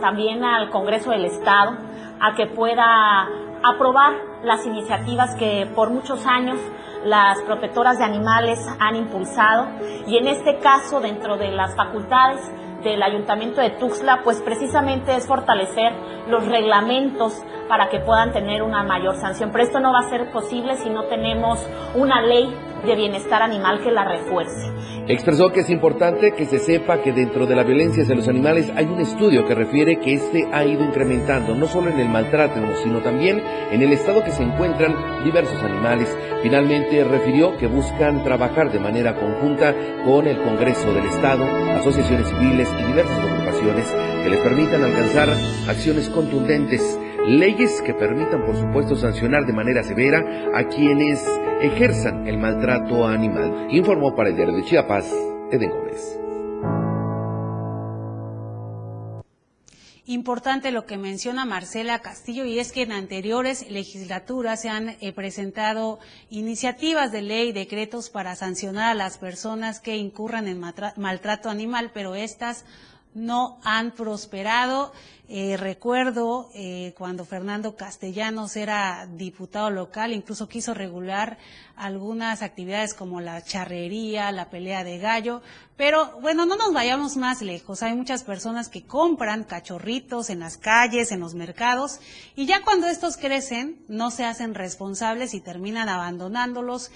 también 0.00 0.42
al 0.42 0.70
Congreso 0.70 1.10
del 1.10 1.26
Estado 1.26 1.76
a 2.18 2.34
que 2.34 2.46
pueda 2.46 3.28
aprobar 3.62 4.14
las 4.42 4.64
iniciativas 4.64 5.36
que 5.36 5.70
por 5.74 5.90
muchos 5.90 6.26
años 6.26 6.58
las 7.04 7.42
protectoras 7.42 7.98
de 7.98 8.04
animales 8.04 8.58
han 8.78 8.96
impulsado 8.96 9.68
y 10.06 10.16
en 10.16 10.28
este 10.28 10.58
caso 10.60 11.00
dentro 11.00 11.36
de 11.36 11.50
las 11.50 11.76
facultades 11.76 12.40
del 12.82 13.02
Ayuntamiento 13.02 13.60
de 13.60 13.70
Tuxtla, 13.70 14.20
pues 14.22 14.40
precisamente 14.40 15.14
es 15.14 15.26
fortalecer 15.26 15.92
los 16.28 16.46
reglamentos 16.46 17.42
para 17.68 17.88
que 17.88 18.00
puedan 18.00 18.32
tener 18.32 18.62
una 18.62 18.82
mayor 18.82 19.16
sanción. 19.16 19.50
Pero 19.52 19.64
esto 19.64 19.80
no 19.80 19.92
va 19.92 20.00
a 20.00 20.08
ser 20.08 20.30
posible 20.30 20.76
si 20.76 20.90
no 20.90 21.04
tenemos 21.04 21.66
una 21.94 22.20
ley 22.22 22.54
de 22.84 22.96
bienestar 22.96 23.42
animal 23.42 23.82
que 23.82 23.90
la 23.90 24.04
refuerce. 24.04 24.70
Expresó 25.06 25.50
que 25.50 25.60
es 25.60 25.70
importante 25.70 26.32
que 26.32 26.46
se 26.46 26.58
sepa 26.58 27.02
que 27.02 27.12
dentro 27.12 27.46
de 27.46 27.56
la 27.56 27.64
violencia 27.64 28.02
hacia 28.02 28.14
los 28.14 28.28
animales 28.28 28.70
hay 28.76 28.86
un 28.86 29.00
estudio 29.00 29.44
que 29.44 29.54
refiere 29.54 29.98
que 29.98 30.14
este 30.14 30.48
ha 30.52 30.64
ido 30.64 30.84
incrementando, 30.84 31.54
no 31.54 31.66
solo 31.66 31.90
en 31.90 31.98
el 31.98 32.08
maltrato, 32.08 32.60
sino 32.82 33.00
también 33.00 33.42
en 33.72 33.82
el 33.82 33.92
estado 33.92 34.22
que 34.22 34.30
se 34.30 34.42
encuentran 34.42 35.24
diversos 35.24 35.60
animales. 35.62 36.16
Finalmente 36.42 37.02
refirió 37.04 37.56
que 37.56 37.66
buscan 37.66 38.22
trabajar 38.22 38.70
de 38.70 38.78
manera 38.78 39.16
conjunta 39.16 39.74
con 40.04 40.26
el 40.26 40.40
Congreso 40.42 40.92
del 40.92 41.06
Estado, 41.06 41.44
asociaciones 41.76 42.28
civiles 42.28 42.68
y 42.80 42.84
diversas 42.84 43.18
agrupaciones 43.18 43.94
que 44.22 44.30
les 44.30 44.40
permitan 44.40 44.84
alcanzar 44.84 45.28
acciones 45.68 46.08
contundentes, 46.08 46.98
leyes 47.26 47.82
que 47.82 47.94
permitan, 47.94 48.44
por 48.44 48.56
supuesto, 48.56 48.96
sancionar 48.96 49.46
de 49.46 49.52
manera 49.52 49.82
severa 49.82 50.24
a 50.54 50.64
quienes 50.68 51.24
ejerzan 51.60 52.26
el 52.26 52.38
maltrato 52.38 53.06
animal. 53.06 53.68
Informó 53.70 54.14
para 54.14 54.30
el 54.30 54.36
diario 54.36 54.54
de 54.54 54.64
Chiapas, 54.64 55.12
Eden 55.50 55.70
Gómez. 55.70 56.20
Importante 60.10 60.72
lo 60.72 60.86
que 60.86 60.98
menciona 60.98 61.44
Marcela 61.44 62.00
Castillo 62.00 62.44
y 62.44 62.58
es 62.58 62.72
que 62.72 62.82
en 62.82 62.90
anteriores 62.90 63.70
legislaturas 63.70 64.60
se 64.60 64.68
han 64.68 64.96
eh, 65.00 65.12
presentado 65.12 66.00
iniciativas 66.30 67.12
de 67.12 67.22
ley, 67.22 67.52
decretos 67.52 68.10
para 68.10 68.34
sancionar 68.34 68.90
a 68.90 68.94
las 68.94 69.18
personas 69.18 69.78
que 69.78 69.96
incurran 69.96 70.48
en 70.48 70.58
maltrato 70.96 71.48
animal, 71.48 71.92
pero 71.94 72.16
estas 72.16 72.64
no 73.14 73.58
han 73.64 73.92
prosperado. 73.92 74.92
Eh, 75.32 75.56
recuerdo 75.56 76.50
eh, 76.54 76.92
cuando 76.98 77.24
Fernando 77.24 77.76
Castellanos 77.76 78.56
era 78.56 79.06
diputado 79.06 79.70
local, 79.70 80.12
incluso 80.12 80.48
quiso 80.48 80.74
regular 80.74 81.38
algunas 81.76 82.42
actividades 82.42 82.94
como 82.94 83.20
la 83.20 83.40
charrería, 83.40 84.32
la 84.32 84.50
pelea 84.50 84.82
de 84.82 84.98
gallo, 84.98 85.40
pero 85.76 86.20
bueno, 86.20 86.46
no 86.46 86.56
nos 86.56 86.72
vayamos 86.72 87.16
más 87.16 87.42
lejos. 87.42 87.84
Hay 87.84 87.94
muchas 87.94 88.24
personas 88.24 88.68
que 88.68 88.82
compran 88.82 89.44
cachorritos 89.44 90.30
en 90.30 90.40
las 90.40 90.56
calles, 90.56 91.12
en 91.12 91.20
los 91.20 91.34
mercados, 91.34 92.00
y 92.34 92.46
ya 92.46 92.62
cuando 92.62 92.88
estos 92.88 93.16
crecen, 93.16 93.84
no 93.86 94.10
se 94.10 94.24
hacen 94.24 94.54
responsables 94.54 95.32
y 95.32 95.40
terminan 95.40 95.88
abandonándolos 95.88 96.90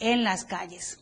en 0.00 0.24
las 0.24 0.44
calles. 0.44 0.98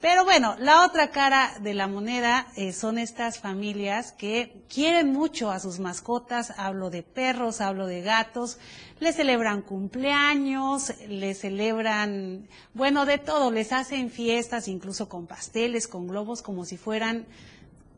Pero 0.00 0.24
bueno, 0.24 0.54
la 0.60 0.86
otra 0.86 1.10
cara 1.10 1.52
de 1.60 1.74
la 1.74 1.88
moneda 1.88 2.46
eh, 2.54 2.72
son 2.72 2.98
estas 2.98 3.40
familias 3.40 4.12
que 4.12 4.62
quieren 4.72 5.12
mucho 5.12 5.50
a 5.50 5.58
sus 5.58 5.80
mascotas. 5.80 6.52
Hablo 6.56 6.88
de 6.90 7.02
perros, 7.02 7.60
hablo 7.60 7.88
de 7.88 8.02
gatos. 8.02 8.58
Les 9.00 9.16
celebran 9.16 9.60
cumpleaños, 9.60 10.94
les 11.08 11.40
celebran, 11.40 12.46
bueno, 12.74 13.06
de 13.06 13.18
todo. 13.18 13.50
Les 13.50 13.72
hacen 13.72 14.08
fiestas, 14.10 14.68
incluso 14.68 15.08
con 15.08 15.26
pasteles, 15.26 15.88
con 15.88 16.06
globos, 16.06 16.42
como 16.42 16.64
si 16.64 16.76
fueran 16.76 17.26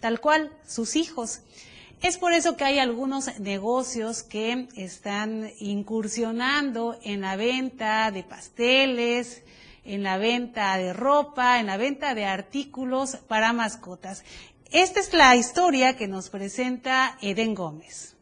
tal 0.01 0.20
cual 0.20 0.51
sus 0.66 0.96
hijos. 0.96 1.40
Es 2.01 2.16
por 2.16 2.32
eso 2.32 2.57
que 2.57 2.64
hay 2.64 2.78
algunos 2.78 3.38
negocios 3.40 4.22
que 4.22 4.68
están 4.74 5.51
incursionando 5.59 6.98
en 7.03 7.20
la 7.20 7.36
venta 7.36 8.11
de 8.11 8.22
pasteles, 8.22 9.42
en 9.85 10.03
la 10.03 10.18
venta 10.18 10.76
de 10.76 10.93
ropa, 10.93 11.61
en 11.61 11.66
la 11.66 11.76
venta 11.76 12.14
de 12.14 12.26
artículos 12.26 13.16
para 13.28 13.53
mascotas. 13.53 14.24
Esta 14.70 15.01
es 15.01 15.12
la 15.12 15.35
historia 15.37 15.97
que 15.97 16.09
nos 16.09 16.31
presenta 16.31 17.16
Eden 17.20 17.55
Gómez. 17.55 18.16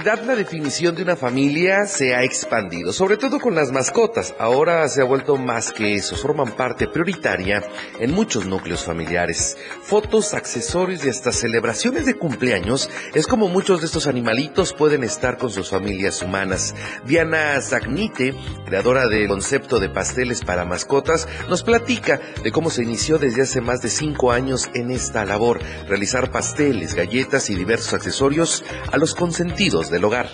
Actualidad 0.00 0.26
la 0.26 0.36
definición 0.36 0.94
de 0.94 1.02
una 1.02 1.16
familia 1.16 1.84
se 1.84 2.14
ha 2.14 2.22
expandido, 2.22 2.92
sobre 2.92 3.18
todo 3.18 3.38
con 3.38 3.54
las 3.54 3.70
mascotas. 3.70 4.34
Ahora 4.38 4.88
se 4.88 5.02
ha 5.02 5.04
vuelto 5.04 5.36
más 5.36 5.72
que 5.72 5.94
eso, 5.94 6.16
forman 6.16 6.52
parte 6.52 6.86
prioritaria 6.88 7.62
en 7.98 8.12
muchos 8.12 8.46
núcleos 8.46 8.84
familiares. 8.84 9.58
Fotos, 9.82 10.32
accesorios 10.32 11.04
y 11.04 11.10
hasta 11.10 11.32
celebraciones 11.32 12.06
de 12.06 12.14
cumpleaños 12.14 12.88
es 13.14 13.26
como 13.26 13.48
muchos 13.48 13.80
de 13.80 13.86
estos 13.86 14.06
animalitos 14.06 14.72
pueden 14.72 15.04
estar 15.04 15.36
con 15.36 15.50
sus 15.50 15.68
familias 15.68 16.22
humanas. 16.22 16.74
Diana 17.04 17.60
Zagnite, 17.60 18.34
creadora 18.64 19.06
del 19.06 19.28
concepto 19.28 19.80
de 19.80 19.90
pasteles 19.90 20.42
para 20.42 20.64
mascotas, 20.64 21.28
nos 21.48 21.62
platica 21.62 22.20
de 22.42 22.52
cómo 22.52 22.70
se 22.70 22.84
inició 22.84 23.18
desde 23.18 23.42
hace 23.42 23.60
más 23.60 23.82
de 23.82 23.90
cinco 23.90 24.32
años 24.32 24.70
en 24.74 24.90
esta 24.90 25.26
labor, 25.26 25.60
realizar 25.88 26.30
pasteles, 26.30 26.94
galletas 26.94 27.50
y 27.50 27.54
diversos 27.54 27.92
accesorios 27.92 28.64
a 28.90 28.96
los 28.96 29.14
consentidos 29.14 29.89
del 29.90 30.04
hogar. 30.04 30.26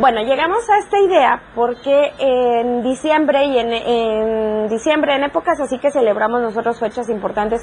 Bueno, 0.00 0.22
llegamos 0.22 0.68
a 0.70 0.78
esta 0.78 0.98
idea 0.98 1.42
porque 1.54 2.12
en 2.18 2.82
diciembre 2.82 3.44
y 3.44 3.58
en, 3.58 3.72
en 3.72 4.68
diciembre, 4.68 5.14
en 5.14 5.24
épocas 5.24 5.60
así 5.60 5.78
que 5.78 5.90
celebramos 5.90 6.40
nosotros 6.40 6.80
fechas 6.80 7.08
importantes 7.10 7.62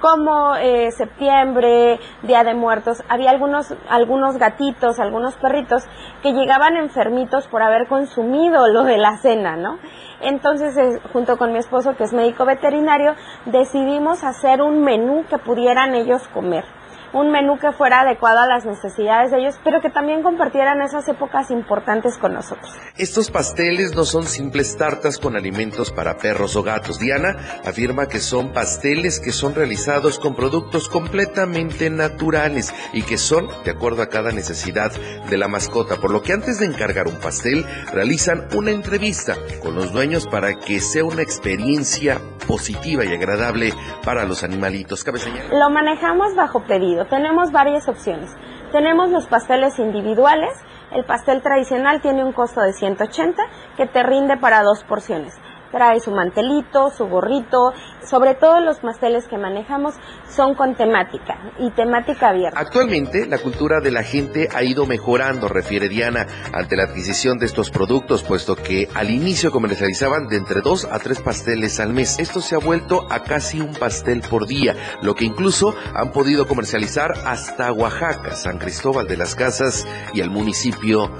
como 0.00 0.56
eh, 0.56 0.90
septiembre, 0.90 2.00
Día 2.22 2.42
de 2.42 2.54
Muertos, 2.54 3.02
había 3.08 3.30
algunos, 3.30 3.74
algunos 3.88 4.38
gatitos, 4.38 4.98
algunos 4.98 5.34
perritos 5.36 5.84
que 6.22 6.32
llegaban 6.32 6.76
enfermitos 6.76 7.46
por 7.46 7.62
haber 7.62 7.86
consumido 7.86 8.68
lo 8.68 8.84
de 8.84 8.98
la 8.98 9.16
cena, 9.18 9.56
¿no? 9.56 9.78
Entonces, 10.20 10.76
eh, 10.76 11.00
junto 11.12 11.36
con 11.36 11.52
mi 11.52 11.58
esposo, 11.58 11.96
que 11.96 12.04
es 12.04 12.12
médico 12.12 12.44
veterinario, 12.44 13.14
decidimos 13.46 14.24
hacer 14.24 14.62
un 14.62 14.82
menú 14.82 15.24
que 15.28 15.38
pudieran 15.38 15.94
ellos 15.94 16.26
comer 16.28 16.64
un 17.12 17.30
menú 17.30 17.58
que 17.58 17.72
fuera 17.72 18.00
adecuado 18.00 18.40
a 18.40 18.46
las 18.46 18.64
necesidades 18.64 19.30
de 19.30 19.38
ellos, 19.38 19.54
pero 19.64 19.80
que 19.80 19.90
también 19.90 20.22
compartieran 20.22 20.80
esas 20.82 21.06
épocas 21.08 21.50
importantes 21.50 22.16
con 22.18 22.34
nosotros. 22.34 22.70
Estos 22.96 23.30
pasteles 23.30 23.94
no 23.94 24.04
son 24.04 24.24
simples 24.24 24.76
tartas 24.76 25.18
con 25.18 25.36
alimentos 25.36 25.90
para 25.90 26.16
perros 26.16 26.56
o 26.56 26.62
gatos. 26.62 26.98
Diana 26.98 27.36
afirma 27.64 28.06
que 28.06 28.18
son 28.18 28.52
pasteles 28.52 29.20
que 29.20 29.32
son 29.32 29.54
realizados 29.54 30.18
con 30.18 30.34
productos 30.34 30.88
completamente 30.88 31.90
naturales 31.90 32.74
y 32.92 33.02
que 33.02 33.18
son 33.18 33.48
de 33.64 33.70
acuerdo 33.70 34.02
a 34.02 34.08
cada 34.08 34.32
necesidad 34.32 34.92
de 35.28 35.36
la 35.36 35.48
mascota, 35.48 35.96
por 35.96 36.10
lo 36.10 36.22
que 36.22 36.32
antes 36.32 36.58
de 36.58 36.66
encargar 36.66 37.08
un 37.08 37.20
pastel 37.20 37.64
realizan 37.92 38.46
una 38.54 38.70
entrevista 38.70 39.36
con 39.62 39.74
los 39.74 39.92
dueños 39.92 40.26
para 40.26 40.54
que 40.54 40.80
sea 40.80 41.04
una 41.04 41.22
experiencia 41.22 42.20
positiva 42.46 43.04
y 43.04 43.14
agradable 43.14 43.72
para 44.04 44.24
los 44.24 44.42
animalitos. 44.42 45.04
Cabe 45.04 45.18
señalar. 45.18 45.52
Lo 45.52 45.70
manejamos 45.70 46.34
bajo 46.34 46.64
pedido. 46.64 47.01
Tenemos 47.06 47.52
varias 47.52 47.88
opciones. 47.88 48.30
Tenemos 48.72 49.10
los 49.10 49.26
pasteles 49.26 49.78
individuales. 49.78 50.52
El 50.92 51.04
pastel 51.04 51.42
tradicional 51.42 52.00
tiene 52.00 52.24
un 52.24 52.32
costo 52.32 52.60
de 52.60 52.72
180 52.72 53.42
que 53.76 53.86
te 53.86 54.02
rinde 54.02 54.36
para 54.36 54.62
dos 54.62 54.84
porciones. 54.84 55.38
Trae 55.72 56.00
su 56.00 56.10
mantelito, 56.10 56.90
su 56.90 57.06
gorrito, 57.06 57.72
sobre 58.04 58.34
todo 58.34 58.60
los 58.60 58.78
pasteles 58.80 59.26
que 59.26 59.38
manejamos 59.38 59.94
son 60.28 60.54
con 60.54 60.74
temática 60.74 61.38
y 61.58 61.70
temática 61.70 62.28
abierta. 62.28 62.60
Actualmente, 62.60 63.26
la 63.26 63.38
cultura 63.38 63.80
de 63.80 63.90
la 63.90 64.02
gente 64.02 64.48
ha 64.54 64.62
ido 64.62 64.86
mejorando, 64.86 65.48
refiere 65.48 65.88
Diana, 65.88 66.26
ante 66.52 66.76
la 66.76 66.84
adquisición 66.84 67.38
de 67.38 67.46
estos 67.46 67.70
productos, 67.70 68.22
puesto 68.22 68.54
que 68.54 68.88
al 68.94 69.10
inicio 69.10 69.50
comercializaban 69.50 70.28
de 70.28 70.36
entre 70.36 70.60
dos 70.60 70.84
a 70.84 70.98
tres 70.98 71.20
pasteles 71.20 71.80
al 71.80 71.92
mes. 71.92 72.18
Esto 72.18 72.40
se 72.40 72.54
ha 72.54 72.58
vuelto 72.58 73.06
a 73.10 73.22
casi 73.22 73.60
un 73.60 73.74
pastel 73.74 74.22
por 74.28 74.46
día, 74.46 74.76
lo 75.00 75.14
que 75.14 75.24
incluso 75.24 75.74
han 75.94 76.12
podido 76.12 76.46
comercializar 76.46 77.12
hasta 77.24 77.72
Oaxaca, 77.72 78.36
San 78.36 78.58
Cristóbal 78.58 79.06
de 79.06 79.16
las 79.16 79.34
Casas 79.34 79.86
y 80.12 80.20
el 80.20 80.30
municipio 80.30 81.10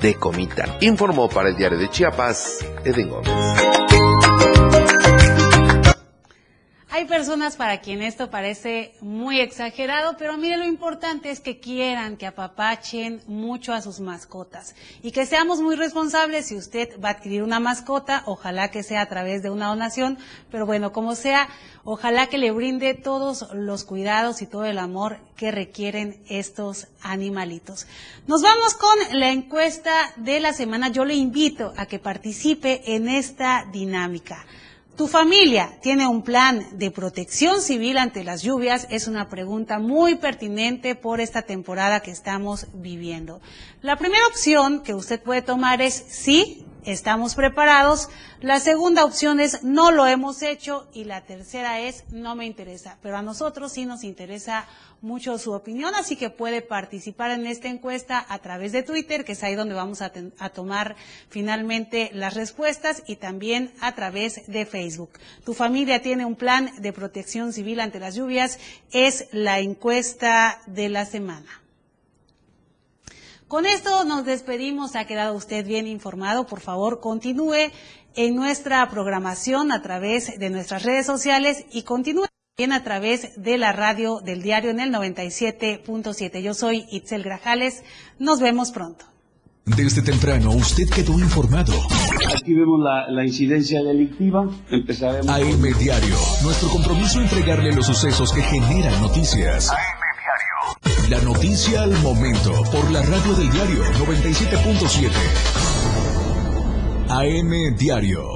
de 0.00 0.14
Comitán. 0.14 0.70
Informó 0.80 1.28
para 1.28 1.48
el 1.48 1.56
diario 1.56 1.78
de 1.78 1.88
Chiapas, 1.88 2.66
Eden 2.84 3.08
Gómez. 3.08 3.63
Personas 7.24 7.56
para 7.56 7.80
quien 7.80 8.02
esto 8.02 8.28
parece 8.28 8.92
muy 9.00 9.40
exagerado, 9.40 10.14
pero 10.18 10.36
mire 10.36 10.58
lo 10.58 10.66
importante 10.66 11.30
es 11.30 11.40
que 11.40 11.58
quieran, 11.58 12.18
que 12.18 12.26
apapachen 12.26 13.22
mucho 13.26 13.72
a 13.72 13.80
sus 13.80 13.98
mascotas 13.98 14.74
y 15.02 15.10
que 15.10 15.24
seamos 15.24 15.62
muy 15.62 15.74
responsables 15.74 16.48
si 16.48 16.54
usted 16.54 17.00
va 17.02 17.08
a 17.08 17.12
adquirir 17.12 17.42
una 17.42 17.60
mascota, 17.60 18.24
ojalá 18.26 18.70
que 18.70 18.82
sea 18.82 19.00
a 19.00 19.08
través 19.08 19.42
de 19.42 19.48
una 19.48 19.68
donación, 19.68 20.18
pero 20.50 20.66
bueno, 20.66 20.92
como 20.92 21.14
sea, 21.14 21.48
ojalá 21.82 22.26
que 22.26 22.36
le 22.36 22.50
brinde 22.50 22.92
todos 22.92 23.48
los 23.54 23.84
cuidados 23.84 24.42
y 24.42 24.46
todo 24.46 24.66
el 24.66 24.76
amor 24.76 25.16
que 25.34 25.50
requieren 25.50 26.22
estos 26.28 26.88
animalitos. 27.00 27.86
Nos 28.26 28.42
vamos 28.42 28.74
con 28.74 29.18
la 29.18 29.30
encuesta 29.30 30.12
de 30.16 30.40
la 30.40 30.52
semana. 30.52 30.90
Yo 30.90 31.06
le 31.06 31.14
invito 31.14 31.72
a 31.78 31.86
que 31.86 31.98
participe 31.98 32.94
en 32.94 33.08
esta 33.08 33.64
dinámica. 33.72 34.44
¿Tu 34.96 35.08
familia 35.08 35.76
tiene 35.82 36.06
un 36.06 36.22
plan 36.22 36.64
de 36.78 36.92
protección 36.92 37.60
civil 37.60 37.98
ante 37.98 38.22
las 38.22 38.42
lluvias? 38.42 38.86
Es 38.90 39.08
una 39.08 39.28
pregunta 39.28 39.80
muy 39.80 40.14
pertinente 40.14 40.94
por 40.94 41.20
esta 41.20 41.42
temporada 41.42 41.98
que 41.98 42.12
estamos 42.12 42.68
viviendo. 42.72 43.40
La 43.82 43.96
primera 43.96 44.24
opción 44.28 44.84
que 44.84 44.94
usted 44.94 45.20
puede 45.20 45.42
tomar 45.42 45.82
es 45.82 46.04
sí, 46.08 46.63
estamos 46.84 47.34
preparados. 47.34 48.08
La 48.40 48.60
segunda 48.60 49.04
opción 49.04 49.40
es 49.40 49.62
no 49.62 49.90
lo 49.90 50.06
hemos 50.06 50.42
hecho 50.42 50.88
y 50.92 51.04
la 51.04 51.22
tercera 51.22 51.80
es 51.80 52.04
no 52.10 52.34
me 52.34 52.46
interesa. 52.46 52.98
Pero 53.02 53.16
a 53.16 53.22
nosotros 53.22 53.72
sí 53.72 53.86
nos 53.86 54.04
interesa 54.04 54.66
mucho 55.00 55.38
su 55.38 55.52
opinión, 55.52 55.94
así 55.94 56.16
que 56.16 56.30
puede 56.30 56.62
participar 56.62 57.30
en 57.30 57.46
esta 57.46 57.68
encuesta 57.68 58.24
a 58.26 58.38
través 58.38 58.72
de 58.72 58.82
Twitter, 58.82 59.24
que 59.24 59.32
es 59.32 59.42
ahí 59.42 59.54
donde 59.54 59.74
vamos 59.74 60.00
a, 60.00 60.12
a 60.38 60.48
tomar 60.48 60.96
finalmente 61.28 62.10
las 62.14 62.34
respuestas 62.34 63.02
y 63.06 63.16
también 63.16 63.72
a 63.80 63.94
través 63.94 64.46
de 64.46 64.64
Facebook. 64.64 65.10
¿Tu 65.44 65.52
familia 65.52 66.00
tiene 66.00 66.24
un 66.24 66.36
plan 66.36 66.70
de 66.78 66.92
protección 66.92 67.52
civil 67.52 67.80
ante 67.80 68.00
las 68.00 68.14
lluvias? 68.14 68.58
Es 68.92 69.28
la 69.32 69.60
encuesta 69.60 70.60
de 70.66 70.88
la 70.88 71.04
semana. 71.04 71.63
Con 73.54 73.66
esto 73.66 74.02
nos 74.02 74.24
despedimos. 74.24 74.96
Ha 74.96 75.04
quedado 75.04 75.36
usted 75.36 75.64
bien 75.64 75.86
informado. 75.86 76.44
Por 76.44 76.58
favor, 76.58 76.98
continúe 76.98 77.70
en 78.16 78.34
nuestra 78.34 78.84
programación 78.90 79.70
a 79.70 79.80
través 79.80 80.40
de 80.40 80.50
nuestras 80.50 80.82
redes 80.82 81.06
sociales 81.06 81.64
y 81.70 81.82
continúe 81.82 82.26
también 82.56 82.72
a 82.72 82.82
través 82.82 83.40
de 83.40 83.56
la 83.56 83.70
radio 83.70 84.18
del 84.18 84.42
diario 84.42 84.70
en 84.70 84.80
el 84.80 84.92
97.7. 84.92 86.42
Yo 86.42 86.52
soy 86.52 86.84
Itzel 86.90 87.22
Grajales. 87.22 87.84
Nos 88.18 88.40
vemos 88.40 88.72
pronto. 88.72 89.04
Desde 89.64 90.02
temprano 90.02 90.50
usted 90.50 90.88
quedó 90.90 91.12
informado. 91.20 91.74
Aquí 92.36 92.54
vemos 92.54 92.80
la, 92.80 93.08
la 93.08 93.24
incidencia 93.24 93.84
delictiva. 93.84 94.50
Empezaremos. 94.68 95.28
AM 95.28 95.62
Diario. 95.78 96.16
Nuestro 96.42 96.70
compromiso 96.70 97.20
entregarle 97.20 97.72
los 97.72 97.86
sucesos 97.86 98.32
que 98.32 98.42
generan 98.42 99.00
noticias. 99.00 99.70
La 101.08 101.20
noticia 101.20 101.82
al 101.82 101.92
momento 102.00 102.50
por 102.72 102.90
la 102.90 103.02
radio 103.02 103.34
del 103.34 103.50
diario 103.50 103.84
97.7. 103.94 105.10
AM 107.08 107.76
Diario. 107.76 108.34